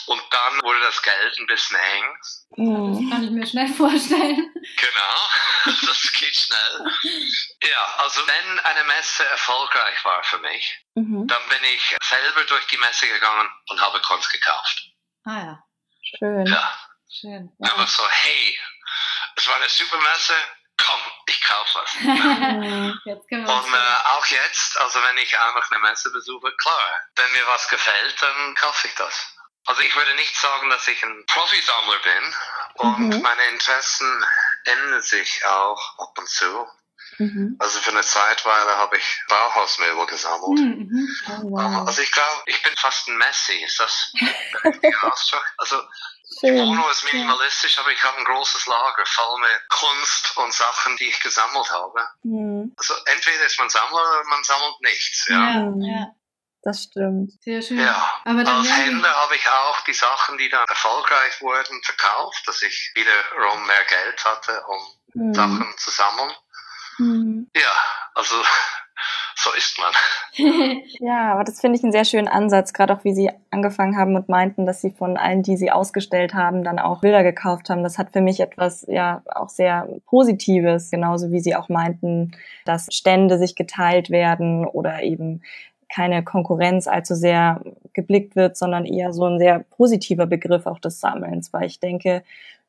Und 0.08 0.22
dann 0.30 0.62
wurde 0.62 0.80
das 0.80 1.02
Geld 1.02 1.38
ein 1.38 1.46
bisschen 1.46 1.76
eng. 1.76 2.16
Das 2.50 3.10
kann 3.10 3.24
ich 3.24 3.30
mir 3.30 3.46
schnell 3.46 3.68
vorstellen. 3.68 4.54
Genau, 4.54 5.76
das 5.86 6.12
geht 6.14 6.34
schnell. 6.34 6.92
Ja, 7.62 7.94
also 7.98 8.26
wenn 8.26 8.58
eine 8.60 8.84
Messe 8.84 9.26
erfolgreich 9.26 10.02
war 10.06 10.24
für 10.24 10.38
mich, 10.38 10.78
mhm. 10.94 11.26
dann 11.26 11.48
bin 11.50 11.62
ich 11.74 11.94
selber 12.08 12.44
durch 12.44 12.66
die 12.68 12.78
Messe 12.78 13.06
gegangen 13.06 13.50
und 13.68 13.80
habe 13.82 14.00
Kunst 14.00 14.32
gekauft. 14.32 14.92
Ah 15.24 15.38
ja. 15.38 15.64
Schön. 16.00 16.46
Ja. 16.46 16.74
Schön. 17.10 17.52
Ja. 17.58 17.72
Einfach 17.72 17.88
so, 17.88 18.02
hey, 18.08 18.58
es 19.36 19.46
war 19.46 19.56
eine 19.56 19.68
super 19.68 19.98
Messe, 19.98 20.34
komm, 20.78 21.00
ich 21.26 21.42
kaufe 21.42 21.80
was. 21.80 21.94
und 23.14 23.74
äh, 23.74 24.08
auch 24.16 24.26
jetzt, 24.26 24.78
also 24.78 25.02
wenn 25.02 25.18
ich 25.18 25.38
einfach 25.38 25.70
eine 25.70 25.80
Messe 25.80 26.10
besuche, 26.12 26.50
klar, 26.56 26.90
wenn 27.16 27.32
mir 27.32 27.46
was 27.46 27.68
gefällt, 27.68 28.22
dann 28.22 28.54
kaufe 28.54 28.88
ich 28.88 28.94
das. 28.94 29.34
Also 29.68 29.82
ich 29.82 29.94
würde 29.94 30.14
nicht 30.14 30.34
sagen, 30.34 30.70
dass 30.70 30.88
ich 30.88 31.02
ein 31.02 31.24
Profisammler 31.26 31.98
bin 31.98 32.34
und 32.74 33.08
mhm. 33.10 33.22
meine 33.22 33.44
Interessen 33.48 34.24
ändern 34.64 35.02
sich 35.02 35.44
auch 35.44 35.98
ab 35.98 36.16
und 36.16 36.26
zu. 36.26 36.66
Mhm. 37.18 37.56
Also 37.58 37.78
für 37.80 37.90
eine 37.90 38.00
Zeitweile 38.00 38.78
habe 38.78 38.96
ich 38.96 39.22
Bauhausmöbel 39.28 40.06
gesammelt. 40.06 40.58
Mhm. 40.58 40.88
mhm. 40.88 41.16
Oh, 41.28 41.50
wow. 41.50 41.86
Also 41.86 42.00
ich 42.00 42.10
glaube, 42.10 42.42
ich 42.46 42.62
bin 42.62 42.74
fast 42.76 43.08
ein 43.08 43.18
Messi. 43.18 43.62
Ist 43.62 43.78
das 43.78 44.12
der 44.82 45.04
Ausdruck? 45.12 45.44
Also 45.58 45.76
Schön. 46.40 46.54
Die 46.54 46.62
Wohnung 46.62 46.90
ist 46.90 47.04
minimalistisch, 47.12 47.78
aber 47.78 47.90
ich 47.90 48.02
habe 48.02 48.16
ein 48.16 48.24
großes 48.24 48.66
Lager 48.66 49.04
voll 49.04 49.40
mit 49.40 49.68
Kunst 49.68 50.36
und 50.38 50.54
Sachen, 50.54 50.96
die 50.96 51.08
ich 51.08 51.20
gesammelt 51.20 51.70
habe. 51.70 52.08
Mhm. 52.22 52.72
Also 52.78 52.94
entweder 53.04 53.44
ist 53.44 53.58
man 53.58 53.68
Sammler 53.68 54.00
oder 54.00 54.24
man 54.24 54.42
sammelt 54.44 54.80
nichts. 54.80 55.26
Ja. 55.28 55.36
ja, 55.36 55.72
ja. 55.76 56.14
Das 56.62 56.82
stimmt. 56.84 57.32
Sehr 57.42 57.62
schön. 57.62 57.78
Ja. 57.78 58.20
Aber 58.24 58.40
Als 58.40 58.70
Händler 58.70 59.14
habe 59.14 59.36
ich 59.36 59.48
auch 59.48 59.80
die 59.82 59.92
Sachen, 59.92 60.38
die 60.38 60.48
dann 60.48 60.64
erfolgreich 60.68 61.40
wurden, 61.40 61.82
verkauft, 61.84 62.42
dass 62.46 62.62
ich 62.62 62.92
wiederum 62.94 63.66
mehr 63.66 63.84
Geld 63.88 64.24
hatte, 64.24 64.62
um 64.66 65.28
mhm. 65.28 65.34
Sachen 65.34 65.74
zu 65.76 65.90
sammeln. 65.90 66.32
Mhm. 66.98 67.50
Ja, 67.54 67.72
also 68.14 68.34
so 69.36 69.50
ist 69.56 69.78
man. 69.78 69.92
ja, 71.00 71.32
aber 71.32 71.44
das 71.44 71.60
finde 71.60 71.78
ich 71.78 71.84
einen 71.84 71.92
sehr 71.92 72.04
schönen 72.04 72.28
Ansatz, 72.28 72.72
gerade 72.72 72.92
auch 72.92 73.04
wie 73.04 73.14
Sie 73.14 73.30
angefangen 73.50 73.96
haben 73.96 74.16
und 74.16 74.28
meinten, 74.28 74.66
dass 74.66 74.80
Sie 74.80 74.90
von 74.90 75.16
allen, 75.16 75.42
die 75.42 75.56
Sie 75.56 75.70
ausgestellt 75.70 76.34
haben, 76.34 76.64
dann 76.64 76.80
auch 76.80 77.00
Bilder 77.00 77.22
gekauft 77.22 77.70
haben. 77.70 77.84
Das 77.84 77.98
hat 77.98 78.12
für 78.12 78.20
mich 78.20 78.40
etwas 78.40 78.84
ja 78.88 79.22
auch 79.26 79.48
sehr 79.48 79.88
Positives, 80.06 80.90
genauso 80.90 81.30
wie 81.30 81.40
Sie 81.40 81.54
auch 81.54 81.68
meinten, 81.68 82.32
dass 82.64 82.88
Stände 82.90 83.38
sich 83.38 83.54
geteilt 83.54 84.10
werden 84.10 84.66
oder 84.66 85.02
eben 85.02 85.42
keine 85.88 86.22
Konkurrenz 86.22 86.86
allzu 86.86 87.14
sehr 87.14 87.62
geblickt 87.92 88.36
wird, 88.36 88.56
sondern 88.56 88.84
eher 88.84 89.12
so 89.12 89.24
ein 89.24 89.38
sehr 89.38 89.60
positiver 89.70 90.26
Begriff 90.26 90.66
auch 90.66 90.78
des 90.78 91.00
Sammelns, 91.00 91.52
weil 91.52 91.64
ich 91.64 91.80
denke, 91.80 92.22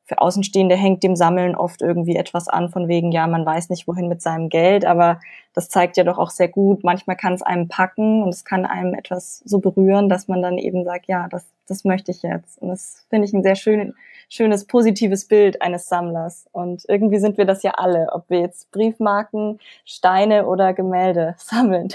für 0.09 0.19
Außenstehende 0.19 0.75
hängt 0.75 1.03
dem 1.03 1.15
Sammeln 1.15 1.55
oft 1.55 1.83
irgendwie 1.83 2.15
etwas 2.15 2.47
an, 2.47 2.69
von 2.69 2.87
wegen, 2.87 3.11
ja, 3.11 3.27
man 3.27 3.45
weiß 3.45 3.69
nicht, 3.69 3.87
wohin 3.87 4.07
mit 4.07 4.23
seinem 4.23 4.49
Geld, 4.49 4.83
aber 4.83 5.19
das 5.53 5.69
zeigt 5.69 5.97
ja 5.97 6.03
doch 6.03 6.17
auch 6.17 6.31
sehr 6.31 6.47
gut, 6.47 6.83
manchmal 6.83 7.15
kann 7.15 7.33
es 7.33 7.43
einem 7.43 7.67
packen 7.67 8.23
und 8.23 8.29
es 8.29 8.43
kann 8.43 8.65
einem 8.65 8.95
etwas 8.95 9.43
so 9.45 9.59
berühren, 9.59 10.09
dass 10.09 10.27
man 10.27 10.41
dann 10.41 10.57
eben 10.57 10.83
sagt, 10.83 11.05
ja, 11.05 11.27
das, 11.29 11.45
das 11.67 11.83
möchte 11.83 12.09
ich 12.09 12.23
jetzt. 12.23 12.59
Und 12.59 12.69
das 12.69 13.05
finde 13.11 13.27
ich 13.27 13.33
ein 13.33 13.43
sehr 13.43 13.55
schön, 13.55 13.93
schönes, 14.29 14.65
positives 14.65 15.27
Bild 15.27 15.61
eines 15.61 15.87
Sammlers. 15.87 16.47
Und 16.51 16.85
irgendwie 16.87 17.19
sind 17.19 17.37
wir 17.37 17.45
das 17.45 17.61
ja 17.61 17.71
alle, 17.75 18.07
ob 18.11 18.31
wir 18.31 18.39
jetzt 18.39 18.71
Briefmarken, 18.71 19.59
Steine 19.85 20.47
oder 20.47 20.73
Gemälde 20.73 21.35
sammeln. 21.37 21.89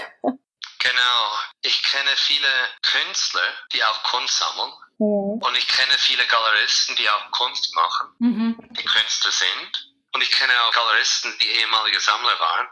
Genau. 0.85 1.37
Ich 1.63 1.81
kenne 1.81 2.15
viele 2.15 2.69
Künstler, 2.83 3.53
die 3.73 3.83
auch 3.83 4.03
Kunst 4.03 4.37
sammeln. 4.37 4.71
Mhm. 4.99 5.41
Und 5.41 5.57
ich 5.57 5.67
kenne 5.67 5.97
viele 5.97 6.25
Galeristen, 6.27 6.95
die 6.95 7.09
auch 7.09 7.31
Kunst 7.31 7.73
machen, 7.73 8.15
mhm. 8.19 8.55
die 8.77 8.85
Künstler 8.85 9.31
sind. 9.31 9.91
Und 10.13 10.21
ich 10.21 10.31
kenne 10.31 10.53
auch 10.61 10.71
Galeristen, 10.71 11.37
die 11.39 11.47
ehemalige 11.59 11.99
Sammler 11.99 12.39
waren. 12.39 12.67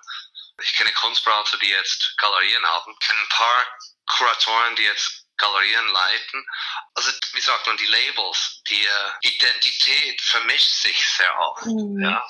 Ich 0.62 0.74
kenne 0.74 0.92
Kunstberater, 0.92 1.58
die 1.58 1.70
jetzt 1.70 2.16
Galerien 2.18 2.64
haben. 2.64 2.96
Ich 3.00 3.08
kenne 3.08 3.20
ein 3.20 3.30
paar 3.30 3.68
Kuratoren, 4.06 4.76
die 4.76 4.84
jetzt 4.84 5.26
Galerien 5.38 5.88
leiten. 5.88 6.46
Also, 6.94 7.12
wie 7.34 7.42
sagt 7.42 7.66
man, 7.66 7.76
die 7.78 7.88
Labels, 7.88 8.62
die 8.70 8.88
uh, 8.88 9.12
Identität 9.22 10.22
vermischt 10.22 10.84
sich 10.84 11.06
sehr 11.18 11.38
oft. 11.40 11.66
Mhm. 11.66 12.00
Ja. 12.02 12.26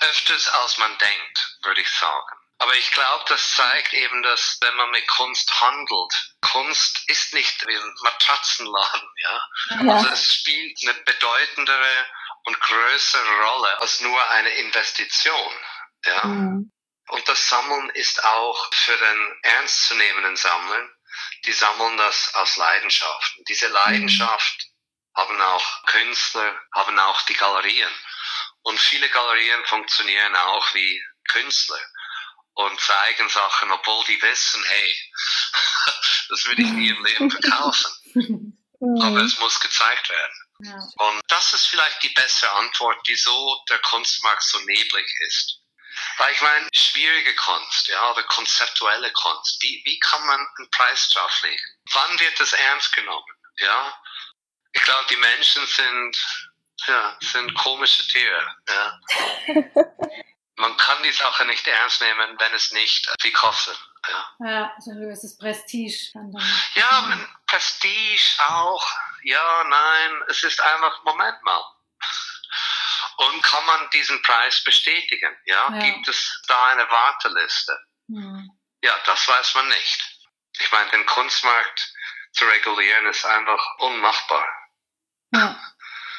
Öfters 0.00 0.48
als 0.48 0.78
man 0.78 0.96
denkt, 0.98 1.58
würde 1.62 1.82
ich 1.82 1.90
sagen. 1.90 2.36
Aber 2.60 2.74
ich 2.74 2.90
glaube, 2.90 3.24
das 3.28 3.54
zeigt 3.54 3.94
eben, 3.94 4.22
dass 4.22 4.58
wenn 4.60 4.74
man 4.74 4.90
mit 4.90 5.06
Kunst 5.06 5.60
handelt, 5.60 6.12
Kunst 6.40 7.08
ist 7.08 7.32
nicht 7.32 7.66
wie 7.66 7.76
ein 7.76 7.94
Matratzenladen, 8.02 9.08
ja. 9.16 9.48
ja. 9.70 9.94
Also 9.94 10.08
es 10.08 10.34
spielt 10.34 10.76
eine 10.82 10.94
bedeutendere 10.94 12.06
und 12.44 12.60
größere 12.60 13.40
Rolle 13.42 13.80
als 13.80 14.00
nur 14.00 14.30
eine 14.30 14.50
Investition, 14.50 15.52
ja. 16.04 16.24
Mhm. 16.24 16.72
Und 17.10 17.28
das 17.28 17.48
Sammeln 17.48 17.88
ist 17.90 18.22
auch 18.24 18.74
für 18.74 18.96
den 18.96 19.38
ernstzunehmenden 19.42 20.36
Sammler, 20.36 20.88
die 21.46 21.52
sammeln 21.52 21.96
das 21.96 22.34
aus 22.34 22.56
Leidenschaft. 22.56 23.38
Und 23.38 23.48
diese 23.48 23.68
Leidenschaft 23.68 24.66
mhm. 25.14 25.20
haben 25.20 25.40
auch 25.40 25.84
Künstler, 25.86 26.60
haben 26.74 26.98
auch 26.98 27.22
die 27.22 27.34
Galerien. 27.34 27.90
Und 28.62 28.78
viele 28.78 29.08
Galerien 29.08 29.64
funktionieren 29.64 30.36
auch 30.36 30.74
wie 30.74 31.02
Künstler 31.28 31.80
und 32.58 32.80
zeigen 32.80 33.28
Sachen, 33.28 33.70
obwohl 33.70 34.04
die 34.06 34.20
wissen, 34.20 34.64
hey, 34.64 34.96
das 36.28 36.44
würde 36.46 36.62
ich 36.62 36.70
nie 36.70 36.88
im 36.88 37.04
Leben 37.04 37.30
verkaufen. 37.30 38.58
Aber 39.00 39.18
es 39.18 39.38
muss 39.38 39.60
gezeigt 39.60 40.08
werden. 40.08 40.34
Ja. 40.64 41.06
Und 41.06 41.20
das 41.28 41.52
ist 41.52 41.68
vielleicht 41.68 42.02
die 42.02 42.08
bessere 42.10 42.50
Antwort, 42.52 42.98
wieso 43.06 43.64
der 43.70 43.78
Kunstmarkt 43.78 44.42
so 44.42 44.58
neblig 44.60 45.06
ist. 45.28 45.60
Weil 46.16 46.32
ich 46.32 46.40
meine, 46.40 46.68
schwierige 46.72 47.34
Kunst, 47.36 47.88
ja, 47.88 48.10
oder 48.10 48.22
konzeptuelle 48.24 49.12
Kunst, 49.12 49.62
wie, 49.62 49.82
wie 49.84 49.98
kann 50.00 50.26
man 50.26 50.40
einen 50.58 50.70
Preis 50.70 51.08
drauflegen? 51.10 51.64
Wann 51.92 52.18
wird 52.18 52.40
das 52.40 52.52
ernst 52.52 52.92
genommen? 52.92 53.34
Ja, 53.58 54.02
ich 54.72 54.82
glaube, 54.82 55.06
die 55.10 55.16
Menschen 55.16 55.64
sind, 55.66 56.16
ja, 56.86 57.16
sind 57.20 57.54
komische 57.54 58.06
Tiere, 58.08 58.56
ja. 58.68 59.00
man 60.58 60.76
kann 60.76 61.02
die 61.02 61.12
Sache 61.12 61.44
nicht 61.46 61.66
ernst 61.66 62.00
nehmen, 62.00 62.38
wenn 62.38 62.54
es 62.54 62.70
nicht 62.72 63.08
viel 63.20 63.32
kostet. 63.32 63.78
Ja, 64.08 64.46
ja 64.46 64.72
so 64.78 64.90
ein 64.90 65.00
gewisses 65.00 65.36
Prestige. 65.38 66.12
ja, 66.74 67.18
Prestige 67.46 68.30
auch. 68.48 68.86
Ja, 69.22 69.64
nein, 69.64 70.22
es 70.28 70.42
ist 70.44 70.60
einfach, 70.60 71.02
Moment 71.04 71.42
mal. 71.42 71.64
Und 73.16 73.42
kann 73.42 73.64
man 73.66 73.90
diesen 73.90 74.20
Preis 74.22 74.62
bestätigen? 74.62 75.36
Ja, 75.46 75.68
Ja. 75.72 75.78
gibt 75.84 76.06
es 76.08 76.42
da 76.46 76.66
eine 76.66 76.88
Warteliste? 76.88 77.76
Hm. 78.08 78.48
Ja, 78.82 78.94
das 79.06 79.26
weiß 79.26 79.54
man 79.56 79.68
nicht. 79.68 80.00
Ich 80.60 80.70
meine, 80.72 80.90
den 80.90 81.04
Kunstmarkt 81.06 81.92
zu 82.32 82.44
regulieren 82.44 83.06
ist 83.06 83.24
einfach 83.24 83.78
unmachbar. 83.78 84.46
Ja. 85.32 85.60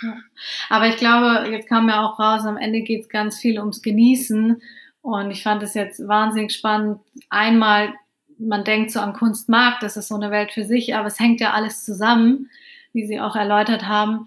Aber 0.70 0.88
ich 0.88 0.97
glaube, 0.97 1.50
jetzt 1.52 1.68
kam 1.68 1.89
ja 1.89 2.06
auch 2.06 2.20
raus, 2.20 2.45
am 2.45 2.58
Ende 2.58 2.82
geht 2.82 3.02
es 3.02 3.10
ganz 3.10 3.39
viel 3.39 3.60
ums 3.60 3.82
Genießen. 3.82 4.62
Und 5.02 5.32
ich 5.32 5.43
fand 5.43 5.64
es 5.64 5.74
jetzt 5.74 6.08
wahnsinnig 6.08 6.54
spannend. 6.54 7.00
Einmal, 7.30 7.93
man 8.38 8.64
denkt 8.64 8.91
so 8.91 9.00
an 9.00 9.14
Kunstmarkt, 9.14 9.84
das 9.84 9.97
ist 9.97 10.10
so 10.10 10.16
eine 10.16 10.32
Welt 10.32 10.52
für 10.52 10.66
sich, 10.66 10.95
aber 10.95 11.08
es 11.08 11.20
hängt 11.20 11.41
ja 11.41 11.54
alles 11.54 11.86
zusammen, 11.86 12.50
wie 12.93 13.06
Sie 13.06 13.20
auch 13.20 13.36
erläutert 13.36 13.88
haben. 13.88 14.26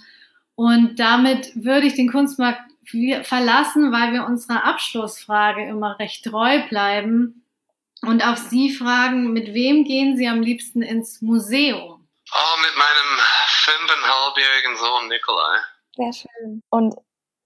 Und 0.55 0.99
damit 0.99 1.53
würde 1.55 1.87
ich 1.87 1.95
den 1.95 2.11
Kunstmarkt 2.11 2.61
verlassen, 3.23 3.93
weil 3.93 4.13
wir 4.13 4.27
unserer 4.27 4.65
Abschlussfrage 4.65 5.67
immer 5.67 5.99
recht 5.99 6.25
treu 6.25 6.61
bleiben 6.69 7.43
und 8.03 8.27
auf 8.27 8.39
Sie 8.39 8.71
fragen, 8.71 9.33
mit 9.33 9.55
wem 9.55 9.85
gehen 9.85 10.17
Sie 10.17 10.27
am 10.27 10.43
liebsten 10.43 10.83
ins 10.83 11.23
Museum? 11.23 12.02
Oh, 12.35 12.57
mit 12.61 12.77
meinem 12.77 13.21
fünfeinhalbjährigen 13.47 14.77
Sohn 14.77 15.09
Nikolai. 15.09 15.59
Sehr 15.97 16.13
schön. 16.13 16.63
Und 16.71 16.95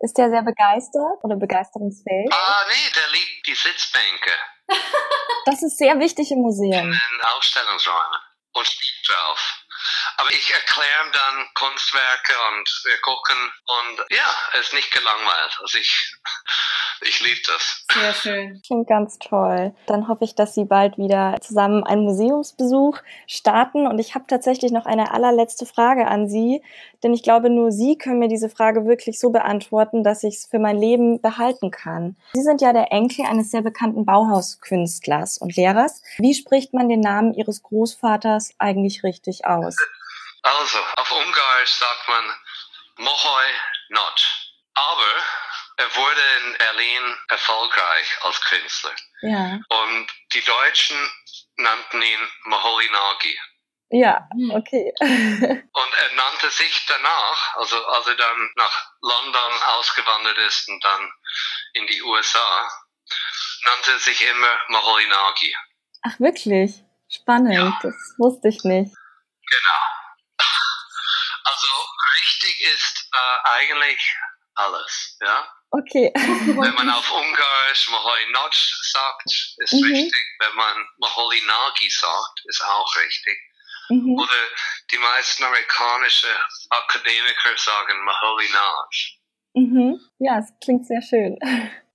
ist 0.01 0.17
der 0.19 0.31
sehr 0.31 0.43
begeistert 0.43 1.23
oder 1.23 1.37
begeisterungsfähig? 1.37 2.33
Ah, 2.33 2.65
nee, 2.69 2.93
der 2.95 3.09
liebt 3.13 3.47
die 3.47 3.55
Sitzbänke 3.55 4.31
Das 5.47 5.63
ist 5.63 5.79
sehr 5.79 5.99
wichtig 5.99 6.31
im 6.31 6.39
Museum. 6.43 6.93
in 6.93 7.21
Ausstellungsräumen 7.37 8.21
und 8.53 8.67
spielt 8.67 9.09
drauf. 9.09 9.63
Aber 10.17 10.31
ich 10.33 10.53
erkläre 10.55 11.05
ihm 11.05 11.13
dann 11.13 11.49
Kunstwerke 11.55 12.33
und 12.51 12.81
wir 12.85 13.01
gucken 13.03 13.53
und 13.67 13.99
ja, 14.11 14.39
er 14.53 14.61
ist 14.61 14.73
nicht 14.73 14.91
gelangweilt. 14.93 15.59
Also 15.61 15.79
ich, 15.79 16.17
ich 17.03 17.21
liebe 17.21 17.41
das. 17.47 17.85
Sehr 17.93 18.15
schön. 18.15 18.63
Klingt 18.67 18.89
ganz 18.89 19.19
toll. 19.19 19.75
Dann 19.87 20.09
hoffe 20.09 20.25
ich, 20.25 20.35
dass 20.35 20.55
Sie 20.55 20.65
bald 20.65 20.99
wieder 20.99 21.37
zusammen 21.41 21.85
einen 21.85 22.03
Museumsbesuch 22.03 22.99
starten. 23.27 23.87
Und 23.87 23.99
ich 23.99 24.15
habe 24.15 24.25
tatsächlich 24.27 24.73
noch 24.73 24.87
eine 24.87 25.13
allerletzte 25.13 25.67
Frage 25.67 26.07
an 26.07 26.29
Sie, 26.29 26.63
denn 27.03 27.13
ich 27.13 27.23
glaube, 27.23 27.51
nur 27.51 27.73
Sie 27.73 27.99
können 27.99 28.19
mir 28.19 28.29
diese 28.29 28.49
Frage 28.49 28.87
wirklich 28.87 29.19
so 29.19 29.31
beantworten, 29.31 30.05
dass 30.05 30.23
ich 30.23 30.37
es 30.37 30.47
für 30.47 30.59
mein 30.59 30.79
Leben 30.79 31.21
behalten 31.21 31.71
kann. 31.71 32.17
Sie 32.33 32.43
sind 32.43 32.61
ja 32.61 32.73
der 32.73 32.93
Enkel 32.93 33.27
eines 33.27 33.51
sehr 33.51 33.63
bekannten 33.63 34.05
Bauhauskünstlers 34.05 35.39
und 35.39 35.57
Lehrers. 35.57 36.03
Wie 36.19 36.35
spricht 36.35 36.73
man 36.73 36.89
den 36.89 37.01
Namen 37.01 37.35
Ihres 37.35 37.63
Großvaters 37.63 38.55
eigentlich 38.59 39.03
richtig 39.05 39.47
aus? 39.47 39.77
Also, 40.43 40.79
auf 40.97 41.13
Ungarisch 41.13 41.75
sagt 41.75 42.09
man 42.09 42.25
Mohoi 42.99 43.45
Not. 43.91 44.53
Aber 44.75 45.46
er 45.79 45.95
wurde 45.97 46.21
in 46.45 46.59
Berlin 46.59 47.17
erfolgreich 47.29 48.19
als 48.23 48.41
Künstler. 48.43 48.95
Ja, 49.23 49.59
Und 49.69 50.07
die 50.33 50.43
Deutschen 50.45 50.97
nannten 51.57 52.03
ihn 52.03 52.29
Moholy-Nagy. 52.45 53.39
ja, 53.91 54.29
Hm. 54.33 54.51
okay. 54.53 54.93
Und 55.01 55.95
er 55.99 56.13
nannte 56.17 56.51
sich 56.51 56.87
danach, 56.89 57.55
also 57.57 57.85
als 57.87 58.07
er 58.07 58.15
dann 58.17 58.51
nach 58.57 58.91
London 59.01 59.53
ausgewandert 59.79 60.39
ist 60.39 60.69
und 60.69 60.83
dann 60.85 61.13
in 61.75 61.87
die 61.87 62.03
USA, 62.03 62.71
nannte 63.65 63.93
er 63.93 63.99
sich 63.99 64.23
immer 64.23 64.61
Moholy-Nagy. 64.69 65.57
Ach, 66.03 66.19
wirklich? 66.21 66.83
Spannend, 67.09 67.55
Ja. 67.55 67.79
das 67.83 67.95
wusste 68.19 68.49
ich 68.49 68.63
nicht. 68.65 68.95
Genau. 69.49 69.83
Also 71.45 71.67
richtig 72.23 72.61
ist 72.75 73.09
äh, 73.13 73.49
eigentlich 73.51 74.17
alles, 74.55 75.17
ja. 75.21 75.49
Okay. 75.79 76.11
Wenn 76.15 76.75
man 76.75 76.89
auf 76.91 77.11
Ungarisch 77.13 77.91
Moholy 77.91 78.33
Nagy 78.33 78.59
sagt, 78.83 79.25
ist 79.59 79.73
Mhm. 79.75 79.85
richtig. 79.85 80.25
Wenn 80.39 80.55
man 80.57 80.77
Moholy 80.99 81.41
Nagy 81.47 81.91
sagt, 81.91 82.43
ist 82.47 82.63
auch 82.65 82.97
richtig. 83.05 83.37
Mhm. 83.91 84.19
Oder 84.19 84.41
die 84.91 84.99
meisten 84.99 85.45
amerikanische 85.45 86.29
Akademiker 86.71 87.57
sagen 87.57 88.05
Moholy 88.05 88.49
Nagy. 88.53 89.21
Mhm. 89.55 90.01
Ja, 90.19 90.39
es 90.39 90.53
klingt 90.63 90.87
sehr 90.87 91.01
schön. 91.03 91.39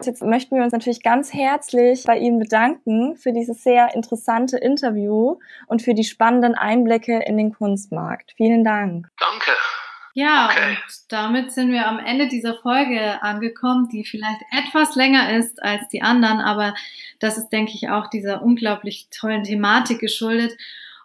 Jetzt 0.04 0.24
möchten 0.24 0.56
wir 0.56 0.64
uns 0.64 0.74
natürlich 0.74 1.04
ganz 1.04 1.32
herzlich 1.32 2.04
bei 2.06 2.18
Ihnen 2.18 2.40
bedanken 2.40 3.18
für 3.18 3.34
dieses 3.34 3.62
sehr 3.64 3.94
interessante 3.94 4.58
Interview 4.58 5.38
und 5.68 5.82
für 5.84 5.94
die 5.94 6.04
spannenden 6.04 6.56
Einblicke 6.56 7.22
in 7.24 7.38
den 7.38 7.54
Kunstmarkt. 7.54 8.32
Vielen 8.36 8.64
Dank. 8.64 9.08
Danke. 9.20 9.52
Ja, 10.14 10.50
Okay. 10.52 10.72
und 10.72 10.94
damit 11.10 11.52
sind 11.52 11.72
wir 11.72 11.88
am 11.88 12.00
Ende 12.00 12.28
dieser 12.28 12.56
Folge 12.56 13.22
angekommen, 13.22 13.88
die 13.90 14.04
vielleicht 14.04 14.42
etwas 14.52 14.96
länger 14.96 15.38
ist 15.38 15.62
als 15.64 15.88
die 15.90 16.02
anderen, 16.02 16.40
aber 16.40 16.74
das 17.20 17.38
ist, 17.38 17.50
denke 17.50 17.72
ich, 17.76 17.90
auch 17.90 18.08
dieser 18.08 18.42
unglaublich 18.42 19.08
tollen 19.10 19.44
Thematik 19.44 20.00
geschuldet. 20.00 20.52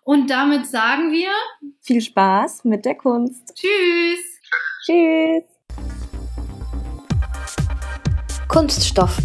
Und 0.02 0.30
damit 0.30 0.66
sagen 0.66 1.12
wir 1.12 1.28
Viel 1.80 2.00
Spaß 2.00 2.64
mit 2.64 2.84
der 2.84 2.94
Kunst. 2.96 3.54
Tschüss! 3.54 4.40
Tschüss. 4.84 5.42
Kunststoff, 8.48 9.18